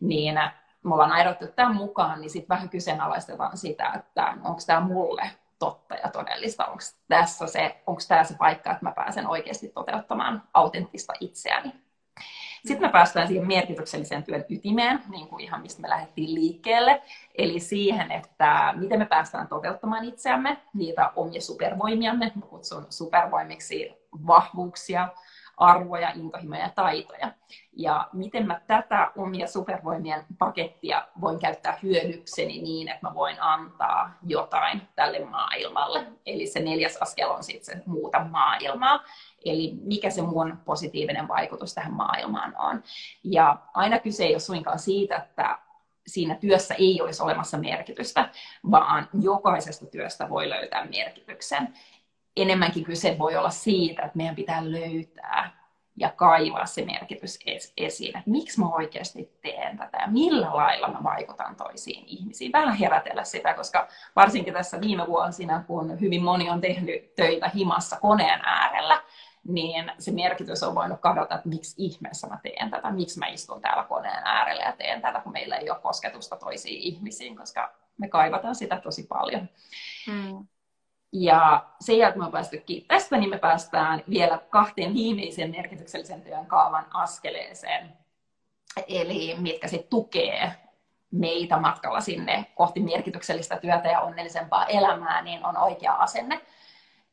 Niin 0.01 0.41
me 0.85 0.95
ollaan 0.95 1.13
aidottu 1.13 1.47
tämän 1.47 1.77
mukaan, 1.77 2.21
niin 2.21 2.31
sitten 2.31 2.49
vähän 2.49 2.69
kyseenalaistetaan 2.69 3.57
sitä, 3.57 3.93
että 3.93 4.35
onko 4.45 4.61
tämä 4.67 4.81
mulle 4.81 5.31
totta 5.59 5.95
ja 5.95 6.09
todellista, 6.09 6.67
onko 6.67 6.83
tässä 7.09 7.47
se, 7.47 7.83
onko 7.87 8.01
tämä 8.09 8.25
se 8.25 8.35
paikka, 8.39 8.71
että 8.71 8.85
mä 8.85 8.93
pääsen 8.93 9.27
oikeasti 9.27 9.69
toteuttamaan 9.69 10.43
autenttista 10.55 11.13
itseäni. 11.21 11.73
Sitten 12.67 12.89
me 12.89 12.93
päästään 12.93 13.27
siihen 13.27 13.47
merkityksellisen 13.47 14.23
työn 14.23 14.45
ytimeen, 14.49 15.03
niin 15.09 15.29
kuin 15.29 15.41
ihan 15.41 15.61
mistä 15.61 15.83
me 15.83 15.89
lähdettiin 15.89 16.35
liikkeelle, 16.35 17.03
eli 17.35 17.61
siihen, 17.61 18.13
että 18.13 18.75
miten 18.77 18.99
me 18.99 19.05
päästään 19.07 19.49
toteuttamaan 19.49 20.05
itseämme, 20.05 20.57
niitä 20.75 21.13
omia 21.17 21.41
supervoimiamme, 21.41 22.33
mä 22.35 22.47
kutsun 22.47 22.87
supervoimiksi 22.91 23.95
vahvuuksia, 24.27 25.09
arvoja, 25.57 26.13
intohimoja 26.15 26.63
ja 26.63 26.71
taitoja. 26.75 27.33
Ja 27.77 28.09
miten 28.13 28.47
mä 28.47 28.61
tätä 28.67 29.11
omia 29.17 29.47
supervoimien 29.47 30.25
pakettia 30.39 31.09
voin 31.21 31.39
käyttää 31.39 31.79
hyödykseni 31.83 32.63
niin, 32.63 32.89
että 32.89 33.07
mä 33.09 33.15
voin 33.15 33.37
antaa 33.41 34.19
jotain 34.27 34.83
tälle 34.97 35.25
maailmalle. 35.25 36.07
Eli 36.27 36.47
se 36.47 36.61
neljäs 36.61 36.97
askel 36.97 37.31
on 37.31 37.45
sitten 37.45 37.77
se 37.77 37.83
muuta 37.87 38.25
maailmaa. 38.25 39.05
Eli 39.45 39.75
mikä 39.83 40.11
se 40.11 40.23
mun 40.23 40.59
positiivinen 40.65 41.29
vaikutus 41.29 41.75
tähän 41.75 41.93
maailmaan 41.93 42.55
on. 42.59 42.83
Ja 43.25 43.57
aina 43.75 43.99
kyse 43.99 44.25
ei 44.25 44.35
ole 44.35 44.41
suinkaan 44.41 44.79
siitä, 44.79 45.17
että 45.17 45.59
siinä 46.07 46.35
työssä 46.35 46.75
ei 46.75 47.01
olisi 47.01 47.23
olemassa 47.23 47.59
merkitystä, 47.59 48.29
vaan 48.71 49.09
jokaisesta 49.21 49.87
työstä 49.87 50.29
voi 50.29 50.49
löytää 50.49 50.87
merkityksen 50.87 51.75
enemmänkin 52.37 52.85
kyse 52.85 53.17
voi 53.19 53.37
olla 53.37 53.51
siitä, 53.51 54.03
että 54.03 54.17
meidän 54.17 54.37
pitää 54.37 54.71
löytää 54.71 55.63
ja 55.97 56.11
kaivaa 56.17 56.67
se 56.67 56.85
merkitys 56.85 57.39
esiin, 57.77 58.19
että 58.19 58.31
miksi 58.31 58.61
mä 58.61 58.69
oikeasti 58.69 59.39
teen 59.43 59.79
tätä 59.79 59.99
ja 59.99 60.07
millä 60.07 60.57
lailla 60.57 60.89
mä 60.89 61.03
vaikutan 61.03 61.57
toisiin 61.57 62.05
ihmisiin. 62.07 62.53
Vähän 62.53 62.75
herätellä 62.75 63.25
sitä, 63.25 63.55
koska 63.55 63.89
varsinkin 64.17 64.55
tässä 64.55 64.81
viime 64.81 65.07
vuosina, 65.07 65.65
kun 65.67 66.01
hyvin 66.01 66.23
moni 66.23 66.51
on 66.51 66.61
tehnyt 66.61 67.15
töitä 67.15 67.49
himassa 67.49 67.97
koneen 68.01 68.41
äärellä, 68.45 69.03
niin 69.49 69.93
se 69.99 70.13
merkitys 70.13 70.63
on 70.63 70.75
voinut 70.75 71.01
kadota, 71.01 71.35
että 71.35 71.49
miksi 71.49 71.75
ihmeessä 71.79 72.27
mä 72.27 72.39
teen 72.43 72.71
tätä, 72.71 72.91
miksi 72.91 73.19
mä 73.19 73.27
istun 73.27 73.61
täällä 73.61 73.85
koneen 73.85 74.23
äärellä 74.25 74.63
ja 74.63 74.73
teen 74.73 75.03
tätä, 75.03 75.21
kun 75.21 75.33
meillä 75.33 75.57
ei 75.57 75.71
ole 75.71 75.81
kosketusta 75.81 76.37
toisiin 76.37 76.83
ihmisiin, 76.83 77.37
koska 77.37 77.75
me 77.99 78.09
kaivataan 78.09 78.55
sitä 78.55 78.81
tosi 78.81 79.07
paljon. 79.09 79.49
Hmm. 80.07 80.47
Ja 81.13 81.67
sen 81.81 81.99
jälkeen, 81.99 82.25
me 82.25 82.31
päästy 82.31 82.65
tästä, 82.89 83.17
niin 83.17 83.31
me 83.31 83.39
päästään 83.39 84.03
vielä 84.11 84.39
kahteen 84.51 84.95
viimeisen 84.95 85.51
merkityksellisen 85.51 86.23
työn 86.23 86.47
kaavan 86.47 86.87
askeleeseen. 86.95 87.93
Eli 88.89 89.37
mitkä 89.39 89.69
sitten 89.69 89.91
tukee 89.91 90.53
meitä 91.11 91.57
matkalla 91.57 92.01
sinne 92.01 92.47
kohti 92.55 92.81
merkityksellistä 92.81 93.57
työtä 93.57 93.89
ja 93.89 94.01
onnellisempaa 94.01 94.67
elämää, 94.67 95.23
niin 95.23 95.47
on 95.47 95.57
oikea 95.57 95.93
asenne. 95.93 96.41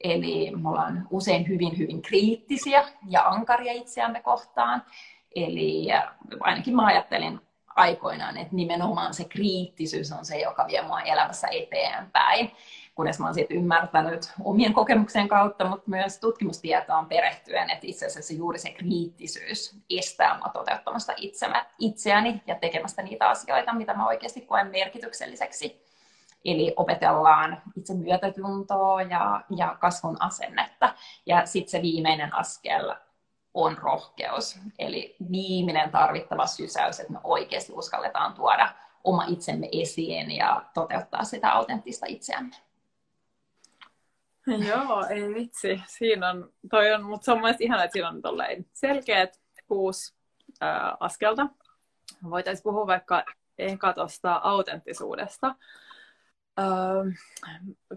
Eli 0.04 0.52
me 0.52 0.70
ollaan 0.70 1.08
usein 1.10 1.48
hyvin, 1.48 1.78
hyvin 1.78 2.02
kriittisiä 2.02 2.86
ja 3.10 3.28
ankaria 3.28 3.74
itseämme 3.74 4.22
kohtaan. 4.22 4.84
Eli 5.36 5.88
ainakin 6.40 6.76
mä 6.76 6.86
ajattelin 6.86 7.42
aikoinaan, 7.76 8.38
että 8.38 8.56
nimenomaan 8.56 9.14
se 9.14 9.26
kriittisyys 9.26 10.12
on 10.12 10.26
se, 10.26 10.40
joka 10.40 10.68
vie 10.68 10.82
mua 10.82 11.02
elämässä 11.02 11.48
eteenpäin 11.48 12.52
kunnes 13.00 13.20
mä 13.20 13.26
oon 13.26 13.34
sitten 13.34 13.58
ymmärtänyt 13.58 14.32
omien 14.44 14.74
kokemuksien 14.74 15.28
kautta, 15.28 15.70
mutta 15.70 15.90
myös 15.90 16.20
tutkimustietoon 16.20 17.06
perehtyen, 17.06 17.70
että 17.70 17.88
itse 17.88 18.06
asiassa 18.06 18.34
juuri 18.34 18.60
se 18.60 18.72
kriittisyys 18.72 19.80
estää 19.90 20.38
mua 20.38 20.50
toteuttamasta 20.50 21.14
itsemä, 21.18 21.66
itseäni 21.78 22.42
ja 22.48 22.56
tekemästä 22.56 23.02
niitä 23.02 23.30
asioita, 23.30 23.74
mitä 23.74 23.94
mä 23.94 24.08
oikeasti 24.08 24.42
koen 24.42 24.68
merkitykselliseksi. 24.68 25.86
Eli 26.46 26.74
opetellaan 26.76 27.62
itse 27.78 27.94
myötätuntoa 27.94 29.02
ja, 29.02 29.42
ja 29.56 29.78
kasvun 29.80 30.18
asennetta. 30.20 30.94
Ja 31.26 31.46
sitten 31.46 31.72
se 31.72 31.82
viimeinen 31.82 32.36
askel 32.36 32.96
on 33.54 33.78
rohkeus. 33.78 34.60
Eli 34.80 35.16
viimeinen 35.32 35.92
tarvittava 35.92 36.48
sysäys, 36.48 37.00
että 37.00 37.14
me 37.14 37.20
oikeasti 37.24 37.74
uskalletaan 37.74 38.34
tuoda 38.34 38.70
oma 39.04 39.26
itsemme 39.28 39.70
esiin 39.72 40.32
ja 40.32 40.66
toteuttaa 40.74 41.24
sitä 41.24 41.52
autenttista 41.52 42.06
itseämme. 42.10 42.69
Joo, 44.70 45.06
ei 45.10 45.34
vitsi. 45.34 45.82
Siinä 45.88 46.30
on, 46.30 46.54
toi 46.70 46.94
on, 46.94 47.04
mutta 47.04 47.26
se 47.26 47.32
on 47.32 47.38
mielestäni 47.38 47.66
ihana, 47.66 47.84
että 47.84 47.94
siinä 47.94 48.10
on 48.10 48.22
selkeät 48.74 49.42
kuusi 49.68 50.16
ää, 50.62 50.98
askelta. 51.00 51.48
Voitaisiin 52.30 52.64
puhua 52.64 52.88
vaikka 52.88 53.24
ehkä 53.58 53.94
tuosta 53.94 54.42
autenttisuudesta. 54.44 55.56
Öö, 56.60 56.66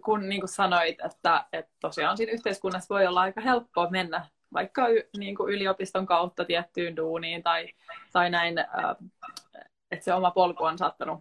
kun 0.04 0.28
niin 0.28 0.40
kuin 0.40 0.48
sanoit, 0.48 0.96
että, 1.04 1.44
että 1.52 1.72
tosiaan 1.80 2.16
siinä 2.16 2.32
yhteiskunnassa 2.32 2.94
voi 2.94 3.06
olla 3.06 3.20
aika 3.20 3.40
helppoa 3.40 3.90
mennä 3.90 4.26
vaikka 4.52 4.88
y, 4.88 5.02
niin 5.18 5.36
kuin 5.36 5.54
yliopiston 5.54 6.06
kautta 6.06 6.44
tiettyyn 6.44 6.96
duuniin 6.96 7.42
tai, 7.42 7.68
tai 8.12 8.30
näin, 8.30 8.58
öö, 8.58 8.64
että 9.90 10.04
se 10.04 10.14
oma 10.14 10.30
polku 10.30 10.64
on 10.64 10.78
saattanut 10.78 11.18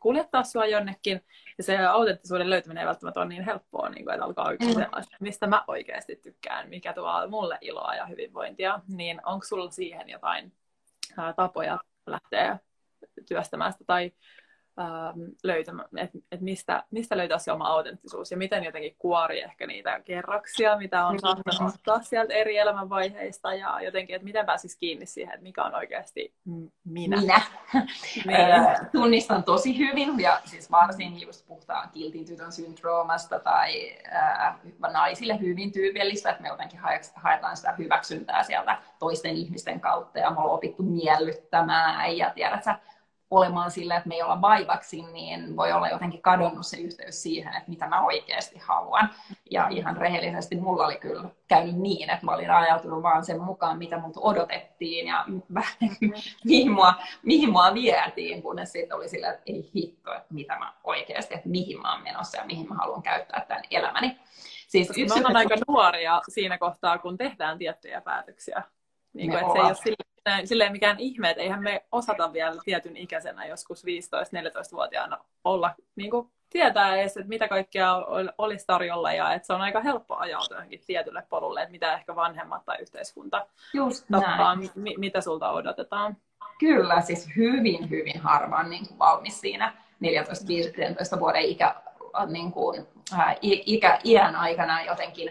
kuljettaa 0.00 0.44
sua 0.44 0.66
jonnekin. 0.66 1.24
Ja 1.58 1.64
se 1.64 1.78
autenttisuuden 1.78 2.50
löytäminen 2.50 2.80
ei 2.80 2.86
välttämättä 2.86 3.20
ole 3.20 3.28
niin 3.28 3.44
helppoa, 3.44 3.88
niin 3.88 4.04
kuin, 4.04 4.14
että 4.14 4.24
alkaa 4.24 4.50
mm. 4.50 5.04
mistä 5.20 5.46
mä 5.46 5.64
oikeasti 5.66 6.16
tykkään, 6.16 6.68
mikä 6.68 6.92
tuo 6.92 7.28
mulle 7.28 7.58
iloa 7.60 7.94
ja 7.94 8.06
hyvinvointia. 8.06 8.80
Niin 8.88 9.20
onko 9.26 9.46
sulla 9.46 9.70
siihen 9.70 10.08
jotain 10.08 10.52
ää, 11.16 11.32
tapoja 11.32 11.78
lähteä 12.06 12.58
työstämään 13.28 13.72
sitä 13.72 13.84
tai 13.86 14.12
ähm, 14.78 15.20
löytämään, 15.42 15.88
että 15.96 16.18
et 16.32 16.40
mistä, 16.40 16.84
mistä 16.90 17.16
löytää 17.16 17.38
se 17.38 17.52
oma 17.52 17.66
autenttisuus 17.66 18.30
ja 18.30 18.36
miten 18.36 18.64
jotenkin 18.64 18.96
kuori 18.98 19.42
ehkä 19.42 19.66
niitä 19.66 20.00
kerroksia, 20.00 20.78
mitä 20.78 21.06
on 21.06 21.18
saattanut 21.18 21.74
ottaa 21.74 22.02
sieltä 22.02 22.34
eri 22.34 22.58
elämänvaiheista 22.58 23.54
ja 23.54 23.80
jotenkin, 23.80 24.16
että 24.16 24.24
miten 24.24 24.46
pääsisi 24.46 24.78
kiinni 24.78 25.06
siihen, 25.06 25.34
että 25.34 25.42
mikä 25.42 25.64
on 25.64 25.74
oikeasti 25.74 26.34
minä. 26.84 27.20
Minä. 27.20 27.40
niin. 28.26 28.88
Tunnistan 28.92 29.44
tosi 29.44 29.78
hyvin 29.78 30.20
ja 30.20 30.40
siis 30.44 30.70
varsin 30.70 31.20
just 31.20 31.46
puhutaan 31.46 31.90
kiltin 31.90 32.26
tytön 32.26 32.52
syndroomasta 32.52 33.38
tai 33.38 33.96
äh, 34.14 34.56
naisille 34.92 35.40
hyvin 35.40 35.72
tyypillistä, 35.72 36.30
että 36.30 36.42
me 36.42 36.48
jotenkin 36.48 36.80
haetaan 37.14 37.56
sitä 37.56 37.74
hyväksyntää 37.78 38.42
sieltä 38.42 38.78
toisten 38.98 39.36
ihmisten 39.36 39.80
kautta 39.80 40.18
ja 40.18 40.30
me 40.30 40.40
ollaan 40.40 40.56
opittu 40.56 40.82
miellyttämään 40.82 42.16
ja 42.16 42.30
tiedätkö, 42.34 42.74
olemaan 43.30 43.70
sillä, 43.70 43.96
että 43.96 44.08
me 44.08 44.14
ei 44.14 44.22
olla 44.22 44.40
vaivaksi, 44.40 45.02
niin 45.02 45.56
voi 45.56 45.72
olla 45.72 45.88
jotenkin 45.88 46.22
kadonnut 46.22 46.66
se 46.66 46.76
yhteys 46.76 47.22
siihen, 47.22 47.56
että 47.56 47.70
mitä 47.70 47.86
mä 47.86 48.04
oikeasti 48.04 48.58
haluan. 48.58 49.10
Ja 49.50 49.68
ihan 49.68 49.96
rehellisesti 49.96 50.56
mulla 50.56 50.86
oli 50.86 50.96
kyllä 50.96 51.28
käynyt 51.48 51.76
niin, 51.76 52.10
että 52.10 52.26
mä 52.26 52.32
olin 52.32 52.50
ajautunut 52.50 53.02
vaan 53.02 53.24
sen 53.24 53.40
mukaan, 53.40 53.78
mitä 53.78 53.98
mut 53.98 54.16
odotettiin 54.16 55.06
ja 55.06 55.24
mihin 56.44 56.72
mua, 56.72 56.94
mihin 57.22 57.50
mua 57.50 57.74
vietiin, 57.74 58.42
kunnes 58.42 58.72
sitten 58.72 58.96
oli 58.96 59.08
sillä, 59.08 59.30
että 59.30 59.42
ei 59.46 59.70
hitto, 59.74 60.14
että 60.14 60.34
mitä 60.34 60.58
mä 60.58 60.74
oikeasti, 60.84 61.34
että 61.34 61.48
mihin 61.48 61.80
mä 61.80 61.92
oon 61.92 62.02
menossa 62.02 62.38
ja 62.38 62.44
mihin 62.44 62.68
mä 62.68 62.74
haluan 62.74 63.02
käyttää 63.02 63.44
tämän 63.48 63.62
elämäni. 63.70 64.18
Siis 64.68 64.92
yksi 64.96 65.24
on 65.24 65.36
aika 65.36 65.54
nuoria 65.68 66.20
siinä 66.28 66.58
kohtaa, 66.58 66.98
kun 66.98 67.18
tehdään 67.18 67.58
tiettyjä 67.58 68.00
päätöksiä. 68.00 68.62
Niin 69.12 69.30
kuin, 69.30 69.40
että 69.40 69.52
se 69.52 69.58
ei 69.58 69.64
ole 69.64 69.74
sille 69.74 70.13
silleen 70.44 70.72
mikään 70.72 71.00
ihme, 71.00 71.30
että 71.30 71.42
eihän 71.42 71.62
me 71.62 71.84
osata 71.92 72.32
vielä 72.32 72.60
tietyn 72.64 72.96
ikäisenä 72.96 73.46
joskus 73.46 73.84
15-14-vuotiaana 73.84 75.18
olla 75.44 75.74
niin 75.96 76.10
kuin, 76.10 76.30
tietää 76.50 76.96
edes, 76.96 77.16
että 77.16 77.28
mitä 77.28 77.48
kaikkea 77.48 77.94
olisi 78.38 78.66
tarjolla 78.66 79.12
ja 79.12 79.34
että 79.34 79.46
se 79.46 79.52
on 79.52 79.60
aika 79.60 79.80
helppo 79.80 80.16
ajautua 80.16 80.56
johonkin 80.56 80.80
tietylle 80.86 81.22
polulle, 81.28 81.62
että 81.62 81.72
mitä 81.72 81.94
ehkä 81.94 82.16
vanhemmat 82.16 82.64
tai 82.64 82.76
yhteiskunta 82.80 83.46
Just 83.72 84.06
tappaa, 84.12 84.56
mi- 84.56 84.94
mitä 84.98 85.20
sulta 85.20 85.50
odotetaan. 85.50 86.16
Kyllä, 86.58 87.00
siis 87.00 87.28
hyvin, 87.36 87.90
hyvin 87.90 88.20
harvaan 88.20 88.70
niin 88.70 88.88
kuin 88.88 88.98
valmis 88.98 89.40
siinä 89.40 89.74
14-15 91.16 91.20
vuoden 91.20 91.42
ikä, 91.42 91.74
niin 92.26 92.52
kuin, 92.52 92.86
ää, 93.18 93.36
ikä, 93.42 93.98
iän 94.04 94.36
aikana 94.36 94.82
jotenkin 94.82 95.30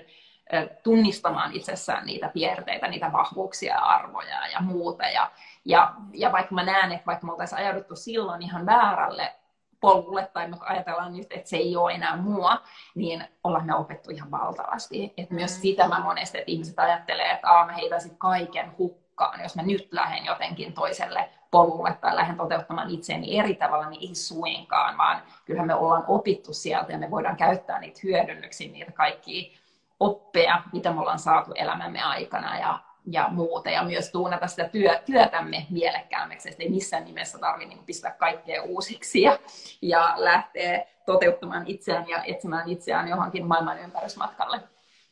tunnistamaan 0.84 1.54
itsessään 1.54 2.06
niitä 2.06 2.30
piirteitä, 2.30 2.88
niitä 2.88 3.12
vahvuuksia 3.12 3.74
ja 3.74 3.82
arvoja 3.82 4.48
ja 4.48 4.62
muuta. 4.62 5.04
Ja, 5.04 5.32
ja, 5.66 5.94
ja 6.14 6.32
vaikka 6.32 6.56
mä 6.56 6.64
näen, 6.64 6.92
että 6.92 7.06
vaikka 7.06 7.26
me 7.26 7.32
oltaisiin 7.32 7.60
ajauduttu 7.60 7.96
silloin 7.96 8.42
ihan 8.42 8.66
väärälle 8.66 9.34
polulle, 9.80 10.30
tai 10.34 10.48
me 10.48 10.58
ajatellaan 10.60 11.14
nyt, 11.14 11.28
että 11.30 11.50
se 11.50 11.58
ei 11.58 11.76
ole 11.76 11.94
enää 11.94 12.16
mua, 12.16 12.62
niin 12.96 13.26
ollaan 13.44 13.66
me 13.66 13.76
opettu 13.76 14.12
ihan 14.12 14.32
valtavasti. 14.32 15.14
Et 15.18 15.30
myös 15.30 15.58
mm. 15.58 15.62
sitä 15.62 15.88
mä 15.88 16.00
monesti, 16.00 16.38
että 16.38 16.52
ihmiset 16.52 16.80
ajattelee, 16.80 17.32
että 17.32 17.50
Aa, 17.50 17.66
mä 17.66 17.72
heitäisin 17.74 18.18
kaiken 18.18 18.72
hukkaan, 18.78 19.44
jos 19.44 19.56
mä 19.56 19.62
nyt 19.62 19.88
lähden 19.92 20.26
jotenkin 20.26 20.74
toiselle 20.74 21.30
polulle 21.52 21.98
tai 22.02 22.16
lähden 22.16 22.38
toteuttamaan 22.38 22.90
itseäni 22.90 23.40
eri 23.40 23.56
tavalla, 23.56 23.90
niin 23.90 24.10
ei 24.10 24.16
suinkaan, 24.16 24.98
vaan 24.98 25.22
kyllähän 25.46 25.68
me 25.68 25.76
ollaan 25.76 26.04
opittu 26.08 26.54
sieltä 26.54 26.92
ja 26.92 26.98
me 26.98 27.12
voidaan 27.12 27.38
käyttää 27.38 27.80
niitä 27.80 28.00
hyödynnyksiä, 28.04 28.72
niitä 28.72 28.92
kaikkia 28.92 29.58
oppeja, 30.04 30.64
mitä 30.74 30.92
me 30.92 31.00
ollaan 31.00 31.20
saatu 31.20 31.52
elämämme 31.56 32.02
aikana 32.02 32.60
ja, 32.60 32.80
ja 33.06 33.28
muuta, 33.32 33.70
ja 33.70 33.84
myös 33.84 34.12
tuunata 34.12 34.48
sitä 34.48 34.70
työ, 34.70 35.00
työtämme 35.06 35.66
mielekkäämmäksi, 35.70 36.50
että 36.50 36.64
ei 36.64 36.70
missään 36.70 37.06
nimessä 37.06 37.38
tarvitse 37.38 37.76
niin 37.76 37.86
pistää 37.86 38.12
kaikkea 38.12 38.64
uusiksi 38.64 39.22
ja, 39.22 39.40
ja 39.82 40.14
lähteä 40.18 40.86
toteuttamaan 41.06 41.68
itseään 41.68 42.10
ja 42.10 42.24
etsimään 42.24 42.70
itseään 42.70 43.08
johonkin 43.08 43.46
maailman 43.46 43.80
ympärysmatkalle 43.80 44.60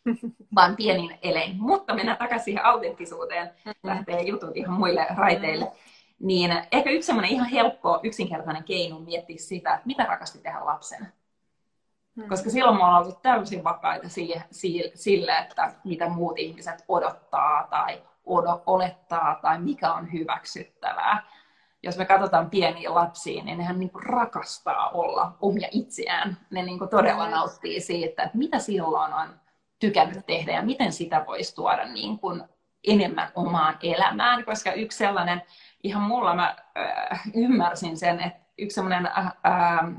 vaan 0.55 0.75
pienin 0.75 1.19
elein. 1.21 1.55
Mutta 1.59 1.93
mennään 1.93 2.17
takaisin 2.17 2.45
siihen 2.45 2.65
autenttisuuteen, 2.65 3.47
mm-hmm. 3.47 3.89
lähtee 3.89 4.21
jutut 4.21 4.57
ihan 4.57 4.73
muille 4.73 5.07
raiteille. 5.17 5.71
Niin 6.19 6.51
ehkä 6.71 6.89
yksi 6.89 7.05
semmoinen 7.05 7.31
ihan 7.31 7.49
helppo, 7.49 7.99
yksinkertainen 8.03 8.63
keino 8.63 8.99
miettiä 8.99 9.37
sitä, 9.39 9.73
että 9.73 9.87
mitä 9.87 10.03
rakasti 10.03 10.39
tehdä 10.39 10.65
lapsena. 10.65 11.05
Hmm. 12.15 12.29
Koska 12.29 12.49
silloin 12.49 12.77
me 12.77 12.83
ollaan 12.83 13.05
oltu 13.05 13.19
täysin 13.21 13.63
vakaita 13.63 14.07
sille, 14.93 15.37
että 15.37 15.73
mitä 15.83 16.09
muut 16.09 16.39
ihmiset 16.39 16.85
odottaa 16.87 17.67
tai 17.69 18.01
olettaa 18.65 19.39
tai 19.41 19.59
mikä 19.59 19.93
on 19.93 20.11
hyväksyttävää. 20.13 21.23
Jos 21.83 21.97
me 21.97 22.05
katsotaan 22.05 22.49
pieniä 22.49 22.93
lapsia, 22.93 23.43
niin 23.43 23.57
nehän 23.57 23.79
niin 23.79 23.91
rakastaa 24.03 24.89
olla 24.89 25.37
omia 25.41 25.67
itseään. 25.71 26.37
Ne 26.49 26.63
niin 26.63 26.89
todella 26.89 27.23
hmm. 27.23 27.31
nauttii 27.31 27.79
siitä, 27.79 28.23
että 28.23 28.37
mitä 28.37 28.59
silloin 28.59 29.13
on 29.13 29.39
tykännyt 29.79 30.25
tehdä 30.25 30.51
ja 30.51 30.61
miten 30.61 30.91
sitä 30.91 31.23
voisi 31.27 31.55
tuoda 31.55 31.85
niin 31.85 32.19
kuin 32.19 32.43
enemmän 32.87 33.31
omaan 33.35 33.77
elämään. 33.83 34.45
Koska 34.45 34.73
yksi 34.73 34.97
sellainen, 34.97 35.41
ihan 35.83 36.01
mulla 36.03 36.35
mä 36.35 36.55
äh, 36.77 37.21
ymmärsin 37.35 37.97
sen, 37.97 38.19
että 38.19 38.39
yksi 38.57 38.75
sellainen 38.75 39.05
äh, 39.05 39.25
äh, 39.25 39.91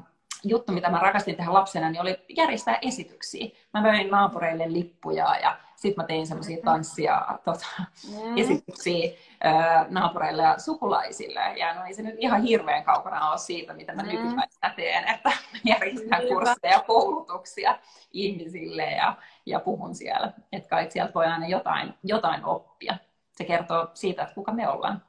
juttu, 0.44 0.72
mitä 0.72 0.90
mä 0.90 0.98
rakastin 0.98 1.36
tehdä 1.36 1.52
lapsena, 1.52 1.90
niin 1.90 2.00
oli 2.00 2.18
järjestää 2.28 2.78
esityksiä. 2.82 3.48
Mä 3.74 3.82
möin 3.82 4.10
naapureille 4.10 4.72
lippuja 4.72 5.36
ja 5.42 5.58
sitten 5.76 6.02
mä 6.02 6.06
tein 6.06 6.26
semmoisia 6.26 6.56
mm-hmm. 6.56 6.64
tanssia 6.64 7.38
tota, 7.44 7.66
mm. 8.08 8.38
esityksiä 8.38 9.10
ää, 9.40 9.86
naapureille 9.88 10.42
ja 10.42 10.58
sukulaisille. 10.58 11.40
Ja 11.56 11.74
no 11.74 11.84
ei 11.84 11.94
se 11.94 12.02
nyt 12.02 12.14
ihan 12.18 12.42
hirveän 12.42 12.84
kaukana 12.84 13.30
ole 13.30 13.38
siitä, 13.38 13.72
mitä 13.72 13.94
mä 13.94 14.02
mm. 14.02 14.08
nykypäivänä 14.08 14.74
teen, 14.76 15.08
että 15.08 15.32
järjestän 15.64 16.22
kursseja 16.28 16.72
ja 16.72 16.80
koulutuksia 16.80 17.78
ihmisille 18.12 18.90
ja, 18.90 19.16
ja 19.46 19.60
puhun 19.60 19.94
siellä. 19.94 20.32
Että 20.52 20.68
kai 20.68 20.90
sieltä 20.90 21.14
voi 21.14 21.26
aina 21.26 21.46
jotain, 21.46 21.94
jotain 22.04 22.44
oppia. 22.44 22.96
Se 23.32 23.44
kertoo 23.44 23.90
siitä, 23.94 24.22
että 24.22 24.34
kuka 24.34 24.52
me 24.52 24.68
ollaan. 24.68 25.02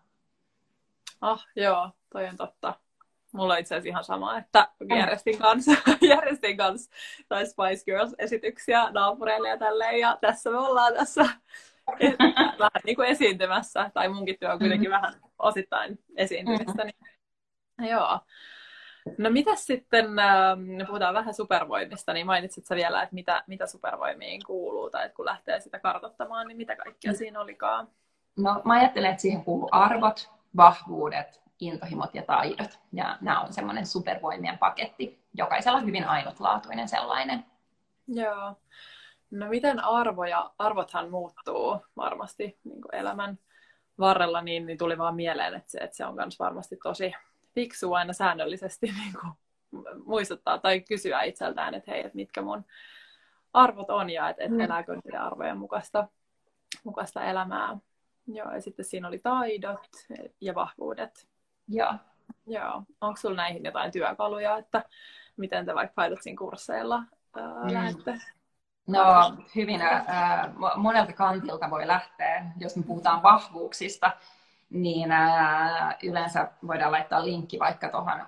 Ah, 1.21 1.45
joo, 1.55 1.89
toi 2.09 2.27
on 2.27 2.37
totta. 2.37 2.73
Mulla 3.33 3.53
on 3.53 3.59
itse 3.59 3.75
asiassa 3.75 3.89
ihan 3.89 4.03
sama, 4.03 4.37
että 4.37 4.67
järjestin 4.89 5.37
kanssa, 5.37 5.71
järjestin 6.15 6.57
kanssa 6.57 6.91
tai 7.29 7.45
Spice 7.45 7.83
Girls-esityksiä 7.85 8.91
naapureille 8.91 9.49
ja 9.49 9.57
tälleen. 9.57 9.99
Ja 9.99 10.17
tässä 10.21 10.49
me 10.49 10.57
ollaan 10.57 10.93
tässä 10.93 11.21
vähän 12.59 12.81
niin 12.85 12.95
kuin 12.95 13.07
esiintymässä, 13.07 13.91
tai 13.93 14.09
munkin 14.09 14.39
työ 14.39 14.51
on 14.51 14.59
kuitenkin 14.59 14.91
mm-hmm. 14.91 15.01
vähän 15.01 15.21
osittain 15.39 15.99
esiintymistä. 16.15 16.83
Mm-hmm. 16.83 17.07
Niin, 17.79 17.91
joo. 17.91 18.19
No 19.17 19.29
mitä 19.29 19.55
sitten, 19.55 20.19
äh, 20.19 20.57
puhutaan 20.87 21.13
vähän 21.13 21.33
supervoimista, 21.33 22.13
niin 22.13 22.25
mainitsit 22.25 22.65
sä 22.65 22.75
vielä, 22.75 23.03
että 23.03 23.15
mitä, 23.15 23.43
mitä 23.47 23.67
supervoimiin 23.67 24.41
kuuluu, 24.45 24.89
tai 24.89 25.05
että 25.05 25.15
kun 25.15 25.25
lähtee 25.25 25.59
sitä 25.59 25.79
kartoittamaan, 25.79 26.47
niin 26.47 26.57
mitä 26.57 26.75
kaikkea 26.75 27.11
mm. 27.11 27.17
siinä 27.17 27.41
olikaan? 27.41 27.87
No 28.37 28.61
mä 28.65 28.73
ajattelen, 28.73 29.09
että 29.09 29.21
siihen 29.21 29.43
kuuluu 29.43 29.69
arvot, 29.71 30.31
vahvuudet, 30.57 31.42
intohimot 31.59 32.15
ja 32.15 32.23
taidot. 32.23 32.79
Ja 32.93 33.17
nämä 33.21 33.41
on 33.41 33.53
semmoinen 33.53 33.85
supervoimien 33.85 34.57
paketti, 34.57 35.23
jokaisella 35.33 35.79
hyvin 35.79 36.05
ainutlaatuinen 36.05 36.87
sellainen. 36.87 37.45
Joo. 38.07 38.55
No 39.31 39.49
miten 39.49 39.79
arvoja, 39.79 40.51
arvothan 40.57 41.09
muuttuu 41.09 41.79
varmasti 41.97 42.59
niin 42.63 42.81
kuin 42.81 42.95
elämän 42.95 43.39
varrella, 43.99 44.41
niin, 44.41 44.65
niin 44.65 44.77
tuli 44.77 44.97
vaan 44.97 45.15
mieleen, 45.15 45.53
että 45.53 45.71
se, 45.71 45.77
että 45.77 45.97
se 45.97 46.05
on 46.05 46.15
myös 46.15 46.39
varmasti 46.39 46.77
tosi 46.83 47.13
fiksu 47.55 47.93
aina 47.93 48.13
säännöllisesti 48.13 48.87
niin 49.01 49.13
kuin 49.21 49.33
muistuttaa 50.05 50.57
tai 50.57 50.81
kysyä 50.81 51.23
itseltään, 51.23 51.73
että 51.73 51.91
hei, 51.91 51.99
että 51.99 52.15
mitkä 52.15 52.41
mun 52.41 52.65
arvot 53.53 53.89
on 53.89 54.09
ja 54.09 54.29
että, 54.29 54.43
että 54.43 54.55
mm. 54.55 54.61
elääkö 54.61 54.95
niiden 54.95 55.21
arvojen 55.21 55.57
mukaista, 55.57 56.07
mukaista 56.83 57.23
elämää. 57.23 57.77
Joo, 58.27 58.51
ja 58.51 58.61
sitten 58.61 58.85
siinä 58.85 59.07
oli 59.07 59.19
taidot 59.19 59.87
ja 60.41 60.55
vahvuudet. 60.55 61.27
Joo. 61.73 61.93
Joo. 62.47 62.83
Onko 63.01 63.17
sinulla 63.17 63.41
näihin 63.41 63.63
jotain 63.63 63.91
työkaluja, 63.91 64.57
että 64.57 64.83
miten 65.37 65.65
te 65.65 65.75
vaikka 65.75 66.03
Pilotsin 66.03 66.35
kursseilla 66.35 67.03
ää, 67.35 67.63
mm. 67.63 67.73
lähdette? 67.73 68.21
No 68.87 69.03
hyvin 69.55 69.81
äh, 69.81 70.49
monelta 70.75 71.13
kantilta 71.13 71.69
voi 71.69 71.87
lähteä. 71.87 72.45
Jos 72.57 72.75
me 72.75 72.83
puhutaan 72.83 73.23
vahvuuksista, 73.23 74.11
niin 74.69 75.11
äh, 75.11 75.95
yleensä 76.03 76.51
voidaan 76.67 76.91
laittaa 76.91 77.25
linkki 77.25 77.59
vaikka 77.59 77.89
tuohon 77.89 78.25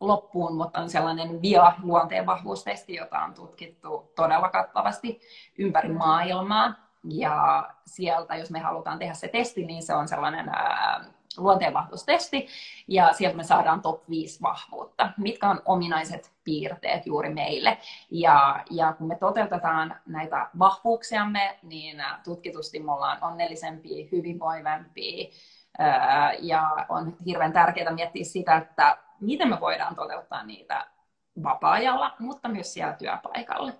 loppuun, 0.00 0.56
mutta 0.56 0.80
on 0.80 0.90
sellainen 0.90 1.42
VIA-luonteen 1.42 2.26
vahvuustesti, 2.26 2.94
jota 2.94 3.18
on 3.18 3.34
tutkittu 3.34 4.12
todella 4.16 4.48
kattavasti 4.48 5.20
ympäri 5.58 5.88
maailmaa. 5.88 6.74
Ja 7.04 7.68
sieltä, 7.86 8.36
jos 8.36 8.50
me 8.50 8.58
halutaan 8.58 8.98
tehdä 8.98 9.14
se 9.14 9.28
testi, 9.28 9.64
niin 9.64 9.82
se 9.82 9.94
on 9.94 10.08
sellainen 10.08 10.48
äh, 10.48 11.06
luonteenvahvuustesti, 11.36 12.48
ja 12.88 13.12
sieltä 13.12 13.36
me 13.36 13.44
saadaan 13.44 13.82
top 13.82 14.08
5 14.08 14.42
vahvuutta, 14.42 15.10
mitkä 15.16 15.48
on 15.48 15.62
ominaiset 15.64 16.32
piirteet 16.44 17.06
juuri 17.06 17.34
meille. 17.34 17.78
Ja, 18.10 18.64
ja 18.70 18.92
kun 18.92 19.06
me 19.06 19.16
toteutetaan 19.16 19.96
näitä 20.06 20.50
vahvuuksiamme, 20.58 21.58
niin 21.62 22.02
tutkitusti 22.24 22.80
me 22.80 22.92
ollaan 22.92 23.18
onnellisempia, 23.24 24.08
hyvinvoivempia, 24.12 25.30
ja 26.38 26.86
on 26.88 27.16
hirveän 27.26 27.52
tärkeää 27.52 27.92
miettiä 27.92 28.24
sitä, 28.24 28.56
että 28.56 28.98
miten 29.20 29.48
me 29.48 29.60
voidaan 29.60 29.94
toteuttaa 29.94 30.42
niitä 30.42 30.86
vapaa-ajalla, 31.42 32.14
mutta 32.18 32.48
myös 32.48 32.72
siellä 32.72 32.92
työpaikalla. 32.92 33.72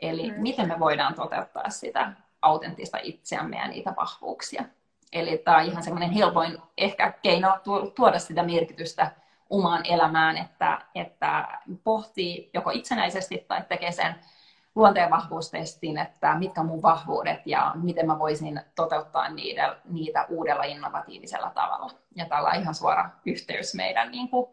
Eli 0.00 0.30
mm. 0.30 0.42
miten 0.42 0.68
me 0.68 0.78
voidaan 0.78 1.14
toteuttaa 1.14 1.70
sitä 1.70 2.12
autenttista 2.42 2.98
itseämme 3.02 3.56
ja 3.56 3.68
niitä 3.68 3.94
vahvuuksia. 3.96 4.64
Eli 5.12 5.38
tämä 5.38 5.56
on 5.56 5.64
ihan 5.64 5.82
semmoinen 5.82 6.10
helpoin 6.10 6.58
ehkä 6.78 7.12
keino 7.22 7.58
tuoda 7.94 8.18
sitä 8.18 8.42
merkitystä 8.42 9.10
omaan 9.50 9.86
elämään, 9.86 10.36
että, 10.36 10.78
että 10.94 11.58
pohtii 11.84 12.50
joko 12.54 12.70
itsenäisesti 12.70 13.44
tai 13.48 13.62
tekee 13.68 13.92
sen 13.92 14.14
luonteen 14.74 15.10
vahvuustestin, 15.10 15.98
että 15.98 16.34
mitkä 16.34 16.60
on 16.60 16.66
mun 16.66 16.82
vahvuudet 16.82 17.46
ja 17.46 17.72
miten 17.74 18.06
mä 18.06 18.18
voisin 18.18 18.60
toteuttaa 18.74 19.28
niitä, 19.28 19.76
niitä 19.84 20.26
uudella 20.28 20.62
innovatiivisella 20.62 21.50
tavalla. 21.54 21.90
Ja 22.16 22.26
tällä 22.26 22.48
on 22.48 22.60
ihan 22.60 22.74
suora 22.74 23.10
yhteys 23.26 23.74
meidän 23.74 24.10
niin 24.10 24.28
kuin, 24.28 24.46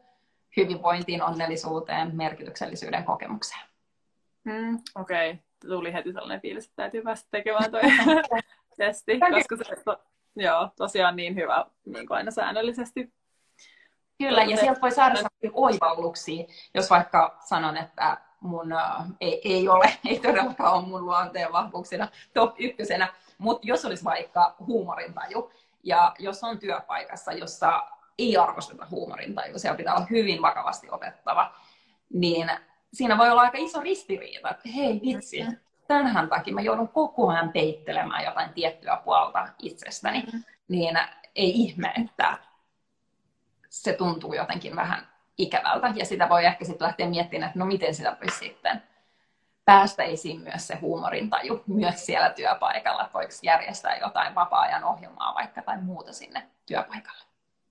hyvinvointiin, 0.58 1.24
onnellisuuteen, 1.24 2.16
merkityksellisyyden 2.16 3.04
kokemukseen. 3.04 3.62
Mm, 4.44 4.80
Okei, 4.96 5.32
okay. 5.32 5.70
tuli 5.70 5.94
heti 5.94 6.14
sellainen 6.14 6.42
fiilis, 6.42 6.66
että 6.66 6.76
täytyy 6.76 7.02
päästä 7.02 7.28
tekemään 7.32 7.72
toi 7.72 7.82
testi, 8.78 9.20
koska 9.20 9.56
se 9.56 9.64
Joo, 10.38 10.70
tosiaan 10.76 11.16
niin 11.16 11.36
hyvä 11.36 11.66
niin 11.86 12.08
kuin 12.08 12.18
aina 12.18 12.32
säännöllisesti. 12.32 13.14
Kyllä, 14.18 14.44
ja 14.44 14.58
sieltä 14.58 14.82
voi 14.82 14.92
saada 14.92 15.20
oivalluksia, 15.54 16.46
jos 16.74 16.90
vaikka 16.90 17.38
sanon, 17.46 17.78
että 17.78 18.18
mun 18.40 18.74
äh, 18.74 19.06
ei, 19.22 19.42
ei 19.44 19.70
ole, 19.70 19.94
ei 20.10 20.20
todellakaan 20.20 20.74
ole 20.74 20.88
mun 20.88 21.06
luonteen 21.06 21.52
vahvuuksina 21.52 22.08
top 22.34 22.56
ykkösenä, 22.60 23.14
mutta 23.38 23.68
jos 23.68 23.86
olisi 23.86 24.04
vaikka 24.04 24.56
huumorintaju, 24.68 25.52
ja 25.84 26.16
jos 26.20 26.44
on 26.44 26.60
työpaikassa, 26.60 27.32
jossa 27.32 27.84
ei 28.18 28.38
arvosteta 28.38 28.88
huumorintaju, 28.92 29.60
siellä 29.60 29.78
pitää 29.78 29.96
olla 29.96 30.08
hyvin 30.10 30.42
vakavasti 30.42 30.88
otettava, 30.92 31.56
niin 32.14 32.50
siinä 32.94 33.18
voi 33.18 33.30
olla 33.30 33.42
aika 33.42 33.58
iso 33.58 33.82
ristiriita, 33.82 34.50
että 34.50 34.70
hei 34.70 35.02
vitsi, 35.06 35.46
tämän 35.88 36.30
takia 36.30 36.54
mä 36.54 36.62
joudun 36.62 36.90
koko 36.90 37.30
ajan 37.30 37.52
peittelemään 37.52 38.26
jotain 38.26 38.54
tiettyä 38.54 38.98
puolta 39.06 39.48
itsestäni, 39.60 40.24
mm. 40.34 40.44
niin 40.68 41.00
ei 41.36 41.50
ihme, 41.50 41.94
että 42.04 42.38
se 43.70 43.94
tuntuu 43.94 44.34
jotenkin 44.34 44.76
vähän 44.76 45.08
ikävältä. 45.38 45.94
Ja 45.96 46.06
sitä 46.06 46.30
voi 46.30 46.46
ehkä 46.46 46.66
sitten 46.66 46.86
lähteä 46.86 47.10
miettimään, 47.10 47.48
että 47.48 47.60
no 47.60 47.66
miten 47.66 47.96
sitä 47.96 48.18
voisi 48.22 48.38
sitten 48.38 48.84
päästä 49.66 50.04
esiin 50.04 50.42
myös 50.42 50.68
se 50.68 50.76
huumorintaju 50.76 51.64
myös 51.68 52.06
siellä 52.06 52.30
työpaikalla. 52.30 53.10
Voiko 53.14 53.34
järjestää 53.44 53.98
jotain 53.98 54.36
vapaa-ajan 54.36 54.84
ohjelmaa 54.84 55.36
vaikka 55.36 55.62
tai 55.62 55.82
muuta 55.82 56.14
sinne 56.14 56.48
työpaikalle. 56.66 57.24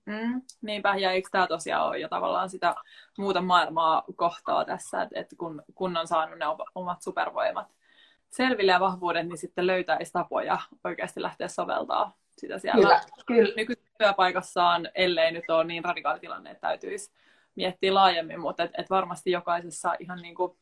Mm, 0.05 0.41
niinpä, 0.61 0.95
ja 0.95 1.11
eikö 1.11 1.29
tämä 1.31 1.47
tosiaan 1.47 1.87
ole 1.87 1.99
jo 1.99 2.09
tavallaan 2.09 2.49
sitä 2.49 2.75
muuta 3.17 3.41
maailmaa 3.41 4.03
kohtaa 4.15 4.65
tässä, 4.65 5.01
että, 5.01 5.19
että 5.19 5.35
kun, 5.35 5.63
kun 5.75 5.97
on 5.97 6.07
saanut 6.07 6.39
ne 6.39 6.45
omat 6.75 7.01
supervoimat 7.01 7.67
selville 8.29 8.71
ja 8.71 8.79
vahvuudet, 8.79 9.27
niin 9.27 9.37
sitten 9.37 9.67
löytäisi 9.67 10.13
tapoja 10.13 10.59
oikeasti 10.83 11.21
lähteä 11.21 11.47
soveltaa 11.47 12.17
sitä 12.37 12.59
siellä. 12.59 12.81
Kyllä, 12.81 13.01
kyllä. 13.25 13.53
nykytyöpaikassaan, 13.55 14.89
ellei 14.95 15.31
nyt 15.31 15.49
ole 15.49 15.63
niin 15.63 15.83
radikaali 15.83 16.19
tilanne, 16.19 16.51
että 16.51 16.67
täytyisi 16.67 17.11
miettiä 17.55 17.93
laajemmin, 17.93 18.39
mutta 18.39 18.63
et, 18.63 18.71
et 18.77 18.89
varmasti 18.89 19.31
jokaisessa 19.31 19.95
ihan 19.99 20.21
niin 20.21 20.35
kuin 20.35 20.57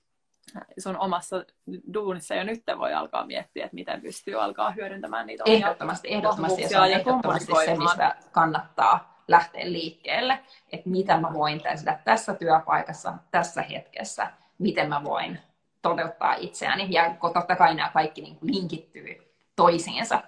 sun 0.78 0.97
omassa 0.97 1.45
duunissa 1.93 2.36
jo 2.36 2.43
nyt 2.43 2.63
voi 2.78 2.93
alkaa 2.93 3.25
miettiä, 3.25 3.65
että 3.65 3.75
miten 3.75 4.01
pystyy 4.01 4.43
alkaa 4.43 4.71
hyödyntämään 4.71 5.28
niitä 5.28 5.43
ehdottomasti, 5.47 6.13
ehdottomasti, 6.13 6.62
ja 6.62 6.69
se 6.69 6.80
on 6.80 6.88
ehdottomasti 6.88 7.54
se, 7.65 7.78
mistä 7.78 8.15
kannattaa 8.32 9.23
lähteä 9.28 9.71
liikkeelle, 9.71 10.39
että 10.71 10.89
mitä 10.89 11.17
mä 11.17 11.34
voin 11.34 11.63
tehdä 11.63 11.99
tässä 12.06 12.34
työpaikassa, 12.34 13.13
tässä 13.32 13.62
hetkessä, 13.62 14.28
miten 14.58 14.89
mä 14.89 15.04
voin 15.04 15.39
toteuttaa 15.89 16.33
itseäni. 16.33 16.87
Ja 16.89 17.15
totta 17.33 17.55
kai 17.55 17.75
nämä 17.75 17.89
kaikki 17.93 18.21
niin 18.21 18.35
kuin 18.35 18.53
linkittyy 18.53 19.33
toisiinsa. 19.55 20.21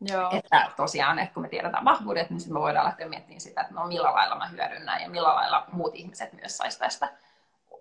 Joo. 0.00 0.30
Että 0.32 0.70
tosiaan, 0.76 1.18
että 1.18 1.34
kun 1.34 1.42
me 1.42 1.48
tiedetään 1.48 1.84
vahvuudet, 1.84 2.30
niin 2.30 2.40
sitten 2.40 2.54
me 2.54 2.60
voidaan 2.60 2.84
lähteä 2.84 3.08
miettimään 3.08 3.40
sitä, 3.40 3.60
että 3.60 3.74
no 3.74 3.86
millä 3.86 4.12
lailla 4.12 4.36
mä 4.36 4.48
hyödynnän 4.48 5.02
ja 5.02 5.10
millä 5.10 5.34
lailla 5.34 5.64
muut 5.72 5.94
ihmiset 5.94 6.32
myös 6.32 6.56
saisi 6.56 6.78
tästä 6.78 7.08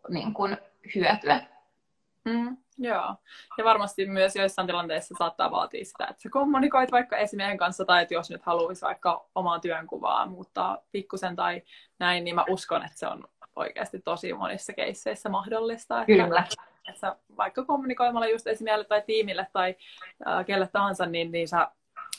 niin 0.09 0.33
kuin, 0.33 0.57
hyötyä. 0.95 1.41
Mm, 2.25 2.57
joo. 2.77 3.15
Ja 3.57 3.63
varmasti 3.63 4.05
myös 4.05 4.35
joissain 4.35 4.67
tilanteissa 4.67 5.15
saattaa 5.17 5.51
vaatia 5.51 5.85
sitä, 5.85 6.05
että 6.05 6.21
sä 6.21 6.29
kommunikoit 6.29 6.91
vaikka 6.91 7.17
esimiehen 7.17 7.57
kanssa, 7.57 7.85
tai 7.85 8.01
että 8.01 8.13
jos 8.13 8.29
nyt 8.29 8.43
haluaisi 8.43 8.81
vaikka 8.81 9.25
omaa 9.35 9.59
työnkuvaa 9.59 10.25
muuttaa 10.25 10.77
pikkusen 10.91 11.35
tai 11.35 11.61
näin, 11.99 12.23
niin 12.23 12.35
mä 12.35 12.45
uskon, 12.49 12.85
että 12.85 12.97
se 12.97 13.07
on 13.07 13.27
oikeasti 13.55 13.99
tosi 13.99 14.33
monissa 14.33 14.73
keisseissä 14.73 15.29
mahdollista. 15.29 16.01
Että, 16.01 16.05
Kyllä. 16.05 16.43
Että 16.87 16.99
sä, 16.99 17.15
vaikka 17.37 17.65
kommunikoimalla 17.65 18.27
just 18.27 18.47
esimiehelle 18.47 18.85
tai 18.85 19.03
tiimille 19.05 19.47
tai 19.53 19.75
äh, 20.27 20.45
kelle 20.45 20.67
tahansa, 20.67 21.05
niin, 21.05 21.31
niin 21.31 21.47
sä, 21.47 21.71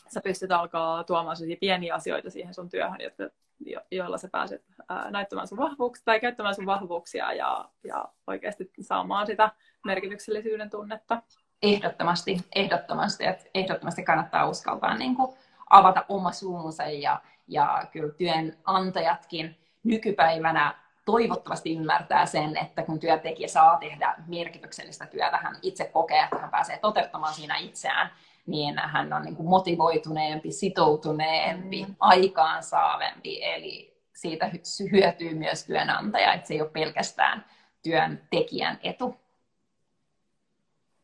sä 0.08 0.20
pystyt 0.20 0.52
alkaa 0.52 1.04
tuomaan 1.04 1.36
pieniä 1.60 1.94
asioita 1.94 2.30
siihen 2.30 2.54
sun 2.54 2.68
työhön, 2.68 3.00
jotka 3.00 3.24
jo, 3.60 3.80
joilla 3.90 4.18
sä 4.18 4.28
pääset 4.32 4.64
ää, 4.88 5.10
näyttämään 5.10 5.48
sun 5.48 5.58
vahvuuksia 5.58 6.02
tai 6.04 6.20
käyttämään 6.20 6.54
sun 6.54 6.66
vahvuuksia 6.66 7.32
ja, 7.32 7.68
ja 7.84 8.08
oikeasti 8.26 8.70
saamaan 8.80 9.26
sitä 9.26 9.50
merkityksellisyyden 9.84 10.70
tunnetta. 10.70 11.22
Ehdottomasti, 11.62 12.36
ehdottomasti, 12.54 13.26
että 13.26 13.44
ehdottomasti 13.54 14.02
kannattaa 14.02 14.48
uskaltaa 14.48 14.96
niin 14.96 15.16
kuin 15.16 15.36
avata 15.70 16.04
oma 16.08 16.32
suunsa 16.32 16.82
ja, 16.82 17.20
ja 17.48 17.82
kyllä 17.92 18.12
työnantajatkin 18.14 19.56
nykypäivänä 19.84 20.74
toivottavasti 21.08 21.74
ymmärtää 21.74 22.26
sen, 22.26 22.56
että 22.56 22.82
kun 22.82 23.00
työntekijä 23.00 23.48
saa 23.48 23.76
tehdä 23.76 24.14
merkityksellistä 24.26 25.06
työtä, 25.06 25.36
hän 25.36 25.56
itse 25.62 25.84
kokee, 25.84 26.22
että 26.22 26.38
hän 26.38 26.50
pääsee 26.50 26.78
toteuttamaan 26.78 27.34
siinä 27.34 27.56
itseään, 27.56 28.10
niin 28.46 28.78
hän 28.78 29.12
on 29.12 29.22
niin 29.22 29.36
kuin 29.36 29.48
motivoituneempi, 29.48 30.52
sitoutuneempi, 30.52 31.84
mm. 31.84 31.94
aikaansaavempi, 32.00 33.44
eli 33.44 33.98
siitä 34.14 34.50
hyötyy 34.92 35.34
myös 35.34 35.64
työnantaja, 35.64 36.32
että 36.32 36.48
se 36.48 36.54
ei 36.54 36.60
ole 36.60 36.70
pelkästään 36.70 37.44
työntekijän 37.82 38.78
etu. 38.82 39.16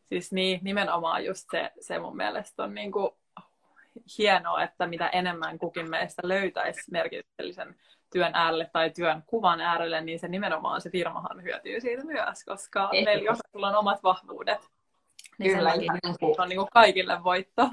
Siis 0.08 0.32
niin, 0.32 0.60
nimenomaan 0.62 1.24
just 1.24 1.44
se, 1.50 1.72
se 1.80 1.98
mun 1.98 2.16
mielestä 2.16 2.62
on 2.62 2.74
niin 2.74 2.92
kuin 2.92 3.10
hienoa, 4.18 4.62
että 4.62 4.86
mitä 4.86 5.08
enemmän 5.08 5.58
kukin 5.58 5.90
meistä 5.90 6.22
löytäisi 6.24 6.90
merkityksellisen 6.90 7.76
työn 8.14 8.34
äärelle 8.34 8.70
tai 8.72 8.90
työn 8.90 9.22
kuvan 9.26 9.60
äärelle, 9.60 10.00
niin 10.00 10.18
se 10.18 10.28
nimenomaan 10.28 10.80
se 10.80 10.90
firmahan 10.90 11.42
hyötyy 11.42 11.80
siitä 11.80 12.04
myös, 12.04 12.44
koska 12.44 12.88
meillä 12.92 13.24
jokaisella 13.24 13.68
on 13.68 13.76
omat 13.76 14.02
vahvuudet. 14.02 14.70
Niin 15.38 15.56
Kyllä, 15.56 15.72
ihan 15.72 15.98
niin 16.04 16.16
kuin, 16.20 16.40
on 16.40 16.48
niin 16.48 16.58
kuin 16.58 16.68
kaikille 16.72 17.24
voitto. 17.24 17.70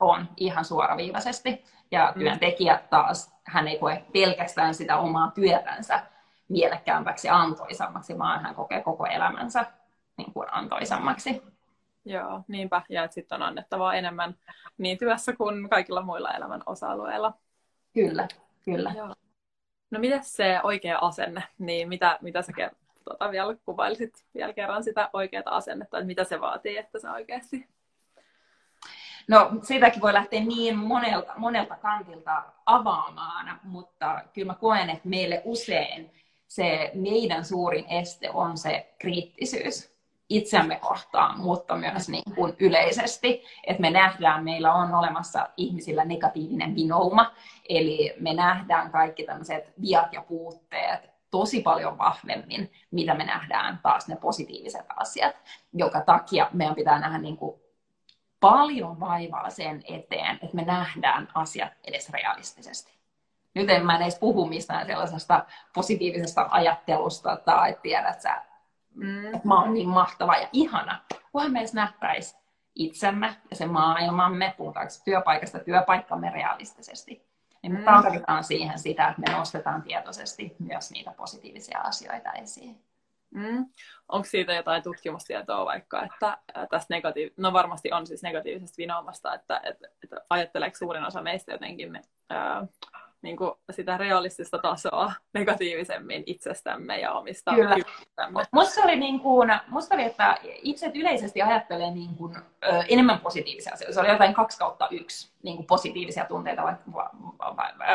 On, 0.00 0.28
ihan 0.36 0.64
suoraviivaisesti. 0.64 1.64
Ja 1.90 2.12
työntekijät 2.18 2.90
taas, 2.90 3.34
hän 3.44 3.68
ei 3.68 3.78
koe 3.78 4.04
pelkästään 4.12 4.74
sitä 4.74 4.96
omaa 4.96 5.30
työtänsä 5.34 6.02
mielekkäämpäksi 6.48 7.28
ja 7.28 7.36
antoisammaksi, 7.36 8.18
vaan 8.18 8.40
hän 8.42 8.54
kokee 8.54 8.82
koko 8.82 9.06
elämänsä 9.06 9.66
niin 10.16 10.32
kuin 10.32 10.48
antoisammaksi. 10.52 11.42
Joo, 12.04 12.42
niinpä. 12.48 12.82
Ja 12.88 13.08
sitten 13.10 13.36
on 13.36 13.48
annettavaa 13.48 13.94
enemmän 13.94 14.34
niin 14.78 14.98
työssä 14.98 15.32
kuin 15.32 15.68
kaikilla 15.70 16.02
muilla 16.02 16.30
elämän 16.30 16.62
osa-alueilla. 16.66 17.32
Kyllä, 17.94 18.28
kyllä. 18.64 18.92
Joo. 18.96 19.14
No 19.90 20.00
miten 20.00 20.24
se 20.24 20.60
oikea 20.62 20.98
asenne, 20.98 21.42
niin 21.58 21.88
mitä, 21.88 22.18
mitä 22.22 22.42
sä 22.42 22.52
tuota, 23.04 23.30
vielä 23.30 23.56
kuvailisit 23.64 24.24
vielä 24.34 24.52
kerran 24.52 24.84
sitä 24.84 25.10
oikeaa 25.12 25.42
asennetta, 25.56 25.98
että 25.98 26.06
mitä 26.06 26.24
se 26.24 26.40
vaatii, 26.40 26.76
että 26.76 26.98
se 26.98 27.10
oikeasti 27.10 27.68
No, 29.28 29.50
siitäkin 29.62 30.02
voi 30.02 30.12
lähteä 30.12 30.40
niin 30.40 30.78
monelta, 30.78 31.32
monelta 31.36 31.76
kantilta 31.76 32.42
avaamaan, 32.66 33.60
mutta 33.62 34.22
kyllä 34.32 34.46
mä 34.46 34.54
koen, 34.54 34.90
että 34.90 35.08
meille 35.08 35.42
usein 35.44 36.12
se 36.46 36.90
meidän 36.94 37.44
suurin 37.44 37.84
este 37.88 38.30
on 38.30 38.58
se 38.58 38.94
kriittisyys 38.98 39.95
itsemme 40.28 40.76
kohtaan, 40.76 41.40
mutta 41.40 41.76
myös 41.76 42.08
niin 42.08 42.34
kuin 42.34 42.56
yleisesti, 42.58 43.44
että 43.66 43.80
me 43.80 43.90
nähdään, 43.90 44.44
meillä 44.44 44.74
on 44.74 44.94
olemassa 44.94 45.48
ihmisillä 45.56 46.04
negatiivinen 46.04 46.74
vinouma, 46.74 47.34
eli 47.68 48.14
me 48.20 48.34
nähdään 48.34 48.90
kaikki 48.90 49.24
tämmöiset 49.24 49.72
viat 49.80 50.12
ja 50.12 50.22
puutteet 50.22 51.10
tosi 51.30 51.60
paljon 51.60 51.98
vahvemmin, 51.98 52.72
mitä 52.90 53.14
me 53.14 53.24
nähdään 53.24 53.80
taas 53.82 54.08
ne 54.08 54.16
positiiviset 54.16 54.86
asiat, 54.96 55.36
joka 55.72 56.00
takia 56.00 56.48
meidän 56.52 56.74
pitää 56.74 56.98
nähdä 56.98 57.18
niin 57.18 57.36
kuin 57.36 57.60
paljon 58.40 59.00
vaivaa 59.00 59.50
sen 59.50 59.82
eteen, 59.88 60.38
että 60.42 60.56
me 60.56 60.64
nähdään 60.64 61.28
asiat 61.34 61.72
edes 61.84 62.10
realistisesti. 62.10 62.96
Nyt 63.54 63.70
en 63.70 63.86
mä 63.86 63.96
edes 63.96 64.18
puhu 64.18 64.46
mistään 64.46 64.86
sellaisesta 64.86 65.44
positiivisesta 65.74 66.48
ajattelusta 66.50 67.36
tai 67.36 67.76
tiedät 67.82 68.20
sä, 68.20 68.42
mm. 68.96 69.34
että 69.34 69.48
mä 69.48 69.60
oon 69.60 69.74
niin 69.74 69.88
mahtava 69.88 70.36
ja 70.36 70.48
ihana, 70.52 71.00
kunhan 71.32 71.52
me 71.52 71.58
edes 71.58 71.74
nähtäisi 71.74 72.36
itsemme 72.74 73.36
ja 73.50 73.56
se 73.56 73.66
maailmamme, 73.66 74.54
puhutaanko 74.56 74.92
työpaikasta 75.04 75.58
työpaikkamme 75.58 76.30
realistisesti. 76.30 77.26
Niin 77.62 77.72
me 77.72 77.78
mm. 77.78 77.84
tarvitaan 77.84 78.44
siihen 78.44 78.78
sitä, 78.78 79.08
että 79.08 79.22
me 79.26 79.38
nostetaan 79.38 79.82
tietoisesti 79.82 80.56
myös 80.58 80.90
niitä 80.90 81.12
positiivisia 81.16 81.78
asioita 81.80 82.32
esiin. 82.32 82.86
Mm. 83.34 83.66
Onko 84.08 84.24
siitä 84.24 84.52
jotain 84.52 84.82
tutkimustietoa 84.82 85.64
vaikka, 85.64 86.02
että 86.02 86.38
tästä 86.70 86.94
negatiiv- 86.94 87.34
no 87.36 87.52
varmasti 87.52 87.92
on 87.92 88.06
siis 88.06 88.22
negatiivisesta 88.22 88.78
vinoomasta, 88.78 89.34
että, 89.34 89.60
että, 89.64 89.88
että 90.04 90.16
ajatteleeko 90.30 90.76
suurin 90.76 91.04
osa 91.04 91.22
meistä 91.22 91.52
jotenkin 91.52 92.02
ää, 92.30 92.66
niin 93.26 93.36
kuin 93.36 93.52
sitä 93.70 93.96
realistista 93.96 94.58
tasoa 94.58 95.12
negatiivisemmin 95.34 96.22
itsestämme 96.26 97.00
ja 97.00 97.12
omista 97.12 97.54
Kyllä. 97.54 97.76
Musta 98.52 98.82
oli, 98.82 98.96
niin 98.96 99.20
kuin, 99.20 99.50
musta 99.68 99.94
oli, 99.94 100.04
että 100.04 100.38
itse 100.62 100.90
yleisesti 100.94 101.42
ajattelee 101.42 101.90
niin 101.90 102.14
kuin, 102.14 102.36
ö, 102.36 102.82
enemmän 102.88 103.20
positiivisia 103.20 103.72
asioita. 103.72 103.94
Se 103.94 104.00
oli 104.00 104.08
jotain 104.08 104.34
kaksi 104.34 104.58
kautta 104.58 104.88
yksi 104.90 105.32
niin 105.42 105.56
kuin 105.56 105.66
positiivisia 105.66 106.24
tunteita 106.24 106.62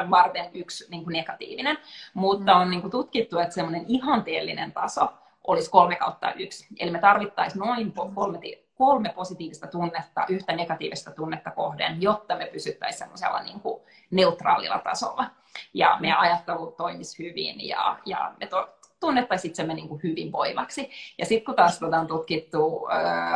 varten 0.10 0.50
yksi 0.54 0.86
niin 0.90 1.04
kuin 1.04 1.14
negatiivinen. 1.14 1.78
Mutta 2.14 2.56
mm. 2.56 2.62
on 2.62 2.70
niin 2.70 2.82
kuin 2.82 2.92
tutkittu, 2.92 3.40
että 3.40 3.56
semmoinen 3.56 3.86
ihanteellinen 3.88 4.72
taso 4.72 5.14
olisi 5.48 5.72
kolme 5.72 5.96
kautta 5.96 6.34
yksi. 6.34 6.68
Eli 6.80 6.92
me 6.92 7.00
tarvittaisiin 7.00 7.60
noin 7.60 7.94
kolme, 8.16 8.40
kolme 8.76 9.10
positiivista 9.10 9.68
tunnetta 9.68 10.26
yhtä 10.30 10.56
negatiivista 10.56 11.12
tunnetta 11.12 11.52
kohden, 11.52 12.02
jotta 12.02 12.36
me 12.36 12.46
pysyttäisiin 12.46 13.00
semmoisella 13.00 13.44
niin 13.44 13.60
kuin 13.60 13.81
neutraalilla 14.12 14.80
tasolla. 14.80 15.26
Ja 15.74 15.98
meidän 16.00 16.20
ajattelu 16.20 16.72
toimisi 16.78 17.24
hyvin 17.24 17.68
ja, 17.68 17.98
ja 18.06 18.32
me 18.40 18.48
to, 18.48 18.70
tunnettaisiin 19.00 19.50
itsemme 19.50 19.74
niin 19.74 19.88
kuin 19.88 20.04
hyvinvoivaksi. 20.04 20.90
Ja 21.18 21.26
sitten 21.26 21.46
kun 21.46 21.56
taas 21.56 21.80
on 22.00 22.08
tutkittu 22.08 22.88
ö, 22.88 22.96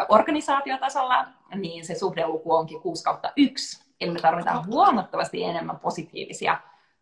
organisaatiotasolla, 0.10 1.26
niin 1.56 1.86
se 1.86 1.96
suhdeluku 1.96 2.56
onkin 2.56 2.82
6 2.82 3.04
kautta 3.04 3.32
1. 3.36 3.86
Eli 4.02 4.12
me 4.12 4.20
tarvitaan 4.20 4.66
huomattavasti 4.66 5.44
enemmän 5.44 5.80
positiivisia 5.80 6.58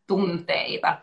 tunteita 0.08 0.98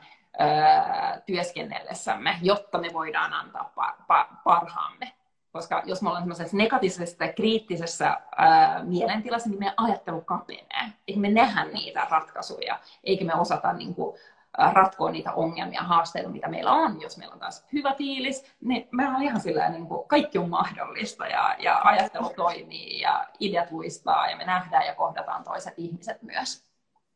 työskennellessämme, 1.27 2.39
jotta 2.43 2.79
me 2.79 2.89
voidaan 2.93 3.33
antaa 3.33 3.73
par- 3.75 4.03
par- 4.07 4.37
parhaamme. 4.45 5.13
Koska 5.53 5.83
jos 5.85 6.03
me 6.03 6.09
ollaan 6.09 6.23
semmoisessa 6.23 6.57
negatiivisessa 6.57 7.19
tai 7.19 7.33
kriittisessä 7.33 8.21
ää, 8.37 8.85
mielentilassa, 8.85 9.49
niin 9.49 9.59
meidän 9.59 9.75
ajattelu 9.77 10.21
kapenee. 10.21 10.93
Eikä 11.09 11.21
me 11.21 11.31
nähdä 11.31 11.65
niitä 11.65 12.07
ratkaisuja, 12.11 12.79
eikä 13.05 13.25
me 13.25 13.35
osata 13.35 13.73
niin 13.73 13.95
kuin, 13.95 14.17
ratkoa 14.59 15.11
niitä 15.11 15.33
ongelmia, 15.33 15.83
haasteita, 15.83 16.29
mitä 16.29 16.49
meillä 16.49 16.73
on. 16.73 17.01
Jos 17.01 17.19
meillä 17.19 17.33
on 17.33 17.41
taas 17.41 17.67
hyvä 17.73 17.95
fiilis, 17.95 18.55
niin 18.61 18.89
me 18.93 19.09
on 19.09 19.23
ihan 19.23 19.41
sillä 19.41 19.69
niin 19.69 19.87
kuin 19.87 20.09
kaikki 20.09 20.39
on 20.39 20.51
mahdollista 20.51 21.27
ja, 21.27 21.57
ja 21.59 21.81
ajattelu 21.85 22.33
toimii 22.37 23.01
ja 23.01 23.27
ideat 23.41 23.71
luistaa 23.71 24.31
ja 24.31 24.37
me 24.37 24.45
nähdään 24.45 24.87
ja 24.87 24.95
kohdataan 24.95 25.45
toiset 25.45 25.75
ihmiset 25.77 26.23
myös. 26.23 26.65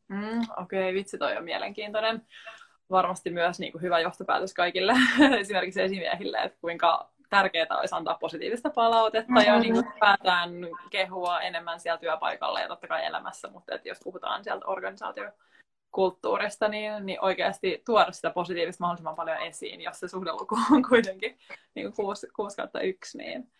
Mm, 0.09 0.41
Okei, 0.57 0.83
okay, 0.83 0.95
vitsi 0.95 1.19
toi 1.19 1.37
on 1.37 1.45
mielenkiintoinen. 1.45 2.27
Varmasti 2.91 3.31
myös 3.31 3.59
niin 3.59 3.73
kuin 3.73 3.83
hyvä 3.83 4.01
johtopäätös 4.01 4.55
kaikille, 4.55 4.93
esimerkiksi 5.41 5.83
esimiehille, 5.83 6.39
että 6.39 6.59
kuinka 6.61 7.11
tärkeää 7.35 7.79
olisi 7.79 7.95
antaa 7.95 8.19
positiivista 8.21 8.71
palautetta 8.71 9.33
mm-hmm. 9.33 9.47
ja 9.47 9.59
niin 9.59 9.73
kuin 9.73 9.87
päätään 10.01 10.51
kehua 10.91 11.41
enemmän 11.41 11.81
siellä 11.81 11.99
työpaikalla 11.99 12.61
ja 12.61 12.69
totta 12.69 12.89
kai 12.89 13.07
elämässä, 13.07 13.49
mutta 13.49 13.75
että 13.75 13.89
jos 13.89 13.99
puhutaan 14.05 14.45
sieltä 14.45 14.67
organisaatiokulttuurista, 14.67 16.69
niin, 16.69 17.07
niin 17.07 17.21
oikeasti 17.21 17.83
tuoda 17.87 18.13
sitä 18.13 18.31
positiivista 18.31 18.85
mahdollisimman 18.85 19.15
paljon 19.15 19.39
esiin, 19.39 19.81
jos 19.81 20.01
se 20.01 20.09
suhdeluku 20.09 20.59
on 20.73 20.83
kuitenkin 20.89 21.39
niin 21.75 21.93
6, 21.93 22.27
6 22.37 22.57
kautta 22.57 22.81
1. 22.81 23.19
Niin... 23.19 23.51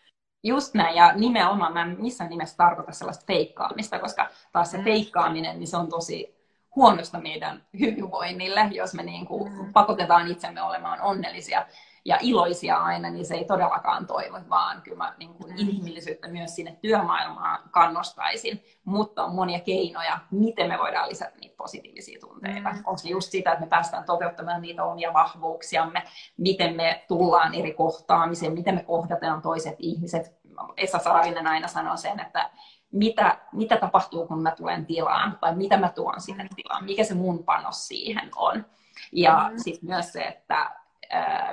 Just 0.43 0.75
näin, 0.75 0.97
ja 0.97 1.13
nimenomaan 1.13 1.73
mä 1.73 1.83
en 1.83 1.97
missään 2.01 2.31
nimessä 2.31 2.57
tarkoita 2.57 2.93
sellaista 2.93 3.25
feikkaamista, 3.27 3.99
koska 3.99 4.29
taas 4.53 4.71
se 4.71 4.79
mm. 4.79 4.85
feikkaaminen, 4.85 5.59
niin 5.59 5.67
se 5.67 5.77
on 5.77 5.89
tosi 5.89 6.35
huonosta 6.77 7.21
meidän 7.21 7.67
hyvinvoinnille, 7.81 8.69
jos 8.73 8.95
me 8.95 9.03
niin 9.03 9.27
kuin 9.27 9.53
mm. 9.53 9.73
pakotetaan 9.73 10.31
itsemme 10.31 10.63
olemaan 10.63 11.01
onnellisia 11.01 11.67
ja 12.05 12.19
iloisia 12.21 12.77
aina, 12.77 13.11
niin 13.11 13.27
se 13.27 13.35
ei 13.35 13.45
todellakaan 13.45 14.07
toivo, 14.07 14.41
vaan 14.51 14.83
kyllä 14.83 14.97
mä 14.97 15.15
niin 15.19 15.35
kuin 15.35 15.59
inhimillisyyttä 15.59 16.29
myös 16.29 16.55
sinne 16.55 16.79
työmaailmaan 16.83 17.59
kannustaisin, 17.71 18.65
mutta 18.85 19.25
on 19.25 19.35
monia 19.35 19.61
keinoja, 19.61 20.19
miten 20.31 20.69
me 20.69 20.79
voidaan 20.79 21.09
lisätä 21.09 21.37
niitä 21.41 21.57
positiivisia 21.57 22.21
tunteita. 22.21 22.71
Mm. 22.71 22.77
Onko 22.77 22.99
se 22.99 23.09
just 23.09 23.31
sitä, 23.31 23.53
että 23.53 23.65
me 23.65 23.69
päästään 23.69 24.05
toteuttamaan 24.05 24.63
niitä 24.63 24.85
omia 24.85 25.13
vahvuuksiamme, 25.13 26.03
miten 26.37 26.77
me 26.77 27.05
tullaan 27.09 27.55
eri 27.55 27.73
kohtaamiseen, 27.73 28.53
miten 28.53 28.75
me 28.75 28.83
kohdataan 28.83 29.43
toiset 29.43 29.77
ihmiset. 29.79 30.35
Esa 30.77 30.99
Saarinen 30.99 31.47
aina 31.47 31.69
sanoo 31.69 31.97
sen, 31.97 32.21
että 32.21 32.51
mitä, 32.93 33.39
mitä 33.53 33.77
tapahtuu, 33.77 34.27
kun 34.27 34.43
mä 34.43 34.51
tulen 34.51 34.87
tilaan, 34.87 35.39
tai 35.41 35.55
mitä 35.55 35.77
mä 35.77 35.89
tuon 35.89 36.21
sinne 36.21 36.49
tilaan, 36.57 36.85
mikä 36.85 37.05
se 37.05 37.15
mun 37.15 37.45
panos 37.45 37.89
siihen 37.89 38.31
on. 38.37 38.67
Ja 39.13 39.51
mm. 39.53 39.59
sitten 39.59 39.91
myös 39.91 40.13
se, 40.13 40.23
että 40.23 40.84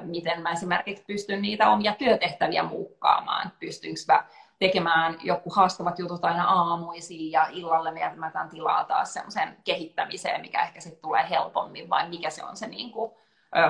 miten 0.02 0.42
mä 0.42 0.52
esimerkiksi 0.52 1.04
pystyn 1.08 1.42
niitä 1.42 1.70
omia 1.70 1.96
työtehtäviä 1.96 2.64
muokkaamaan. 2.64 3.52
Pystynkö 3.60 4.00
mä 4.08 4.24
tekemään 4.60 5.18
joku 5.24 5.50
haastavat 5.56 6.00
jutut 6.00 6.26
aina 6.26 6.48
aamuisiin 6.48 7.32
ja 7.32 7.48
illalle 7.52 7.92
mä 7.92 8.00
jätän 8.00 8.50
tilaa 8.50 8.84
taas 8.84 9.14
semmoisen 9.14 9.58
kehittämiseen, 9.64 10.42
mikä 10.42 10.64
ehkä 10.64 10.82
sitten 10.82 11.02
tulee 11.02 11.30
helpommin, 11.30 11.90
vai 11.90 12.10
mikä 12.10 12.30
se 12.30 12.44
on 12.44 12.58
se 12.58 12.68
niin 12.68 12.92
kuin, 12.92 13.12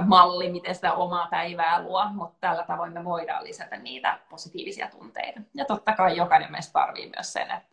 malli, 0.06 0.52
miten 0.52 0.76
sitä 0.76 0.94
omaa 0.94 1.28
päivää 1.32 1.84
luo, 1.84 2.06
mutta 2.14 2.38
tällä 2.40 2.64
tavoin 2.64 2.94
me 2.94 3.04
voidaan 3.04 3.44
lisätä 3.44 3.78
niitä 3.78 4.20
positiivisia 4.30 4.88
tunteita. 4.88 5.42
Ja 5.54 5.66
totta 5.66 5.94
kai 5.94 6.18
jokainen 6.18 6.52
meistä 6.52 6.74
tarvii 6.74 7.12
myös 7.16 7.34
sen, 7.34 7.52
että 7.52 7.70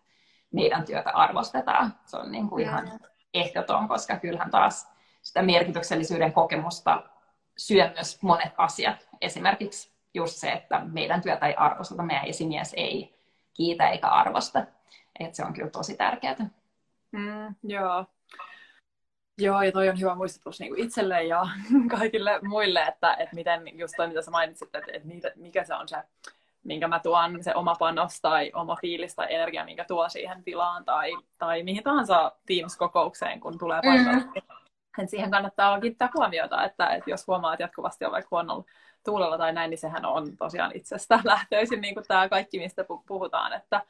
meidän 0.53 0.85
työtä 0.85 1.11
arvostetaan. 1.11 1.95
Se 2.05 2.17
on 2.17 2.33
niin 2.33 2.49
kuin 2.49 2.63
ihan 2.63 2.91
ehdoton, 3.35 3.89
koska 3.89 4.17
kyllähän 4.17 4.51
taas 4.51 4.89
sitä 5.23 5.43
merkityksellisyyden 5.43 6.33
kokemusta 6.33 7.03
syö 7.59 7.91
myös 7.95 8.23
monet 8.23 8.53
asiat. 8.57 9.09
Esimerkiksi 9.21 9.93
just 10.15 10.37
se, 10.37 10.53
että 10.53 10.81
meidän 10.85 11.23
työtä 11.23 11.47
ei 11.47 11.55
arvosteta, 11.55 12.03
meidän 12.03 12.27
esimies 12.27 12.75
ei 12.77 13.19
kiitä 13.55 13.89
eikä 13.89 14.07
arvosta. 14.07 14.67
Et 15.21 15.35
se 15.35 15.45
on 15.45 15.53
kyllä 15.53 15.71
tosi 15.71 15.97
tärkeää. 15.97 16.51
Mm, 17.13 17.55
joo. 17.63 18.05
Joo, 19.39 19.63
ja 19.63 19.73
toi 19.73 19.89
on 19.89 20.01
hyvä 20.01 20.15
muistutus 20.15 20.61
niin 20.61 20.75
kuin 20.75 20.85
itselle 20.85 21.25
ja 21.25 21.47
kaikille 21.99 22.41
muille, 22.43 22.83
että, 22.83 23.15
että 23.15 23.35
miten 23.35 23.79
just 23.79 23.95
toi, 23.97 24.09
mitä 24.09 24.23
sä 24.23 24.31
mainitsit, 24.31 24.75
että, 24.75 24.93
että 24.93 25.09
mikä 25.37 25.65
se 25.65 25.75
on 25.75 25.89
se, 25.89 25.97
minkä 26.65 26.89
mä 26.89 26.99
tuon, 26.99 27.45
se 27.45 27.55
oma 27.55 27.75
panos 27.79 28.21
tai 28.21 28.53
oma 28.55 28.77
fiilis 28.81 29.15
tai 29.15 29.35
energia, 29.35 29.65
minkä 29.65 29.85
tuo 29.85 30.09
siihen 30.09 30.45
tilaan 30.45 30.85
tai, 30.85 31.13
tai 31.39 31.63
mihin 31.63 31.83
tahansa 31.83 32.33
Teams-kokoukseen, 32.47 33.41
kun 33.41 33.59
tulee 33.59 33.81
paikalle. 33.85 34.25
Mm 34.25 34.58
siihen 35.07 35.31
kannattaa 35.31 35.81
kiinnittää 35.81 36.11
huomiota, 36.15 36.65
että, 36.65 36.87
että 36.87 37.11
jos 37.11 37.27
huomaa, 37.27 37.53
että 37.53 37.63
jatkuvasti 37.63 38.05
on 38.05 38.13
vaikka 38.13 38.29
huonolla 38.31 38.65
tuulella 39.05 39.39
tai 39.39 39.53
näin, 39.53 39.71
niin 39.71 39.79
sehän 39.79 40.05
on 40.05 40.37
tosiaan 40.37 40.73
itsestä 40.75 41.21
lähtöisin 41.25 41.81
niin 41.81 41.95
kuin 41.95 42.07
tämä 42.09 42.29
kaikki, 42.29 42.59
mistä 42.59 42.85
puhutaan, 43.07 43.53
että, 43.53 43.83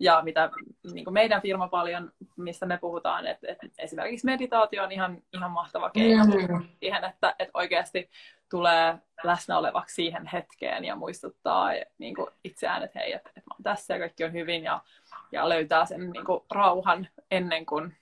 ja 0.00 0.22
mitä 0.24 0.50
niin 0.92 1.04
kuin 1.04 1.14
meidän 1.14 1.42
firma 1.42 1.68
paljon, 1.68 2.12
mistä 2.36 2.66
me 2.66 2.78
puhutaan, 2.78 3.26
että, 3.26 3.46
että 3.50 3.66
esimerkiksi 3.78 4.26
meditaatio 4.26 4.84
on 4.84 4.92
ihan, 4.92 5.22
ihan 5.32 5.50
mahtava 5.50 5.90
keino 5.90 6.24
mm-hmm. 6.24 6.64
siihen, 6.80 7.04
että, 7.04 7.34
että 7.38 7.50
oikeasti 7.54 8.10
tulee 8.50 8.98
läsnä 9.22 9.58
olevaksi 9.58 9.94
siihen 9.94 10.26
hetkeen 10.26 10.84
ja 10.84 10.96
muistuttaa 10.96 11.70
niin 11.98 12.14
kuin 12.14 12.26
itseään, 12.44 12.82
että 12.82 12.98
hei, 12.98 13.12
että, 13.12 13.28
että 13.28 13.50
mä 13.50 13.54
oon 13.54 13.62
tässä 13.62 13.94
ja 13.94 14.00
kaikki 14.00 14.24
on 14.24 14.32
hyvin 14.32 14.64
ja, 14.64 14.80
ja 15.32 15.48
löytää 15.48 15.86
sen 15.86 16.10
niin 16.10 16.24
kuin, 16.24 16.40
rauhan 16.50 17.08
ennen 17.30 17.66
kuin 17.66 17.96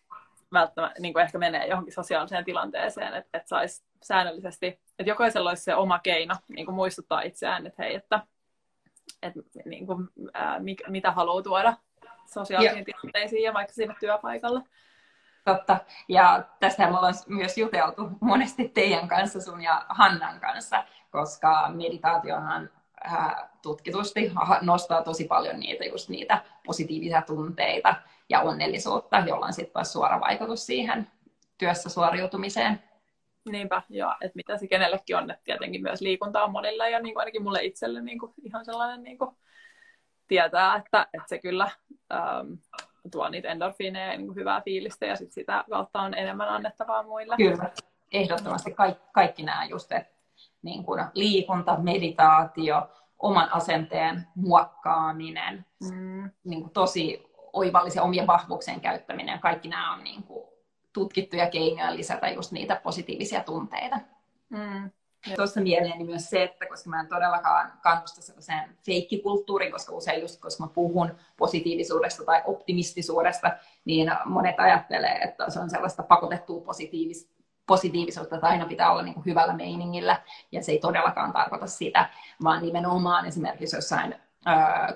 välttämättä 0.53 1.01
niin 1.01 1.13
kuin 1.13 1.23
ehkä 1.23 1.39
menee 1.39 1.67
johonkin 1.67 1.95
sosiaaliseen 1.95 2.45
tilanteeseen, 2.45 3.15
että, 3.15 3.39
että 3.39 3.49
saisi 3.49 3.85
säännöllisesti, 4.03 4.67
että 4.67 5.11
jokaisella 5.11 5.51
olisi 5.51 5.63
se 5.63 5.75
oma 5.75 5.99
keino 5.99 6.35
niin 6.49 6.67
kuin 6.67 6.75
muistuttaa 6.75 7.23
itseään, 7.23 7.67
että 7.67 7.83
hei, 7.83 7.95
että, 7.95 8.21
että 9.23 9.41
niin 9.65 9.87
kuin, 9.87 10.09
ää, 10.35 10.59
mikä, 10.59 10.91
mitä 10.91 11.11
haluaa 11.11 11.43
tuoda 11.43 11.77
sosiaalisiin 12.27 12.79
ja. 12.79 12.85
tilanteisiin 12.85 13.43
ja 13.43 13.55
vaikka 13.55 13.75
sinne 13.75 13.95
työpaikalle. 14.01 14.61
Totta. 15.45 15.77
Ja 16.09 16.45
tästä 16.61 16.91
me 16.91 16.97
ollaan 16.97 17.15
myös 17.29 17.59
juteltu 17.59 18.09
monesti 18.21 18.69
teidän 18.69 19.09
kanssa, 19.09 19.41
sun 19.41 19.63
ja 19.63 19.87
Hannan 19.89 20.41
kanssa, 20.41 20.85
koska 21.11 21.71
meditaatiohan 21.75 22.71
tutkitusti 23.63 24.33
nostaa 24.61 25.03
tosi 25.03 25.25
paljon 25.25 25.61
niitä, 25.61 25.85
just 25.85 26.09
niitä 26.09 26.43
positiivisia 26.67 27.23
tunteita 27.23 27.95
ja 28.31 28.41
onnellisuutta, 28.41 29.19
jolla 29.19 29.47
on 29.47 29.53
sitten 29.53 29.73
taas 29.73 29.93
suora 29.93 30.21
vaikutus 30.21 30.67
siihen 30.67 31.09
työssä 31.59 31.89
suoriutumiseen. 31.89 32.83
Niinpä, 33.51 33.83
joo, 33.89 34.15
että 34.21 34.37
mitä 34.37 34.57
se 34.57 34.67
kenellekin 34.67 35.17
on, 35.17 35.31
että 35.31 35.45
tietenkin 35.45 35.83
myös 35.83 36.01
liikunta 36.01 36.45
on 36.45 36.53
monille 36.53 36.91
ja 36.91 37.01
niin 37.01 37.15
kuin 37.15 37.21
ainakin 37.21 37.43
mulle 37.43 37.65
itselle 37.65 38.01
niin 38.01 38.19
kuin 38.19 38.33
ihan 38.43 38.65
sellainen 38.65 39.03
niin 39.03 39.19
kuin 39.19 39.37
tietää, 40.29 40.77
että, 40.77 41.07
että 41.15 41.29
se 41.29 41.39
kyllä 41.39 41.71
ähm, 42.13 42.53
tuo 43.11 43.29
niitä 43.29 43.49
endorfiineja 43.49 44.13
ja 44.13 44.17
niin 44.17 44.27
kuin 44.27 44.37
hyvää 44.37 44.61
fiilistä 44.61 45.07
ja 45.07 45.17
sit 45.17 45.33
sitä 45.33 45.65
kautta 45.71 46.01
on 46.01 46.15
enemmän 46.15 46.49
annettavaa 46.49 47.03
muille. 47.03 47.37
Kyllä, 47.37 47.71
ehdottomasti 48.13 48.75
kaikki, 48.75 49.05
kaikki 49.13 49.43
nämä 49.43 49.65
just, 49.65 49.93
että 49.93 50.15
niin 50.63 50.85
kuin 50.85 51.05
liikunta, 51.15 51.77
meditaatio, 51.77 52.89
oman 53.19 53.53
asenteen 53.53 54.27
muokkaaminen, 54.35 55.67
mm. 55.81 56.31
niin 56.45 56.61
kuin 56.61 56.73
tosi 56.73 57.30
oivallisen 57.53 58.03
omien 58.03 58.27
vahvuuksien 58.27 58.81
käyttäminen, 58.81 59.41
kaikki 59.41 59.69
nämä 59.69 59.95
on 59.95 60.05
niin 60.05 60.23
kuin 60.23 60.47
tutkittuja 60.93 61.51
keinoja 61.51 61.97
lisätä 61.97 62.29
just 62.29 62.53
niitä 62.53 62.81
positiivisia 62.83 63.43
tunteita. 63.43 63.99
Mm. 64.49 64.91
Tuossa 65.37 65.61
mieleeni 65.61 66.05
myös 66.05 66.31
se, 66.31 66.43
että 66.43 66.67
koska 66.67 66.91
mä 66.91 67.01
en 67.01 67.09
todellakaan 67.09 67.73
kannusta 67.83 68.23
sellaiseen 68.23 68.77
feikkikulttuuriin, 68.87 69.73
koska 69.73 69.93
usein 69.93 70.21
just 70.21 70.41
koska 70.41 70.65
mä 70.65 70.71
puhun 70.75 71.15
positiivisuudesta 71.37 72.25
tai 72.25 72.43
optimistisuudesta, 72.45 73.51
niin 73.85 74.13
monet 74.25 74.61
ajattelee, 74.61 75.19
että 75.19 75.51
se 75.51 75.61
on 75.61 75.71
sellaista 75.71 76.03
pakotettua 76.03 76.61
positiivista 76.61 77.41
positiivisuutta, 77.67 78.35
että 78.35 78.47
aina 78.47 78.67
pitää 78.67 78.93
olla 78.93 79.03
niin 79.03 79.15
kuin 79.15 79.27
hyvällä 79.27 79.53
meiningillä, 79.53 80.23
ja 80.53 80.63
se 80.63 80.73
ei 80.73 80.79
todellakaan 80.79 81.33
tarkoita 81.33 81.67
sitä, 81.67 82.09
vaan 82.45 82.63
nimenomaan 82.63 83.27
esimerkiksi 83.27 83.77
jossain 83.77 84.15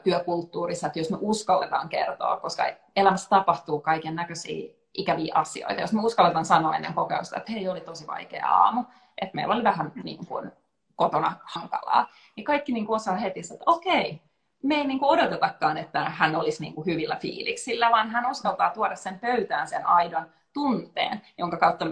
työkulttuurissa, 0.04 0.86
että 0.86 0.98
jos 0.98 1.10
me 1.10 1.18
uskalletaan 1.20 1.88
kertoa, 1.88 2.36
koska 2.36 2.64
elämässä 2.96 3.28
tapahtuu 3.28 3.80
kaiken 3.80 4.14
näköisiä 4.14 4.74
ikäviä 4.94 5.32
asioita. 5.34 5.80
Jos 5.80 5.92
me 5.92 6.00
uskalletaan 6.00 6.44
sanoa 6.44 6.76
ennen 6.76 6.94
kokeusta, 6.94 7.36
että 7.36 7.52
hei, 7.52 7.68
oli 7.68 7.80
tosi 7.80 8.06
vaikea 8.06 8.48
aamu, 8.48 8.84
että 9.20 9.34
meillä 9.34 9.54
oli 9.54 9.64
vähän 9.64 9.92
niin 10.04 10.26
kuin, 10.26 10.52
kotona 10.96 11.32
hankalaa, 11.44 12.08
niin 12.36 12.44
kaikki 12.44 12.72
niin 12.72 12.86
kuin 12.86 12.96
osaa 12.96 13.16
heti, 13.16 13.40
että 13.40 13.64
okei, 13.66 14.22
me 14.62 14.74
ei 14.74 14.86
niin 14.86 14.98
kuin 14.98 15.10
odotetakaan, 15.10 15.76
että 15.76 16.00
hän 16.00 16.36
olisi 16.36 16.62
niin 16.62 16.74
kuin 16.74 16.86
hyvillä 16.86 17.16
fiiliksillä, 17.16 17.90
vaan 17.90 18.10
hän 18.10 18.30
uskaltaa 18.30 18.70
tuoda 18.70 18.96
sen 18.96 19.18
pöytään 19.18 19.68
sen 19.68 19.86
aidon 19.86 20.26
tunteen, 20.52 21.22
jonka 21.38 21.56
kautta 21.56 21.86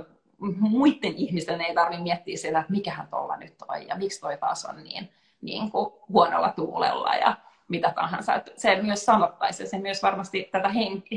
muiden 0.60 1.14
ihmisten 1.14 1.60
ei 1.60 1.74
tarvitse 1.74 2.02
miettiä 2.02 2.36
sitä, 2.36 2.60
että 2.60 2.72
mikähän 2.72 3.08
tuolla 3.08 3.36
nyt 3.36 3.54
on 3.68 3.88
ja 3.88 3.96
miksi 3.96 4.20
toi 4.20 4.38
taas 4.38 4.64
on 4.64 4.82
niin 4.82 5.10
niin 5.42 5.70
kuin 5.70 5.92
huonolla 6.08 6.52
tuulella 6.52 7.14
ja 7.14 7.36
mitä 7.68 7.92
tahansa. 7.94 8.34
Että 8.34 8.52
se 8.56 8.82
myös 8.82 9.04
sanottaisiin 9.04 9.64
ja 9.64 9.70
se 9.70 9.78
myös 9.78 10.02
varmasti 10.02 10.48
tätä 10.52 10.68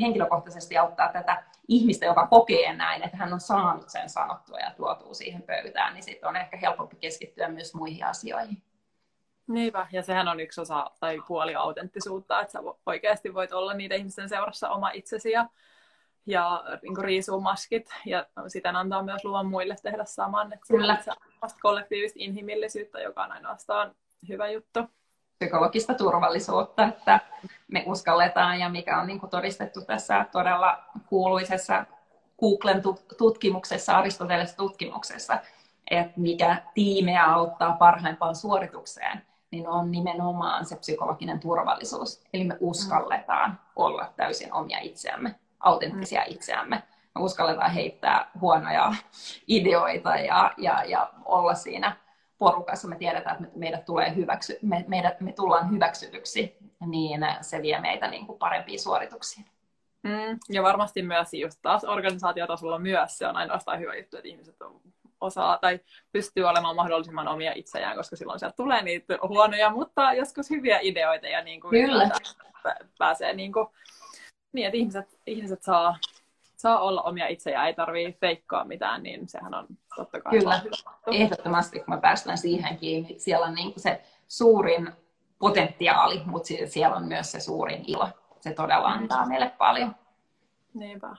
henkilökohtaisesti 0.01 0.77
auttaa 0.77 1.11
tätä 1.13 1.43
ihmistä, 1.67 2.05
joka 2.05 2.27
kokee 2.27 2.73
näin, 2.73 3.03
että 3.03 3.17
hän 3.17 3.33
on 3.33 3.39
saanut 3.39 3.89
sen 3.89 4.09
sanottua 4.09 4.59
ja 4.59 4.71
tuotuu 4.77 5.13
siihen 5.13 5.41
pöytään, 5.41 5.93
niin 5.93 6.03
sitten 6.03 6.29
on 6.29 6.35
ehkä 6.35 6.57
helpompi 6.57 6.95
keskittyä 6.95 7.47
myös 7.47 7.73
muihin 7.73 8.05
asioihin. 8.05 8.63
Niinpä, 9.47 9.87
ja 9.91 10.01
sehän 10.01 10.27
on 10.27 10.39
yksi 10.39 10.61
osa 10.61 10.91
tai 10.99 11.21
puoli 11.27 11.55
autenttisuutta, 11.55 12.41
että 12.41 12.51
sä 12.51 12.59
oikeasti 12.85 13.33
voit 13.33 13.51
olla 13.51 13.73
niiden 13.73 13.97
ihmisten 13.97 14.29
seurassa 14.29 14.69
oma 14.69 14.89
itsesi 14.89 15.31
ja, 15.31 15.49
ja 16.25 16.63
niin 16.81 17.03
riisuu 17.03 17.41
maskit 17.41 17.89
ja 18.05 18.25
siten 18.47 18.75
antaa 18.75 19.03
myös 19.03 19.25
luvan 19.25 19.45
muille 19.45 19.75
tehdä 19.83 20.05
saman. 20.05 20.53
Että 20.53 20.65
Kyllä. 20.67 20.97
Se 21.01 21.11
kollektiivista 21.61 22.19
inhimillisyyttä, 22.19 22.99
joka 22.99 23.23
on 23.23 23.31
ainoastaan 23.31 23.95
hyvä 24.27 24.47
juttu. 24.47 24.79
Psykologista 25.39 25.93
turvallisuutta, 25.93 26.83
että 26.87 27.19
me 27.67 27.83
uskalletaan 27.87 28.59
ja 28.59 28.69
mikä 28.69 28.99
on 28.99 29.07
niin 29.07 29.19
kuin 29.19 29.29
todistettu 29.29 29.81
tässä 29.81 30.25
todella 30.31 30.83
kuuluisessa 31.05 31.85
Googlen 32.39 32.81
tutkimuksessa, 33.17 33.97
Aristoteles 33.97 34.55
tutkimuksessa, 34.55 35.37
että 35.91 36.13
mikä 36.17 36.61
tiimeä 36.73 37.25
auttaa 37.33 37.75
parhaimpaan 37.79 38.35
suoritukseen, 38.35 39.21
niin 39.51 39.67
on 39.67 39.91
nimenomaan 39.91 40.65
se 40.65 40.75
psykologinen 40.75 41.39
turvallisuus. 41.39 42.23
Eli 42.33 42.43
me 42.43 42.57
uskalletaan 42.59 43.59
olla 43.75 44.13
täysin 44.15 44.53
omia 44.53 44.79
itseämme, 44.79 45.35
autenttisia 45.59 46.21
mm. 46.21 46.33
itseämme. 46.33 46.83
Me 47.15 47.21
uskalletaan 47.21 47.71
heittää 47.71 48.31
huonoja 48.41 48.93
ideoita 49.47 50.15
ja, 50.15 50.53
ja, 50.57 50.83
ja 50.83 51.09
olla 51.25 51.55
siinä 51.55 52.04
porukassa. 52.37 52.87
Me 52.87 52.95
tiedetään, 52.95 53.43
että 53.43 53.57
meidät 53.59 53.85
tulee 53.85 54.15
hyväksy, 54.15 54.59
me, 54.61 54.85
meidät, 54.87 55.21
me 55.21 55.33
tullaan 55.33 55.71
hyväksytyksi, 55.71 56.57
niin 56.85 57.21
se 57.41 57.61
vie 57.61 57.81
meitä 57.81 58.07
niin 58.07 58.25
kuin 58.25 58.39
parempiin 58.39 58.79
suorituksiin. 58.79 59.45
Mm, 60.03 60.39
ja 60.49 60.63
varmasti 60.63 61.01
myös 61.01 61.33
just 61.33 61.59
taas 61.61 61.83
organisaatiotasolla 61.83 62.79
myös 62.79 63.17
se 63.17 63.27
on 63.27 63.35
ainoastaan 63.35 63.79
hyvä 63.79 63.95
juttu, 63.95 64.17
että 64.17 64.29
ihmiset 64.29 64.61
on 64.61 64.81
osaa 65.21 65.57
tai 65.57 65.79
pystyy 66.11 66.43
olemaan 66.43 66.75
mahdollisimman 66.75 67.27
omia 67.27 67.51
itseään, 67.55 67.97
koska 67.97 68.15
silloin 68.15 68.39
sieltä 68.39 68.55
tulee 68.55 68.81
niitä 68.81 69.17
huonoja, 69.27 69.69
mutta 69.69 70.13
joskus 70.13 70.49
hyviä 70.49 70.79
ideoita 70.81 71.27
ja 71.27 71.43
niin 71.43 71.61
kuin 71.61 71.85
Kyllä. 71.85 72.09
pääsee 72.97 73.33
niin, 73.33 73.53
kuin, 73.53 73.67
niin 74.53 74.65
että 74.67 74.77
ihmiset, 74.77 75.19
ihmiset 75.27 75.63
saa, 75.63 75.97
saa 76.65 76.79
olla 76.79 77.01
omia 77.01 77.27
itseään, 77.27 77.67
ei 77.67 77.73
tarvii 77.73 78.17
feikkaa 78.21 78.65
mitään, 78.65 79.03
niin 79.03 79.27
sehän 79.27 79.53
on 79.53 79.67
totta 79.95 80.21
kai 80.21 80.39
Kyllä, 80.39 80.61
ehdottomasti 81.11 81.79
kun 81.79 81.93
me 81.93 82.01
päästään 82.01 82.37
siihenkin, 82.37 83.03
niin 83.03 83.19
siellä 83.19 83.45
on 83.45 83.53
niin 83.53 83.73
kuin 83.73 83.83
se 83.83 84.01
suurin 84.27 84.91
potentiaali, 85.39 86.21
mutta 86.25 86.47
siellä 86.65 86.95
on 86.95 87.05
myös 87.05 87.31
se 87.31 87.39
suurin 87.39 87.83
ilo. 87.87 88.09
Se 88.39 88.53
todella 88.53 88.87
antaa 88.87 89.25
meille 89.25 89.49
paljon. 89.57 89.95
Niinpä. 90.73 91.15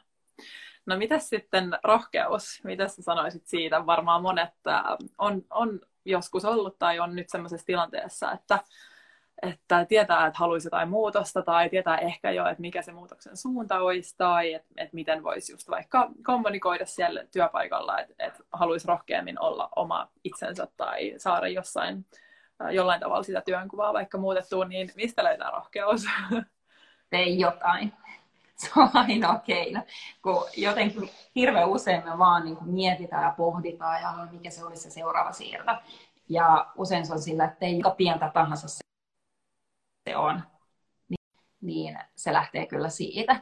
No 0.87 0.97
mitä 0.97 1.19
sitten 1.19 1.79
rohkeus? 1.85 2.61
Mitä 2.65 2.89
sä 2.89 3.03
sanoisit 3.03 3.47
siitä? 3.47 3.87
Varmaan 3.87 4.23
monet 4.23 4.55
on, 5.19 5.43
on 5.51 5.81
joskus 6.05 6.45
ollut 6.45 6.79
tai 6.79 6.99
on 6.99 7.17
nyt 7.17 7.29
sellaisessa 7.29 7.67
tilanteessa, 7.67 8.33
että, 8.33 8.59
että 9.43 9.85
tietää, 9.85 10.27
että 10.27 10.39
haluaisi 10.39 10.67
jotain 10.67 10.89
muutosta 10.89 11.43
tai 11.43 11.69
tietää 11.69 11.99
ehkä 11.99 12.31
jo, 12.31 12.47
että 12.47 12.61
mikä 12.61 12.83
se 12.83 12.93
muutoksen 12.93 13.37
suunta 13.37 13.79
olisi 13.79 14.15
tai 14.19 14.55
että, 14.55 14.69
että 14.77 14.95
miten 14.95 15.23
voisi 15.23 15.53
just 15.53 15.71
vaikka 15.71 16.11
kommunikoida 16.23 16.87
siellä 16.87 17.25
työpaikalla, 17.33 18.01
että, 18.01 18.15
että 18.19 18.45
haluaisi 18.53 18.89
rohkeammin 18.89 19.41
olla 19.41 19.69
oma 19.77 20.09
itsensä 20.25 20.69
tai 20.77 21.15
saada 21.17 21.49
jossain 21.49 22.07
äh, 22.63 22.71
jollain 22.71 23.01
tavalla 23.01 23.23
sitä 23.23 23.41
työnkuvaa 23.41 23.93
vaikka 23.93 24.19
muutettua, 24.19 24.65
niin 24.65 24.91
mistä 24.97 25.25
löytää 25.25 25.51
rohkeus? 25.51 26.05
Tee 27.11 27.29
jotain. 27.29 27.93
se 28.57 28.71
on 28.77 28.91
ainoa 28.95 29.39
keino. 29.39 29.83
Kun 30.23 30.45
jotenkin 30.57 31.11
hirveän 31.35 31.69
usein 31.69 32.05
me 32.05 32.19
vaan 32.19 32.45
niin 32.45 32.57
kuin 32.57 32.71
mietitään 32.71 33.23
ja 33.23 33.35
pohditaan, 33.37 34.03
ja 34.03 34.29
mikä 34.31 34.51
se 34.51 34.65
olisi 34.65 34.83
se 34.83 34.91
seuraava 34.91 35.33
siirto. 35.33 35.73
Ja 36.29 36.67
usein 36.77 37.07
se 37.07 37.13
on 37.13 37.23
sillä, 37.23 37.45
että 37.45 37.67
ei 37.67 37.83
pientä 37.97 38.31
tahansa 38.35 38.69
se 40.07 40.17
on, 40.17 40.43
niin, 41.09 41.19
niin 41.61 41.99
se 42.15 42.33
lähtee 42.33 42.67
kyllä 42.67 42.89
siitä. 42.89 43.37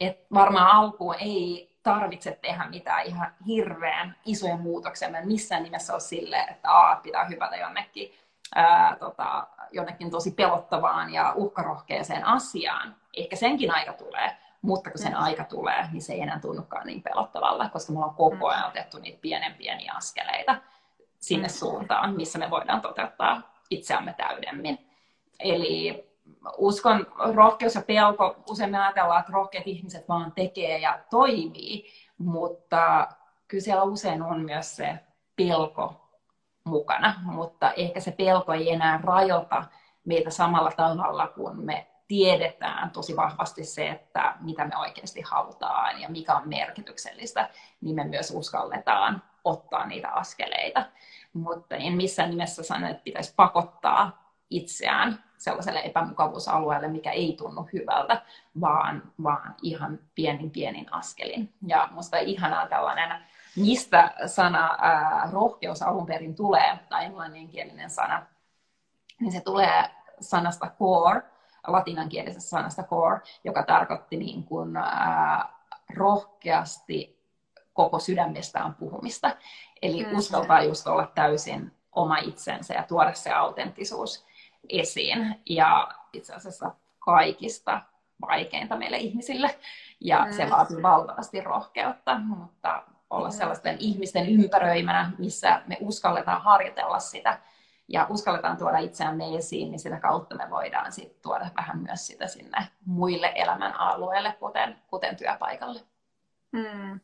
Et 0.00 0.26
varmaan 0.34 0.76
alkuun 0.76 1.14
ei 1.18 1.74
tarvitse 1.82 2.38
tehdä 2.42 2.68
mitään 2.68 3.06
ihan 3.06 3.34
hirveän 3.46 4.16
isoja 4.24 4.56
muutoksia. 4.56 5.10
Mä 5.10 5.18
en 5.18 5.26
missään 5.26 5.62
nimessä 5.62 5.92
ole 5.92 6.00
silleen, 6.00 6.48
että 6.48 6.90
A, 6.90 6.96
pitää 6.96 7.24
hypätä 7.24 7.56
jonnekin 7.56 8.14
ää, 8.54 8.96
tota, 8.96 9.46
jonnekin 9.72 10.10
tosi 10.10 10.30
pelottavaan 10.30 11.12
ja 11.12 11.32
uhkarohkeeseen 11.36 12.24
asiaan. 12.24 12.96
Ehkä 13.16 13.36
senkin 13.36 13.74
aika 13.74 13.92
tulee, 13.92 14.36
mutta 14.62 14.90
kun 14.90 14.98
sen 14.98 15.12
mm. 15.12 15.22
aika 15.22 15.44
tulee, 15.44 15.88
niin 15.92 16.02
se 16.02 16.12
ei 16.12 16.20
enää 16.20 16.40
tunnukaan 16.40 16.86
niin 16.86 17.02
pelottavalla, 17.02 17.68
koska 17.68 17.92
me 17.92 17.98
ollaan 17.98 18.16
koko 18.16 18.48
ajan 18.48 18.68
otettu 18.68 18.98
niitä 18.98 19.18
pienen 19.20 19.54
pieniä 19.54 19.92
askeleita 19.96 20.56
sinne 21.18 21.48
mm. 21.48 21.52
suuntaan, 21.52 22.14
missä 22.14 22.38
me 22.38 22.50
voidaan 22.50 22.80
toteuttaa 22.80 23.53
itseämme 23.70 24.14
täydemmin. 24.18 24.90
Eli 25.40 26.04
uskon, 26.56 27.06
rohkeus 27.34 27.74
ja 27.74 27.82
pelko, 27.82 28.36
usein 28.50 28.70
me 28.70 28.78
ajatellaan, 28.78 29.20
että 29.20 29.32
rohkeat 29.32 29.66
ihmiset 29.66 30.08
vaan 30.08 30.32
tekee 30.32 30.78
ja 30.78 30.98
toimii, 31.10 31.86
mutta 32.18 33.08
kyllä 33.48 33.64
siellä 33.64 33.82
usein 33.82 34.22
on 34.22 34.40
myös 34.40 34.76
se 34.76 34.98
pelko 35.36 36.10
mukana, 36.64 37.14
mutta 37.22 37.72
ehkä 37.72 38.00
se 38.00 38.10
pelko 38.10 38.52
ei 38.52 38.72
enää 38.72 39.00
rajoita 39.04 39.64
meitä 40.04 40.30
samalla 40.30 40.70
tavalla, 40.76 41.26
kun 41.26 41.64
me 41.64 41.86
tiedetään 42.08 42.90
tosi 42.90 43.16
vahvasti 43.16 43.64
se, 43.64 43.88
että 43.88 44.36
mitä 44.40 44.64
me 44.64 44.76
oikeasti 44.76 45.20
halutaan 45.20 46.00
ja 46.00 46.08
mikä 46.08 46.36
on 46.36 46.48
merkityksellistä, 46.48 47.50
niin 47.80 47.96
me 47.96 48.04
myös 48.04 48.30
uskalletaan 48.30 49.22
ottaa 49.44 49.86
niitä 49.86 50.08
askeleita. 50.10 50.86
Mutta 51.32 51.76
en 51.76 51.92
missään 51.92 52.30
nimessä 52.30 52.62
sano, 52.62 52.88
että 52.88 53.02
pitäisi 53.04 53.32
pakottaa 53.36 54.32
itseään 54.50 55.24
sellaiselle 55.38 55.80
epämukavuusalueelle, 55.84 56.88
mikä 56.88 57.10
ei 57.10 57.34
tunnu 57.38 57.68
hyvältä, 57.72 58.22
vaan, 58.60 59.02
vaan 59.22 59.54
ihan 59.62 59.98
pienin 60.14 60.50
pienin 60.50 60.92
askelin. 60.92 61.54
Ja 61.66 61.88
musta 61.92 62.18
ihanaa 62.18 62.68
tällainen 62.68 63.24
mistä 63.56 64.14
sana 64.26 64.78
ää, 64.80 65.28
rohkeus 65.32 65.82
alun 65.82 66.06
perin 66.06 66.34
tulee, 66.34 66.78
tai 66.88 67.04
englanninkielinen 67.04 67.90
sana, 67.90 68.26
niin 69.20 69.32
se 69.32 69.40
tulee 69.40 69.84
sanasta 70.20 70.70
core, 70.78 71.22
latinankielisestä 71.66 72.50
sanasta 72.50 72.82
core, 72.82 73.20
joka 73.44 73.62
tarkoitti 73.62 74.16
niin 74.16 74.44
kuin, 74.44 74.76
ää, 74.76 75.48
rohkeasti 75.96 77.13
koko 77.74 77.98
sydämestään 77.98 78.74
puhumista. 78.74 79.36
Eli 79.82 80.04
mm. 80.04 80.18
uskaltaa 80.18 80.62
just 80.62 80.86
olla 80.86 81.12
täysin 81.14 81.72
oma 81.92 82.18
itsensä 82.18 82.74
ja 82.74 82.82
tuoda 82.82 83.14
se 83.14 83.32
autenttisuus 83.32 84.24
esiin. 84.68 85.42
Ja 85.48 85.88
itse 86.12 86.34
asiassa 86.34 86.74
kaikista 86.98 87.80
vaikeinta 88.20 88.76
meille 88.76 88.96
ihmisille. 88.96 89.58
Ja 90.00 90.24
mm. 90.24 90.32
se 90.32 90.50
vaatii 90.50 90.82
valtavasti 90.82 91.40
rohkeutta, 91.40 92.18
mutta 92.18 92.82
olla 93.10 93.30
sellaisten 93.30 93.76
ihmisten 93.78 94.28
ympäröimänä, 94.28 95.12
missä 95.18 95.62
me 95.66 95.76
uskalletaan 95.80 96.42
harjoitella 96.42 96.98
sitä 96.98 97.38
ja 97.88 98.06
uskalletaan 98.10 98.56
tuoda 98.56 98.78
itseämme 98.78 99.36
esiin, 99.36 99.70
niin 99.70 99.78
sitä 99.78 100.00
kautta 100.00 100.34
me 100.34 100.50
voidaan 100.50 100.92
sit 100.92 101.22
tuoda 101.22 101.50
vähän 101.56 101.78
myös 101.78 102.06
sitä 102.06 102.26
sinne 102.26 102.68
muille 102.86 103.32
elämän 103.34 103.80
alueille, 103.80 104.32
kuten, 104.32 104.78
kuten 104.86 105.16
työpaikalle. 105.16 105.80
Hmm. 106.56 107.00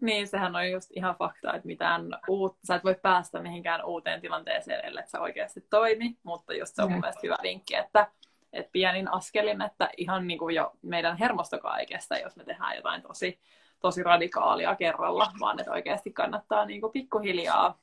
Niin, 0.00 0.28
sehän 0.28 0.56
on 0.56 0.70
just 0.70 0.90
ihan 0.96 1.16
fakta, 1.16 1.54
että 1.54 1.66
mitään 1.66 2.02
uutta, 2.28 2.60
sä 2.66 2.74
et 2.74 2.84
voi 2.84 2.96
päästä 3.02 3.40
mihinkään 3.40 3.84
uuteen 3.84 4.20
tilanteeseen, 4.20 4.84
ellei 4.84 5.06
se 5.06 5.18
oikeasti 5.18 5.60
toimi, 5.70 6.16
mutta 6.22 6.54
just 6.54 6.74
se 6.74 6.82
on 6.82 6.90
mun 6.90 7.00
mielestä 7.00 7.20
hyvä 7.22 7.36
vinkki, 7.42 7.74
että, 7.74 8.06
että 8.52 8.72
pienin 8.72 9.12
askelin, 9.12 9.62
että 9.62 9.90
ihan 9.96 10.26
niin 10.26 10.38
kuin 10.38 10.54
jo 10.54 10.72
meidän 10.82 11.18
hermostokaan 11.18 11.80
ei 11.80 11.86
kestä, 11.86 12.18
jos 12.18 12.36
me 12.36 12.44
tehdään 12.44 12.76
jotain 12.76 13.02
tosi 13.02 13.40
tosi 13.84 14.02
radikaalia 14.02 14.76
kerralla, 14.76 15.32
vaan 15.40 15.60
että 15.60 15.72
oikeasti 15.72 16.12
kannattaa 16.12 16.64
niin 16.64 16.80
kuin 16.80 16.92
pikkuhiljaa 16.92 17.78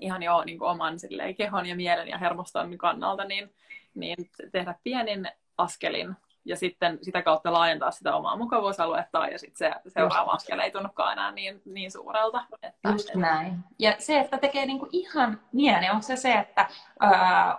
ihan 0.00 0.22
jo 0.22 0.44
niin 0.44 0.58
kuin 0.58 0.70
oman 0.70 0.98
silleen, 0.98 1.34
kehon 1.34 1.66
ja 1.66 1.76
mielen 1.76 2.08
ja 2.08 2.18
hermoston 2.18 2.78
kannalta 2.78 3.24
niin, 3.24 3.54
niin 3.94 4.16
tehdä 4.52 4.74
pienin 4.84 5.28
askelin 5.58 6.14
ja 6.44 6.56
sitten 6.56 6.98
sitä 7.02 7.22
kautta 7.22 7.52
laajentaa 7.52 7.90
sitä 7.90 8.16
omaa 8.16 8.36
mukavuusaluetta 8.36 9.26
ja 9.26 9.38
sitten 9.38 9.58
se 9.58 9.90
seuraava 9.90 10.30
askel 10.30 10.58
ei 10.58 10.70
tunnukaan 10.70 11.12
enää 11.12 11.32
niin, 11.32 11.62
niin 11.64 11.90
suurelta. 11.90 12.44
Että, 12.62 12.88
Just 12.90 13.08
että... 13.08 13.18
näin. 13.18 13.58
Ja 13.78 13.96
se, 13.98 14.18
että 14.18 14.38
tekee 14.38 14.66
niinku 14.66 14.88
ihan 14.92 15.40
mielen, 15.52 15.90
onko 15.90 16.02
se 16.02 16.16
se, 16.16 16.32
että 16.32 16.68
ää, 17.00 17.56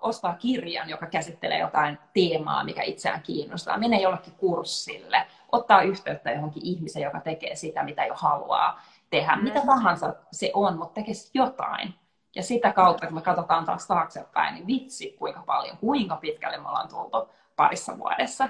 ostaa 0.00 0.34
kirjan, 0.34 0.88
joka 0.88 1.06
käsittelee 1.06 1.58
jotain 1.58 1.98
teemaa, 2.14 2.64
mikä 2.64 2.82
itseään 2.82 3.22
kiinnostaa, 3.22 3.78
menee 3.78 4.00
jollekin 4.00 4.34
kurssille, 4.36 5.26
ottaa 5.52 5.82
yhteyttä 5.82 6.30
johonkin 6.30 6.66
ihmiseen, 6.66 7.04
joka 7.04 7.20
tekee 7.20 7.56
sitä, 7.56 7.82
mitä 7.82 8.06
jo 8.06 8.14
haluaa 8.16 8.82
tehdä. 9.10 9.36
Mm. 9.36 9.44
Mitä 9.44 9.60
tahansa 9.66 10.14
se 10.32 10.50
on, 10.54 10.78
mutta 10.78 10.94
tekisi 10.94 11.30
jotain. 11.34 11.94
Ja 12.36 12.42
sitä 12.42 12.72
kautta, 12.72 13.06
kun 13.06 13.14
me 13.14 13.22
katsotaan 13.22 13.64
taas 13.64 13.86
taaksepäin, 13.86 14.54
niin 14.54 14.66
vitsi 14.66 15.16
kuinka 15.18 15.42
paljon, 15.46 15.76
kuinka 15.76 16.16
pitkälle 16.16 16.58
me 16.58 16.68
ollaan 16.68 16.88
tultu 16.88 17.28
parissa 17.56 17.98
vuodessa. 17.98 18.48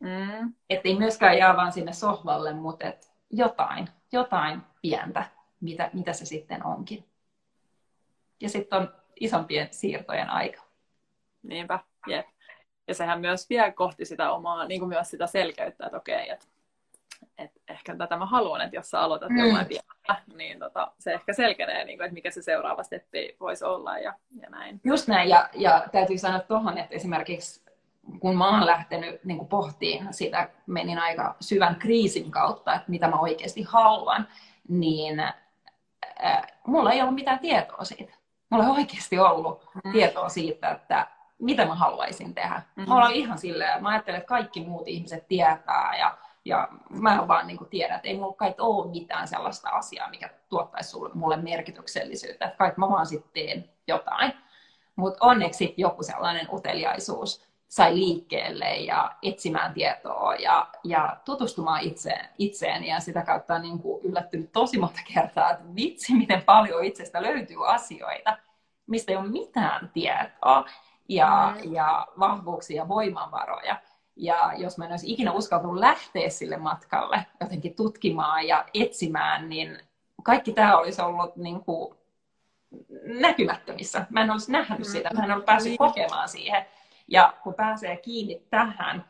Mm. 0.00 0.54
Että 0.70 0.88
ei 0.88 0.98
myöskään 0.98 1.38
jää 1.38 1.56
vaan 1.56 1.72
sinne 1.72 1.92
sohvalle, 1.92 2.52
mutta 2.52 2.86
et 2.86 3.12
jotain, 3.30 3.88
jotain 4.12 4.62
pientä, 4.82 5.24
mitä, 5.60 5.90
mitä 5.92 6.12
se 6.12 6.24
sitten 6.24 6.66
onkin. 6.66 7.04
Ja 8.40 8.48
sitten 8.48 8.78
on 8.78 8.94
isompien 9.20 9.68
siirtojen 9.70 10.30
aika. 10.30 10.62
Niinpä, 11.42 11.78
jep. 12.06 12.26
ja 12.88 12.94
sehän 12.94 13.20
myös 13.20 13.50
vie 13.50 13.72
kohti 13.72 14.04
sitä 14.04 14.32
omaa, 14.32 14.64
niin 14.64 14.80
kuin 14.80 14.88
myös 14.88 15.10
sitä 15.10 15.26
selkeyttä, 15.26 15.86
että 15.86 15.96
okei, 15.96 16.30
että 16.30 16.46
et 17.38 17.50
ehkä 17.68 17.96
tätä 17.96 18.16
mä 18.16 18.26
haluan, 18.26 18.60
että 18.60 18.76
jos 18.76 18.90
sä 18.90 19.00
aloitat 19.00 19.28
mm. 19.28 19.38
jollain 19.38 19.66
pienellä, 19.66 20.22
niin 20.36 20.58
tota, 20.58 20.92
se 20.98 21.12
ehkä 21.12 21.32
selkenee, 21.32 21.84
niin 21.84 21.98
kuin, 21.98 22.04
että 22.04 22.14
mikä 22.14 22.30
se 22.30 22.42
seuraava 22.42 22.82
steppi 22.82 23.36
voisi 23.40 23.64
olla 23.64 23.98
ja, 23.98 24.14
ja 24.40 24.50
näin. 24.50 24.80
Just 24.84 25.08
näin, 25.08 25.28
ja, 25.28 25.48
ja 25.52 25.88
täytyy 25.92 26.18
sanoa 26.18 26.40
tuohon, 26.40 26.78
että 26.78 26.94
esimerkiksi 26.94 27.63
kun 28.20 28.36
mä 28.36 28.50
oon 28.50 28.66
lähtenyt 28.66 29.24
niin 29.24 29.48
pohtiin 29.48 30.08
sitä, 30.10 30.48
menin 30.66 30.98
aika 30.98 31.36
syvän 31.40 31.76
kriisin 31.76 32.30
kautta, 32.30 32.74
että 32.74 32.90
mitä 32.90 33.08
mä 33.08 33.16
oikeasti 33.16 33.62
haluan, 33.62 34.28
niin 34.68 35.20
äh, 35.20 36.42
mulla 36.66 36.92
ei 36.92 37.00
ollut 37.00 37.14
mitään 37.14 37.38
tietoa 37.38 37.84
siitä. 37.84 38.12
Mulla 38.50 38.64
ei 38.64 38.70
oikeasti 38.70 39.18
ollut 39.18 39.68
mm. 39.84 39.92
tietoa 39.92 40.28
siitä, 40.28 40.70
että 40.70 41.06
mitä 41.38 41.66
mä 41.66 41.74
haluaisin 41.74 42.34
tehdä. 42.34 42.54
Mm-hmm. 42.54 42.92
Mä 42.92 42.96
olen 42.96 43.14
ihan 43.14 43.38
silleen, 43.38 43.82
mä 43.82 43.88
ajattelen, 43.88 44.18
että 44.18 44.28
kaikki 44.28 44.64
muut 44.64 44.88
ihmiset 44.88 45.28
tietää 45.28 45.96
ja, 45.98 46.18
ja 46.44 46.68
mä 46.90 47.14
en 47.14 47.28
vaan 47.28 47.46
niin 47.46 47.58
kuin 47.58 47.70
tiedä, 47.70 47.94
että 47.94 48.08
ei 48.08 48.18
mulla 48.18 48.34
kai 48.34 48.54
ole 48.58 48.90
mitään 48.90 49.28
sellaista 49.28 49.70
asiaa, 49.70 50.10
mikä 50.10 50.30
tuottaisi 50.48 50.90
sulle, 50.90 51.10
mulle 51.14 51.36
merkityksellisyyttä. 51.36 52.44
Että 52.44 52.58
kai 52.58 52.72
mä 52.76 52.88
vaan 52.88 53.06
sitten 53.06 53.30
teen 53.32 53.70
jotain. 53.86 54.32
Mutta 54.96 55.26
onneksi 55.26 55.74
joku 55.76 56.02
sellainen 56.02 56.48
uteliaisuus 56.52 57.53
sai 57.74 57.94
liikkeelle 57.94 58.76
ja 58.76 59.12
etsimään 59.22 59.74
tietoa 59.74 60.34
ja, 60.34 60.68
ja 60.84 61.16
tutustumaan 61.24 61.80
itseen, 61.80 62.28
itseen 62.38 62.84
ja 62.84 63.00
sitä 63.00 63.22
kautta 63.22 63.54
on 63.54 63.62
niin 63.62 63.78
kuin 63.78 64.04
yllättynyt 64.04 64.52
tosi 64.52 64.78
monta 64.78 65.00
kertaa, 65.14 65.50
että 65.50 65.64
vitsi, 65.76 66.14
miten 66.14 66.42
paljon 66.42 66.84
itsestä 66.84 67.22
löytyy 67.22 67.68
asioita, 67.68 68.38
mistä 68.86 69.12
ei 69.12 69.18
ole 69.18 69.28
mitään 69.28 69.90
tietoa 69.94 70.64
ja, 71.08 71.54
mm. 71.56 71.72
ja 71.72 72.06
vahvuuksia 72.18 72.82
ja 72.82 72.88
voimavaroja. 72.88 73.80
Ja 74.16 74.52
jos 74.56 74.78
mä 74.78 74.84
en 74.84 74.90
olisi 74.90 75.12
ikinä 75.12 75.32
uskaltunut 75.32 75.76
lähteä 75.76 76.30
sille 76.30 76.56
matkalle 76.56 77.26
jotenkin 77.40 77.74
tutkimaan 77.74 78.48
ja 78.48 78.64
etsimään, 78.74 79.48
niin 79.48 79.78
kaikki 80.22 80.52
tämä 80.52 80.78
olisi 80.78 81.02
ollut 81.02 81.36
niin 81.36 81.60
kuin 81.64 81.94
näkymättömissä. 83.04 84.06
Mä 84.10 84.22
en 84.22 84.30
olisi 84.30 84.52
nähnyt 84.52 84.78
mm. 84.78 84.92
sitä, 84.92 85.10
mä 85.14 85.24
en 85.24 85.32
olisi 85.32 85.44
päässyt 85.44 85.70
niin. 85.70 85.78
kokemaan 85.78 86.28
siihen. 86.28 86.66
Ja 87.08 87.34
kun 87.42 87.54
pääsee 87.54 87.96
kiinni 87.96 88.46
tähän, 88.50 89.04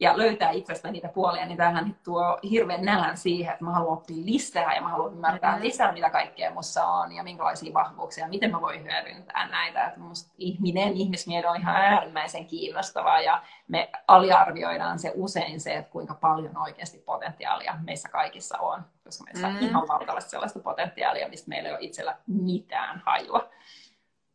ja 0.00 0.18
löytää 0.18 0.50
itsestä 0.50 0.90
niitä 0.90 1.08
puolia, 1.08 1.46
niin 1.46 1.56
tähän 1.56 1.96
tuo 2.04 2.38
hirveän 2.50 2.84
nälän 2.84 3.16
siihen, 3.16 3.52
että 3.52 3.64
mä 3.64 3.72
haluan 3.72 3.92
oppia 3.92 4.24
lisää 4.24 4.74
ja 4.74 4.82
mä 4.82 4.88
haluan 4.88 5.12
ymmärtää 5.12 5.60
lisää, 5.60 5.92
mitä 5.92 6.10
kaikkea 6.10 6.50
mussa 6.50 6.86
on 6.86 7.12
ja 7.12 7.22
minkälaisia 7.22 7.74
vahvuuksia, 7.74 8.28
miten 8.28 8.50
mä 8.50 8.60
voin 8.60 8.84
hyödyntää 8.84 9.48
näitä. 9.48 9.86
Että 9.86 10.00
musta 10.00 10.34
ihminen, 10.38 10.96
ihmismieli 10.96 11.46
on 11.46 11.60
ihan 11.60 11.76
äärimmäisen 11.76 12.46
kiinnostavaa 12.46 13.20
ja 13.20 13.42
me 13.68 13.90
aliarvioidaan 14.08 14.98
se 14.98 15.12
usein 15.14 15.60
se, 15.60 15.74
että 15.74 15.90
kuinka 15.90 16.14
paljon 16.14 16.58
oikeasti 16.58 16.98
potentiaalia 16.98 17.78
meissä 17.84 18.08
kaikissa 18.08 18.58
on, 18.58 18.82
koska 19.04 19.24
meissä 19.24 19.46
mm-hmm. 19.46 19.64
on 19.64 19.70
ihan 19.70 19.88
valtavasti 19.88 20.30
sellaista 20.30 20.60
potentiaalia, 20.60 21.28
mistä 21.28 21.48
meillä 21.48 21.68
ei 21.68 21.74
ole 21.74 21.84
itsellä 21.84 22.16
mitään 22.26 23.02
hajua. 23.06 23.50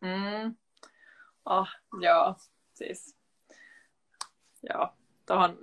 Mm. 0.01 0.55
Oh, 1.45 1.67
joo, 2.01 2.35
siis 2.80 3.17
joo, 4.73 4.89
tuohon, 5.25 5.57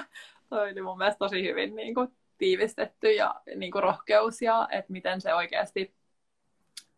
toi 0.50 0.70
oli 0.70 0.82
mun 0.82 0.98
mielestä 0.98 1.18
tosi 1.18 1.42
hyvin 1.42 1.76
niin 1.76 1.94
kuin, 1.94 2.08
tiivistetty 2.38 3.12
ja 3.12 3.40
niin 3.56 3.72
kuin, 3.72 3.82
rohkeus 3.82 4.42
ja 4.42 4.68
että 4.70 4.92
miten 4.92 5.20
se 5.20 5.34
oikeasti 5.34 5.94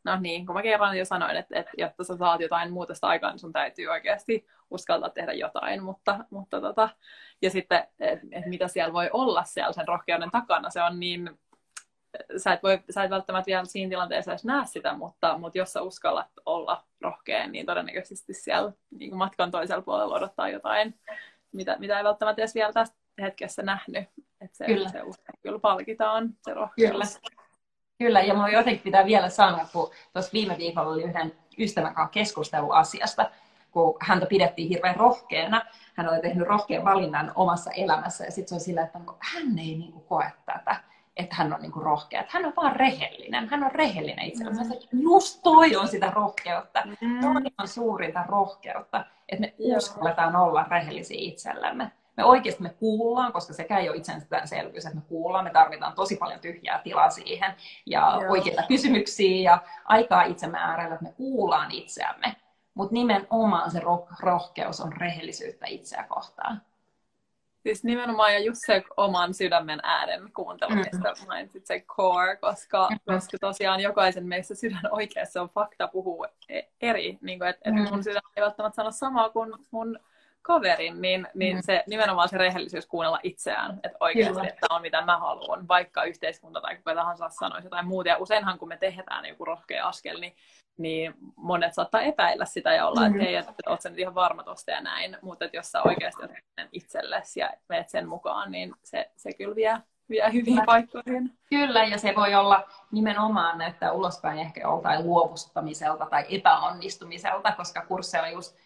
No 0.04 0.20
niin, 0.20 0.46
kun 0.46 0.54
mä 0.54 0.62
kerran 0.62 0.98
jo 0.98 1.04
sanoin, 1.04 1.36
että, 1.36 1.58
että 1.58 1.72
jotta 1.78 2.04
sä 2.04 2.16
saat 2.16 2.40
jotain 2.40 2.72
muutosta 2.72 3.06
aikaan, 3.06 3.32
niin 3.32 3.38
sun 3.38 3.52
täytyy 3.52 3.86
oikeasti 3.86 4.46
uskaltaa 4.70 5.10
tehdä 5.10 5.32
jotain, 5.32 5.82
mutta, 5.82 6.24
mutta 6.30 6.60
tota, 6.60 6.88
ja 7.42 7.50
sitten, 7.50 7.84
että 8.00 8.26
et 8.32 8.46
mitä 8.46 8.68
siellä 8.68 8.92
voi 8.92 9.10
olla 9.12 9.44
siellä 9.44 9.72
sen 9.72 9.88
rohkeuden 9.88 10.30
takana, 10.30 10.70
se 10.70 10.82
on 10.82 11.00
niin, 11.00 11.38
sä 12.36 12.52
et, 12.52 12.62
voi, 12.62 12.80
sä 12.90 13.04
et 13.04 13.10
välttämättä 13.10 13.46
vielä 13.46 13.64
siinä 13.64 13.90
tilanteessa 13.90 14.30
edes 14.30 14.44
näe 14.44 14.66
sitä, 14.66 14.94
mutta, 14.94 15.38
mutta 15.38 15.58
jos 15.58 15.72
sä 15.72 15.82
uskallat 15.82 16.30
olla 16.46 16.84
rohkea, 17.00 17.46
niin 17.46 17.66
todennäköisesti 17.66 18.34
siellä 18.34 18.72
niin 18.90 19.10
kuin 19.10 19.18
matkan 19.18 19.50
toisella 19.50 19.82
puolella 19.82 20.14
odottaa 20.14 20.48
jotain 20.48 20.94
mitä, 21.54 21.76
mitä 21.78 21.98
ei 21.98 22.04
välttämättä 22.04 22.42
edes 22.42 22.54
vielä 22.54 22.72
tästä 22.72 22.96
hetkessä 23.20 23.62
nähnyt. 23.62 24.08
Että 24.40 24.56
se, 24.56 24.64
kyllä. 24.64 24.88
se 24.88 25.02
usein 25.02 25.38
kyllä 25.42 25.58
palkitaan, 25.58 26.34
se 26.42 26.54
rohkeus. 26.54 26.90
Kyllä. 26.90 27.04
Kyllä, 27.98 28.20
ja 28.20 28.34
minun 28.34 28.52
jotenkin 28.52 28.82
pitää 28.82 29.06
vielä 29.06 29.28
sanoa, 29.28 29.68
kun 29.72 29.90
tuossa 30.12 30.32
viime 30.32 30.58
viikolla 30.58 30.90
oli 30.90 31.02
yhden 31.02 31.32
ystävän 31.58 31.94
kanssa 31.94 32.10
keskustelu 32.10 32.70
asiasta, 32.70 33.30
kun 33.70 33.96
häntä 34.00 34.26
pidettiin 34.26 34.68
hirveän 34.68 34.96
rohkeana. 34.96 35.62
Hän 35.94 36.08
oli 36.08 36.20
tehnyt 36.20 36.48
rohkean 36.48 36.84
valinnan 36.84 37.32
omassa 37.34 37.70
elämässä, 37.70 38.24
ja 38.24 38.30
sitten 38.30 38.48
se 38.48 38.54
on 38.54 38.60
sillä, 38.60 38.82
että 38.82 39.00
hän 39.20 39.58
ei 39.58 39.78
niin 39.78 39.92
kuin 39.92 40.04
koe 40.04 40.32
tätä 40.46 40.76
että 41.16 41.36
hän 41.36 41.52
on 41.52 41.60
niinku 41.62 41.80
rohkea. 41.80 42.20
Että 42.20 42.32
hän 42.32 42.46
on 42.46 42.52
vaan 42.56 42.76
rehellinen. 42.76 43.48
Hän 43.48 43.64
on 43.64 43.72
rehellinen 43.72 44.24
itse. 44.24 44.44
Mm. 44.44 44.72
Että 44.72 44.86
just 44.92 45.40
toi 45.42 45.76
on 45.76 45.88
sitä 45.88 46.10
rohkeutta. 46.10 46.82
Mm. 47.00 47.20
Toi 47.20 47.42
on 47.58 47.68
suurinta 47.68 48.24
rohkeutta. 48.28 49.04
Että 49.28 49.40
me 49.40 49.54
uskalletaan 49.58 50.36
olla 50.36 50.64
rehellisiä 50.70 51.18
itsellemme. 51.20 51.92
Me 52.16 52.24
oikeasti 52.24 52.62
me 52.62 52.68
kuullaan, 52.68 53.32
koska 53.32 53.52
sekä 53.52 53.78
ei 53.78 53.88
ole 53.88 53.96
itsestäänselvyys, 53.96 54.86
että 54.86 54.96
me 54.96 55.02
kuullaan. 55.08 55.44
Me 55.44 55.50
tarvitaan 55.50 55.92
tosi 55.92 56.16
paljon 56.16 56.40
tyhjää 56.40 56.78
tilaa 56.78 57.10
siihen 57.10 57.54
ja 57.86 58.18
Joo. 58.20 58.32
oikeita 58.32 58.62
kysymyksiä 58.68 59.50
ja 59.50 59.58
aikaa 59.84 60.22
itsemme 60.22 60.58
äärellä, 60.58 60.94
että 60.94 61.06
me 61.06 61.12
kuullaan 61.12 61.70
itseämme. 61.70 62.36
Mutta 62.74 62.94
nimenomaan 62.94 63.70
se 63.70 63.80
rohkeus 64.20 64.80
on 64.80 64.92
rehellisyyttä 64.92 65.66
itseä 65.66 66.04
kohtaan. 66.08 66.62
Siis 67.64 67.84
nimenomaan 67.84 68.32
ja 68.32 68.38
just 68.38 68.60
se 68.66 68.84
oman 68.96 69.34
sydämen 69.34 69.80
äänen 69.82 70.32
kuuntelu, 70.32 70.74
mistä 70.74 70.96
mm-hmm. 70.96 71.26
mainitsit 71.26 71.66
se 71.66 71.80
core, 71.80 72.36
koska, 72.36 72.88
mm-hmm. 72.90 73.14
koska 73.14 73.38
tosiaan 73.40 73.80
jokaisen 73.80 74.26
meistä 74.26 74.54
sydän 74.54 74.88
oikeassa 74.90 75.42
on 75.42 75.48
fakta 75.48 75.88
puhuu 75.88 76.26
e- 76.48 76.62
eri. 76.80 77.18
Niin 77.22 77.38
kuin, 77.38 77.48
että 77.48 77.70
mm-hmm. 77.70 77.88
mun 77.90 78.04
sydän 78.04 78.22
ei 78.36 78.42
välttämättä 78.42 78.76
sano 78.76 78.90
samaa 78.90 79.30
kuin 79.30 79.52
mun 79.70 79.98
kaverin, 80.44 81.00
niin, 81.00 81.28
niin 81.34 81.56
mm. 81.56 81.62
se, 81.62 81.84
nimenomaan 81.86 82.28
se 82.28 82.38
rehellisyys 82.38 82.86
kuunnella 82.86 83.20
itseään, 83.22 83.80
että 83.82 83.98
oikeasti, 84.00 84.34
Kyllä. 84.34 84.48
että 84.48 84.66
on 84.70 84.82
mitä 84.82 85.02
mä 85.02 85.18
haluan, 85.18 85.68
vaikka 85.68 86.04
yhteiskunta 86.04 86.60
tai 86.60 86.76
kuka 86.76 86.94
tahansa 86.94 87.28
sanoisi 87.28 87.66
jotain 87.66 87.86
muuta. 87.86 88.08
Ja 88.08 88.16
useinhan 88.16 88.58
kun 88.58 88.68
me 88.68 88.76
tehdään 88.76 89.26
joku 89.26 89.44
rohkea 89.44 89.88
askel, 89.88 90.20
niin 90.20 90.36
niin 90.76 91.14
monet 91.36 91.74
saattaa 91.74 92.00
epäillä 92.00 92.44
sitä 92.44 92.74
ja 92.74 92.86
olla, 92.86 93.00
mm-hmm. 93.00 93.14
että 93.14 93.24
hei, 93.24 93.36
että 93.36 93.52
oot 93.66 93.80
sä 93.80 93.90
nyt 93.90 93.98
ihan 93.98 94.14
varma 94.14 94.42
tosta 94.42 94.70
ja 94.70 94.80
näin, 94.80 95.16
mutta 95.22 95.44
että 95.44 95.56
jos 95.56 95.72
sä 95.72 95.82
oikeasti 95.82 96.24
otat 96.24 96.36
itsellesi 96.72 97.40
ja 97.40 97.50
meet 97.68 97.88
sen 97.88 98.08
mukaan, 98.08 98.52
niin 98.52 98.74
se, 98.82 99.10
se 99.16 99.32
kyllä 99.32 99.54
vie, 99.54 99.78
vie 100.08 100.32
hyviin 100.32 100.62
paikkoihin. 100.66 101.38
Kyllä, 101.50 101.84
ja 101.84 101.98
se 101.98 102.14
voi 102.16 102.34
olla 102.34 102.68
nimenomaan 102.92 103.58
näyttää 103.58 103.92
ulospäin 103.92 104.38
ehkä 104.38 104.60
joltain 104.60 105.04
luovustamiselta 105.04 106.06
tai 106.06 106.24
epäonnistumiselta, 106.28 107.52
koska 107.52 107.86
kursseilla 107.86 108.28
just 108.28 108.56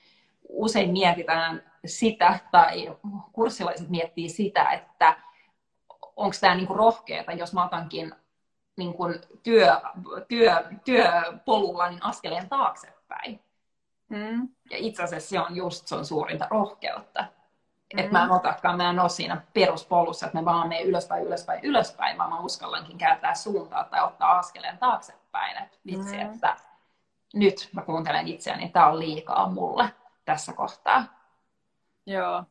usein 0.49 0.92
mietitään 0.92 1.62
sitä, 1.86 2.38
tai 2.51 2.96
kurssilaiset 3.32 3.88
miettii 3.88 4.28
sitä, 4.28 4.70
että 4.70 5.16
onko 6.16 6.36
tämä 6.40 6.55
niinku 6.55 6.74
rohkeata, 6.74 7.32
jos 7.32 7.53
mä 7.53 7.64
otankin 7.64 8.14
niin 8.76 8.94
kuin 8.94 9.14
työ, 9.42 9.80
työ, 10.28 10.64
työpolulla 10.84 11.90
niin 11.90 12.05
askeleen 12.05 12.49
taaksepäin. 12.49 13.40
Mm. 14.09 14.49
Ja 14.70 14.76
itse 14.76 15.03
asiassa 15.03 15.28
se 15.28 15.40
on 15.40 15.57
just 15.57 15.86
se 15.86 15.94
on 15.94 16.05
suurinta 16.05 16.46
rohkeutta. 16.51 17.22
Mm. 17.94 17.99
Että 17.99 18.12
mä 18.12 18.24
en 18.24 18.30
otakaan, 18.30 18.76
mä 18.76 18.90
en 18.90 19.01
ole 19.01 19.09
siinä 19.09 19.42
peruspolussa, 19.55 20.26
että 20.26 20.38
mä 20.38 20.44
vaan 20.44 20.68
menen 20.68 20.86
ylöspäin, 20.86 21.24
ylöspäin, 21.24 21.64
ylöspäin, 21.64 22.18
vaan 22.18 22.30
mä 22.30 22.40
uskallankin 22.40 22.99
kääntää 22.99 23.34
suuntaa 23.34 23.84
tai 23.84 24.05
ottaa 24.05 24.38
askeleen 24.38 24.78
taaksepäin. 24.78 25.62
Että 25.62 25.78
vitsi, 25.86 26.16
mm. 26.16 26.22
että 26.22 26.57
nyt 27.34 27.68
mä 27.72 27.82
kuuntelen 27.82 28.28
itseäni, 28.28 28.64
että 28.64 28.72
tämä 28.72 28.88
on 28.88 28.99
liikaa 28.99 29.51
mulle 29.51 29.90
tässä 30.29 30.53
kohtaa. 30.53 31.05
Joo, 32.07 32.45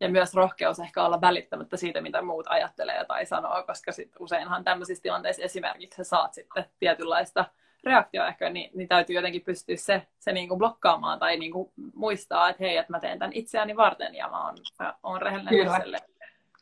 ja 0.00 0.08
myös 0.08 0.34
rohkeus 0.34 0.80
ehkä 0.80 1.04
olla 1.04 1.20
välittämättä 1.20 1.76
siitä, 1.76 2.00
mitä 2.00 2.22
muut 2.22 2.46
ajattelee 2.48 3.04
tai 3.04 3.26
sanoo, 3.26 3.62
koska 3.66 3.92
sit 3.92 4.12
useinhan 4.18 4.64
tämmöisissä 4.64 5.02
tilanteissa 5.02 5.42
esimerkiksi 5.42 5.96
sä 5.96 6.04
saat 6.04 6.34
sitten 6.34 6.64
tietynlaista 6.78 7.44
reaktioa 7.84 8.28
ehkä, 8.28 8.50
niin, 8.50 8.70
niin 8.74 8.88
täytyy 8.88 9.16
jotenkin 9.16 9.42
pystyä 9.42 9.76
se, 9.76 10.06
se 10.18 10.32
niin 10.32 10.48
kuin 10.48 10.58
blokkaamaan 10.58 11.18
tai 11.18 11.36
niin 11.36 11.52
kuin 11.52 11.72
muistaa, 11.94 12.48
että 12.48 12.64
hei, 12.64 12.76
että 12.76 12.92
mä 12.92 13.00
teen 13.00 13.18
tämän 13.18 13.32
itseäni 13.32 13.76
varten 13.76 14.14
ja 14.14 14.28
mä 14.28 14.46
oon, 14.46 14.56
mä 14.78 14.94
oon 15.02 15.22
rehellinen 15.22 15.54
Kyllä. 15.54 15.76
Itselle. 15.76 15.98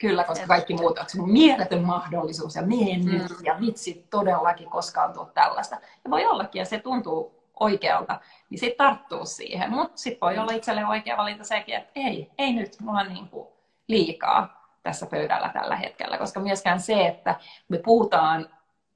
Kyllä, 0.01 0.24
koska 0.24 0.47
kaikki 0.47 0.74
muut 0.74 0.99
on 0.99 1.05
se 1.09 1.22
mieletön 1.22 1.85
mahdollisuus 1.85 2.57
ja 2.57 2.62
mene 2.62 2.99
mm. 2.99 3.12
nyt 3.12 3.33
ja 3.45 3.57
vitsi 3.61 4.07
todellakin 4.11 4.70
koskaan 4.70 5.12
tuu 5.12 5.24
tällaista. 5.24 5.76
Ja 6.05 6.11
voi 6.11 6.26
ollakin 6.26 6.61
ja 6.61 6.64
se 6.64 6.78
tuntuu 6.78 7.39
oikealta, 7.61 8.20
niin 8.50 8.58
sitten 8.58 8.86
tarttuu 8.86 9.24
siihen. 9.24 9.70
Mutta 9.70 9.96
sitten 9.96 10.20
voi 10.20 10.38
olla 10.38 10.52
itselle 10.52 10.86
oikea 10.86 11.16
valinta 11.16 11.44
sekin, 11.44 11.74
että 11.74 11.90
ei, 11.94 12.30
ei 12.38 12.52
nyt, 12.52 12.76
mulla 12.80 13.00
on 13.00 13.08
niin 13.08 13.28
kuin 13.28 13.48
liikaa 13.88 14.61
tässä 14.82 15.06
pöydällä 15.06 15.50
tällä 15.54 15.76
hetkellä, 15.76 16.18
koska 16.18 16.40
myöskään 16.40 16.80
se, 16.80 17.06
että 17.06 17.40
me 17.68 17.78
puhutaan 17.78 18.48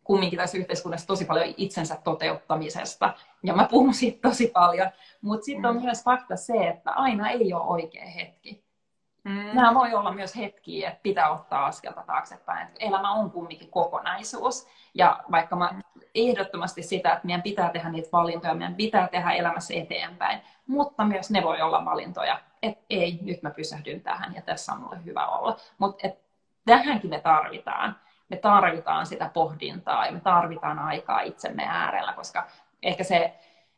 kumminkin 0.05 0.39
tässä 0.39 0.59
yhteiskunnassa 0.59 1.07
tosi 1.07 1.25
paljon 1.25 1.55
itsensä 1.57 1.99
toteuttamisesta, 2.05 3.15
ja 3.43 3.55
mä 3.55 3.69
puhun 3.71 3.95
siitä 3.95 4.29
tosi 4.29 4.47
paljon, 4.47 4.91
mutta 5.21 5.45
sitten 5.45 5.67
on 5.71 5.77
mm. 5.77 5.83
myös 5.83 6.05
fakta 6.05 6.37
se, 6.37 6.69
että 6.69 6.91
aina 6.91 7.29
ei 7.29 7.53
ole 7.53 7.63
oikea 7.63 8.07
hetki. 8.07 8.65
Mm. 9.25 9.51
Nämä 9.55 9.75
voi 9.75 9.95
olla 9.95 10.13
myös 10.13 10.37
hetkiä, 10.37 10.89
että 10.89 11.01
pitää 11.03 11.31
ottaa 11.31 11.67
askelta 11.67 12.03
taaksepäin. 12.07 12.69
Että 12.69 12.85
elämä 12.85 13.13
on 13.13 13.31
kumminkin 13.31 13.71
kokonaisuus. 13.71 14.67
Ja 14.95 15.25
vaikka 15.31 15.57
mä 15.57 15.81
ehdottomasti 16.15 16.83
sitä, 16.83 17.13
että 17.13 17.27
meidän 17.27 17.43
pitää 17.43 17.71
tehdä 17.71 17.89
niitä 17.89 18.09
valintoja, 18.13 18.55
meidän 18.55 18.75
pitää 18.75 19.09
tehdä 19.09 19.31
elämässä 19.31 19.75
eteenpäin, 19.75 20.41
mutta 20.67 21.05
myös 21.05 21.31
ne 21.31 21.43
voi 21.43 21.61
olla 21.61 21.85
valintoja, 21.85 22.41
että 22.63 22.85
ei, 22.91 23.19
nyt 23.23 23.43
mä 23.43 23.51
pysähdyn 23.51 24.01
tähän 24.01 24.35
ja 24.35 24.43
tässä 24.43 24.73
on 24.73 24.81
mulle 24.81 25.05
hyvä 25.05 25.27
olla. 25.27 25.57
Mutta 25.79 26.09
tähänkin 26.67 27.11
me 27.11 27.21
tarvitaan. 27.21 27.97
Me 28.29 28.37
tarvitaan 28.37 29.07
sitä 29.07 29.31
pohdintaa 29.35 30.07
ja 30.07 30.13
me 30.13 30.21
tarvitaan 30.21 30.79
aikaa 30.79 31.21
itsemme 31.21 31.65
äärellä, 31.67 32.13
koska 32.13 32.47
ehkä 32.83 33.05
se 33.05 33.35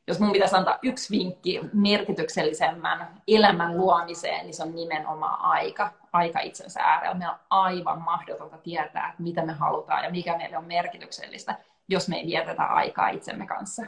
jos 0.09 0.21
mun 0.21 0.33
pitäisi 0.33 0.57
antaa 0.57 0.79
yksi 0.83 1.19
vinkki 1.19 1.61
merkityksellisemmän 1.73 3.23
elämän 3.29 3.77
luomiseen, 3.77 4.47
niin 4.47 4.55
se 4.55 4.63
on 4.63 4.75
nimenomaan 4.75 5.41
aika, 5.41 5.93
aika 6.13 6.41
itsensä 6.41 6.81
äärellä. 6.81 7.15
Meillä 7.15 7.33
on 7.33 7.41
aivan 7.51 8.03
mahdotonta 8.03 8.59
tietää, 8.59 9.15
mitä 9.19 9.45
me 9.45 9.53
halutaan 9.53 10.05
ja 10.05 10.11
mikä 10.11 10.37
meille 10.37 10.57
on 10.57 10.65
merkityksellistä, 10.65 11.57
jos 11.89 12.09
me 12.09 12.17
ei 12.17 12.27
vietetä 12.27 12.63
aikaa 12.63 13.09
itsemme 13.09 13.47
kanssa. 13.47 13.87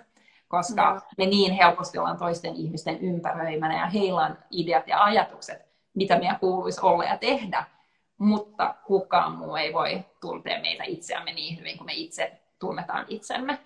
Koska 0.48 0.94
no. 0.94 1.00
me 1.18 1.26
niin 1.26 1.52
helposti 1.52 1.98
ollaan 1.98 2.18
toisten 2.18 2.56
ihmisten 2.56 2.98
ympäröimänä 3.00 3.80
ja 3.80 3.86
heillä 3.86 4.20
on 4.20 4.38
ideat 4.50 4.88
ja 4.88 5.04
ajatukset, 5.04 5.62
mitä 5.94 6.18
meidän 6.18 6.38
kuuluisi 6.40 6.80
olla 6.82 7.04
ja 7.04 7.18
tehdä, 7.18 7.64
mutta 8.18 8.74
kukaan 8.86 9.32
muu 9.32 9.56
ei 9.56 9.72
voi 9.72 10.04
tuntea 10.20 10.60
meitä 10.60 10.84
itseämme 10.84 11.32
niin 11.32 11.58
hyvin 11.58 11.76
kuin 11.76 11.86
me 11.86 11.92
itse 11.92 12.40
tunnetaan 12.58 13.04
itsemme. 13.08 13.58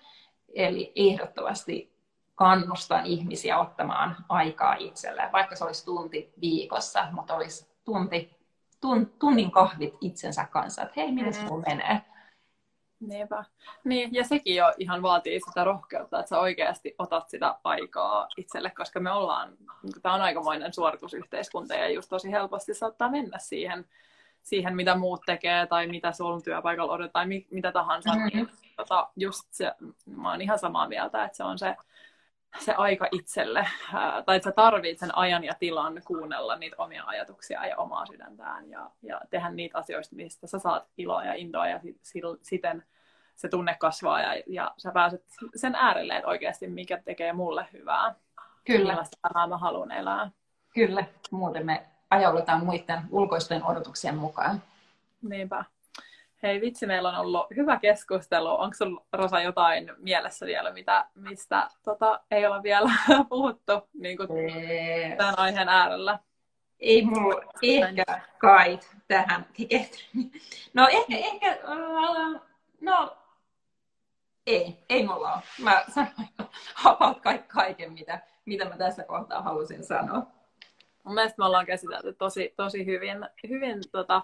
Eli 0.55 0.91
ehdottomasti 0.95 1.93
kannustan 2.35 3.05
ihmisiä 3.05 3.59
ottamaan 3.59 4.15
aikaa 4.29 4.75
itselleen, 4.79 5.31
vaikka 5.31 5.55
se 5.55 5.63
olisi 5.63 5.85
tunti 5.85 6.33
viikossa, 6.41 7.07
mutta 7.11 7.35
olisi 7.35 7.67
tunti, 7.85 8.37
tun, 8.81 9.13
tunnin 9.19 9.51
kahvit 9.51 9.93
itsensä 10.01 10.45
kanssa, 10.51 10.81
että 10.81 10.93
hei, 10.97 11.11
miten 11.11 11.33
mm. 11.33 11.39
Mm-hmm. 11.39 11.63
menee? 11.67 12.01
Niinpä. 13.07 13.43
Niin, 13.83 14.13
ja 14.13 14.23
sekin 14.23 14.55
jo 14.55 14.73
ihan 14.77 15.01
vaatii 15.01 15.39
sitä 15.47 15.63
rohkeutta, 15.63 16.19
että 16.19 16.29
sä 16.29 16.39
oikeasti 16.39 16.95
otat 16.97 17.29
sitä 17.29 17.55
aikaa 17.63 18.27
itselle, 18.37 18.69
koska 18.69 18.99
me 18.99 19.11
ollaan, 19.11 19.57
niin 19.83 20.01
tämä 20.01 20.15
on 20.15 20.21
aikamoinen 20.21 20.73
suoritusyhteiskunta 20.73 21.73
ja 21.73 21.89
just 21.89 22.09
tosi 22.09 22.31
helposti 22.31 22.73
saattaa 22.73 23.09
mennä 23.09 23.37
siihen, 23.37 23.85
siihen 24.41 24.75
mitä 24.75 24.95
muut 24.95 25.21
tekee 25.25 25.65
tai 25.65 25.87
mitä 25.87 26.11
sun 26.11 26.43
työpaikalla 26.43 26.93
odotetaan 26.93 27.11
tai 27.13 27.27
mi, 27.27 27.47
mitä 27.51 27.71
tahansa. 27.71 28.13
Mm-hmm. 28.13 28.29
Niin, 28.33 28.49
tota, 28.75 29.09
just 29.15 29.47
se, 29.51 29.71
mä 30.05 30.31
oon 30.31 30.41
ihan 30.41 30.59
samaa 30.59 30.87
mieltä, 30.87 31.23
että 31.23 31.37
se 31.37 31.43
on 31.43 31.59
se 31.59 31.75
se 32.59 32.73
aika 32.73 33.07
itselle, 33.11 33.67
tai 34.25 34.35
että 34.35 34.49
sä 34.49 34.51
tarvit 34.51 34.99
sen 34.99 35.17
ajan 35.17 35.43
ja 35.43 35.53
tilan 35.59 36.01
kuunnella 36.05 36.55
niitä 36.55 36.75
omia 36.77 37.03
ajatuksia 37.05 37.65
ja 37.65 37.77
omaa 37.77 38.05
sydäntään 38.05 38.69
ja, 38.69 38.91
ja 39.01 39.21
tehdä 39.29 39.49
niitä 39.49 39.77
asioista, 39.77 40.15
mistä 40.15 40.47
sä 40.47 40.59
saat 40.59 40.87
iloa 40.97 41.25
ja 41.25 41.33
intoa 41.33 41.67
ja 41.67 41.79
siten 42.41 42.83
se 43.35 43.49
tunne 43.49 43.75
kasvaa 43.79 44.21
ja, 44.21 44.43
ja 44.47 44.73
sä 44.77 44.91
pääset 44.91 45.23
sen 45.55 45.75
äärelle, 45.75 46.15
että 46.15 46.27
oikeasti 46.27 46.67
mikä 46.67 47.01
tekee 47.05 47.33
mulle 47.33 47.67
hyvää. 47.73 48.15
Kyllä. 48.65 48.89
Millaista 48.89 49.17
elämää 49.23 49.47
mä 49.47 49.57
haluan 49.57 49.91
elää. 49.91 50.31
Kyllä, 50.73 51.05
muuten 51.31 51.65
me 51.65 51.85
ajaudutaan 52.09 52.65
muiden 52.65 53.01
ulkoisten 53.11 53.63
odotuksien 53.63 54.17
mukaan. 54.17 54.63
Niinpä. 55.21 55.65
Hei 56.43 56.61
vitsi, 56.61 56.85
meillä 56.85 57.09
on 57.09 57.15
ollut 57.15 57.47
hyvä 57.55 57.79
keskustelu. 57.79 58.47
Onko 58.47 58.73
sinulla 58.73 59.05
Rosa 59.13 59.41
jotain 59.41 59.91
mielessä 59.97 60.45
vielä, 60.45 60.71
mitä, 60.71 61.05
mistä 61.15 61.69
tota, 61.83 62.19
ei 62.31 62.45
ole 62.45 62.63
vielä 62.63 62.91
puhuttu 63.29 63.89
niin 63.93 64.17
kuin 64.17 64.29
tämän 65.17 65.39
aiheen 65.39 65.69
äärellä? 65.69 66.19
Ei 66.79 67.05
mulla 67.05 67.41
ehkä 67.61 68.21
kai 68.37 68.79
tähän. 69.07 69.45
No 70.73 70.87
ehkä, 70.87 71.17
ehkä 71.17 71.57
no 72.81 73.17
ei, 74.47 74.77
ei 74.89 75.05
mulla 75.07 75.33
ole. 75.33 75.41
Mä 75.61 75.83
sanoin 75.93 76.29
about 76.83 77.17
kaiken, 77.47 77.93
mitä, 77.93 78.19
mitä 78.45 78.65
mä 78.65 78.77
tässä 78.77 79.03
kohtaa 79.03 79.41
halusin 79.41 79.83
sanoa. 79.83 80.27
Mun 81.03 81.15
mielestä 81.15 81.35
me 81.37 81.45
ollaan 81.45 81.65
käsitelty 81.65 82.13
tosi, 82.13 82.53
tosi 82.57 82.85
hyvin, 82.85 83.29
hyvin 83.49 83.79
tota, 83.91 84.21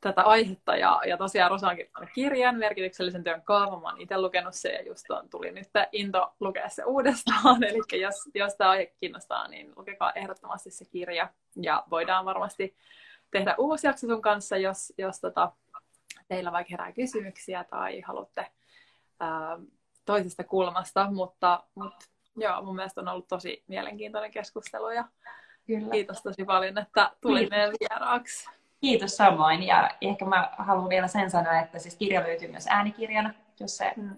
tätä 0.00 0.22
aihetta 0.22 0.76
ja, 0.76 1.00
ja 1.06 1.16
tosiaan 1.16 1.50
Rosa 1.50 1.68
on 1.68 1.76
kirjoittanut 1.76 2.10
kirjan, 2.14 2.56
merkityksellisen 2.56 3.24
työn 3.24 3.42
kaava. 3.42 3.80
Mä 3.80 3.88
oon 3.88 4.00
itse 4.00 4.18
lukenut 4.18 4.54
se 4.54 4.68
ja 4.68 4.82
just 4.82 5.10
on, 5.10 5.28
tuli 5.28 5.50
nyt 5.50 5.68
into 5.92 6.34
lukea 6.40 6.68
se 6.68 6.84
uudestaan. 6.84 7.64
Eli 7.68 8.00
jos, 8.00 8.14
jos 8.34 8.54
tämä 8.54 8.70
aihe 8.70 8.86
kiinnostaa, 8.86 9.48
niin 9.48 9.72
lukekaa 9.76 10.12
ehdottomasti 10.12 10.70
se 10.70 10.84
kirja 10.84 11.28
ja 11.56 11.84
voidaan 11.90 12.24
varmasti 12.24 12.76
tehdä 13.30 13.54
uusi 13.58 13.86
jakso 13.86 14.06
sun 14.06 14.22
kanssa, 14.22 14.56
jos, 14.56 14.92
jos 14.98 15.20
tota, 15.20 15.52
teillä 16.28 16.52
vaikka 16.52 16.70
herää 16.70 16.92
kysymyksiä 16.92 17.64
tai 17.64 18.00
haluatte 18.00 18.46
ää, 19.20 19.58
toisesta 20.04 20.44
kulmasta, 20.44 21.10
mutta, 21.10 21.64
mutta 21.74 22.06
joo, 22.36 22.62
mun 22.62 22.76
mielestä 22.76 23.00
on 23.00 23.08
ollut 23.08 23.28
tosi 23.28 23.64
mielenkiintoinen 23.68 24.30
keskustelu 24.30 24.90
ja 24.90 25.04
Kyllä. 25.66 25.90
kiitos 25.90 26.22
tosi 26.22 26.44
paljon, 26.44 26.78
että 26.78 27.10
tulit 27.20 27.50
meidän 27.50 27.72
vieraaksi. 27.80 28.50
Kiitos 28.80 29.16
samoin. 29.16 29.62
Ja 29.62 29.90
ehkä 30.00 30.24
mä 30.24 30.50
haluan 30.58 30.88
vielä 30.88 31.08
sen 31.08 31.30
sanoa, 31.30 31.58
että 31.58 31.78
siis 31.78 31.96
kirja 31.96 32.22
löytyy 32.22 32.48
myös 32.48 32.66
äänikirjana, 32.68 33.34
jos 33.60 33.76
se 33.76 33.92
mm. 33.96 34.16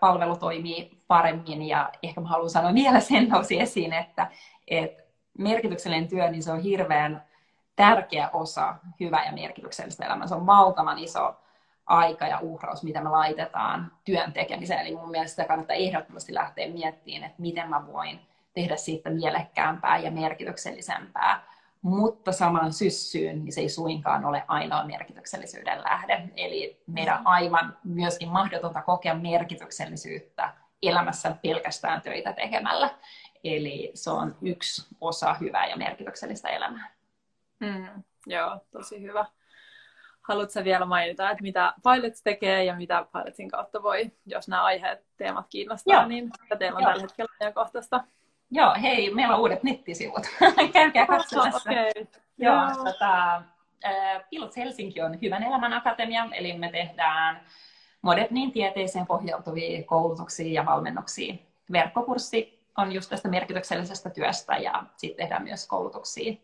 palvelu 0.00 0.36
toimii 0.36 0.98
paremmin. 1.08 1.62
Ja 1.62 1.92
ehkä 2.02 2.20
mä 2.20 2.28
haluan 2.28 2.50
sanoa 2.50 2.74
vielä 2.74 3.00
sen 3.00 3.28
nousi 3.28 3.60
esiin, 3.60 3.92
että, 3.92 4.30
että 4.68 5.02
merkityksellinen 5.38 6.08
työ, 6.08 6.30
niin 6.30 6.42
se 6.42 6.52
on 6.52 6.60
hirveän 6.60 7.24
tärkeä 7.76 8.30
osa 8.32 8.74
hyvää 9.00 9.24
ja 9.24 9.32
merkityksellistä 9.32 10.06
elämää. 10.06 10.26
Se 10.26 10.34
on 10.34 10.46
valtavan 10.46 10.98
iso 10.98 11.36
aika 11.92 12.26
ja 12.26 12.38
uhraus, 12.40 12.82
mitä 12.82 13.00
me 13.00 13.08
laitetaan 13.08 13.92
työn 14.04 14.32
tekemiseen. 14.32 14.80
Eli 14.80 14.96
mun 14.96 15.10
mielestä 15.10 15.30
sitä 15.30 15.48
kannattaa 15.48 15.76
ehdottomasti 15.76 16.34
lähteä 16.34 16.68
miettimään, 16.68 17.24
että 17.24 17.42
miten 17.42 17.70
mä 17.70 17.86
voin 17.86 18.20
tehdä 18.54 18.76
siitä 18.76 19.10
mielekkäämpää 19.10 19.98
ja 19.98 20.10
merkityksellisempää 20.10 21.52
mutta 21.82 22.32
saman 22.32 22.72
syssyyn 22.72 23.44
niin 23.44 23.52
se 23.52 23.60
ei 23.60 23.68
suinkaan 23.68 24.24
ole 24.24 24.44
ainoa 24.48 24.84
merkityksellisyyden 24.84 25.82
lähde. 25.84 26.28
Eli 26.36 26.82
meidän 26.86 27.18
mm. 27.18 27.26
aivan 27.26 27.78
myöskin 27.84 28.28
mahdotonta 28.28 28.82
kokea 28.82 29.14
merkityksellisyyttä 29.14 30.54
elämässä 30.82 31.36
pelkästään 31.42 32.02
töitä 32.02 32.32
tekemällä. 32.32 32.90
Eli 33.44 33.90
se 33.94 34.10
on 34.10 34.36
yksi 34.42 34.96
osa 35.00 35.34
hyvää 35.34 35.66
ja 35.66 35.76
merkityksellistä 35.76 36.48
elämää. 36.48 36.90
Mm, 37.60 38.02
joo, 38.26 38.60
tosi 38.70 39.02
hyvä. 39.02 39.24
Haluatko 40.22 40.64
vielä 40.64 40.84
mainita, 40.84 41.30
että 41.30 41.42
mitä 41.42 41.74
Pilots 41.82 42.22
tekee 42.22 42.64
ja 42.64 42.76
mitä 42.76 43.06
Pilotsin 43.12 43.50
kautta 43.50 43.82
voi, 43.82 44.12
jos 44.26 44.48
nämä 44.48 44.64
aiheet, 44.64 45.06
teemat 45.16 45.46
kiinnostaa, 45.50 45.94
Joo. 45.94 46.06
niin 46.06 46.30
teillä 46.58 46.76
on 46.76 46.82
Joo. 46.82 46.90
tällä 46.90 47.02
hetkellä 47.02 47.32
ajankohtaista? 47.40 48.04
Joo, 48.50 48.74
hei, 48.82 49.14
meillä 49.14 49.34
on 49.34 49.40
uudet 49.40 49.62
nettisivut. 49.62 50.22
Käykää 50.72 51.06
katsomassa. 51.06 51.70
Okay. 51.70 52.06
Joo, 52.38 52.54
Joo. 52.54 52.84
Tota, 52.84 53.42
Pilots 54.30 54.56
Helsinki 54.56 55.00
on 55.00 55.20
Hyvän 55.22 55.42
elämän 55.42 55.72
akatemia, 55.72 56.28
eli 56.32 56.58
me 56.58 56.70
tehdään 56.70 57.40
moderniin 58.02 58.52
tieteeseen 58.52 59.06
pohjautuvia 59.06 59.84
koulutuksia 59.84 60.52
ja 60.52 60.66
valmennuksia. 60.66 61.34
Verkkokurssi 61.72 62.66
on 62.78 62.92
just 62.92 63.10
tästä 63.10 63.28
merkityksellisestä 63.28 64.10
työstä 64.10 64.56
ja 64.56 64.82
sitten 64.96 65.24
tehdään 65.24 65.42
myös 65.42 65.66
koulutuksia 65.66 66.34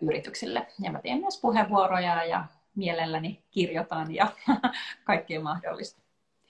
yrityksille. 0.00 0.66
Ja 0.80 0.92
mä 0.92 1.00
teen 1.00 1.20
myös 1.20 1.40
puheenvuoroja 1.40 2.24
ja 2.24 2.44
mielelläni 2.74 3.44
kirjoitan 3.50 4.14
ja 4.14 4.26
kaikkea 5.04 5.40
mahdollista 5.40 6.00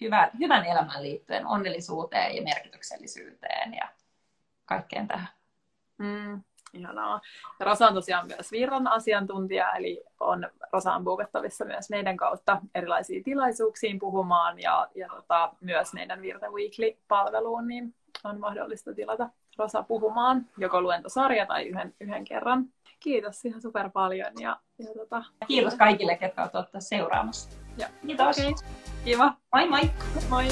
hyvä, 0.01 0.31
hyvän 0.39 0.65
elämän 0.65 1.03
liittyen, 1.03 1.47
onnellisuuteen 1.47 2.37
ja 2.37 2.43
merkityksellisyyteen 2.43 3.75
ja 3.75 3.89
kaikkeen 4.65 5.09
tähän. 5.09 5.29
Mm, 5.99 6.43
ihanaa. 6.73 7.21
Ja 7.61 7.67
Rosa 7.67 7.89
on 7.89 7.95
tosiaan 7.95 8.27
myös 8.27 8.53
Virran 8.53 8.87
asiantuntija, 8.87 9.73
eli 9.73 10.05
on 10.21 10.51
Rosaan 10.73 11.05
buukattavissa 11.05 11.65
myös 11.65 11.91
meidän 11.91 12.17
kautta 12.17 12.63
erilaisiin 12.75 13.25
tilaisuuksiin 13.25 13.99
puhumaan 13.99 14.59
ja, 14.59 14.89
ja 14.95 15.09
tota, 15.09 15.53
myös 15.61 15.95
meidän 15.95 16.23
Virta 16.23 16.47
Weekly-palveluun, 16.51 17.69
niin 17.69 17.95
on 18.25 18.41
mahdollista 18.41 18.95
tilata 18.95 19.29
Rosa 19.61 19.83
puhumaan 19.83 20.47
joko 20.59 20.81
luentosarja 20.81 21.47
tai 21.47 21.69
yhden, 21.69 21.95
yhden 22.01 22.25
kerran. 22.25 22.67
Kiitos 23.01 23.45
ihan 23.45 23.63
super 23.63 23.91
paljon. 23.91 24.33
Ja, 24.41 24.57
ja 24.79 24.95
tota, 24.95 25.25
Kiitos 25.47 25.75
kaikille, 25.75 26.17
ketkä 26.17 26.51
olette 26.55 26.81
seuraamassa. 26.81 27.51
Ja. 27.77 27.89
Kiitos. 28.07 28.39
Okay. 28.39 28.53
Kiva. 29.05 29.33
Moi 29.53 29.69
moi. 29.69 29.91
Moi. 30.31 30.45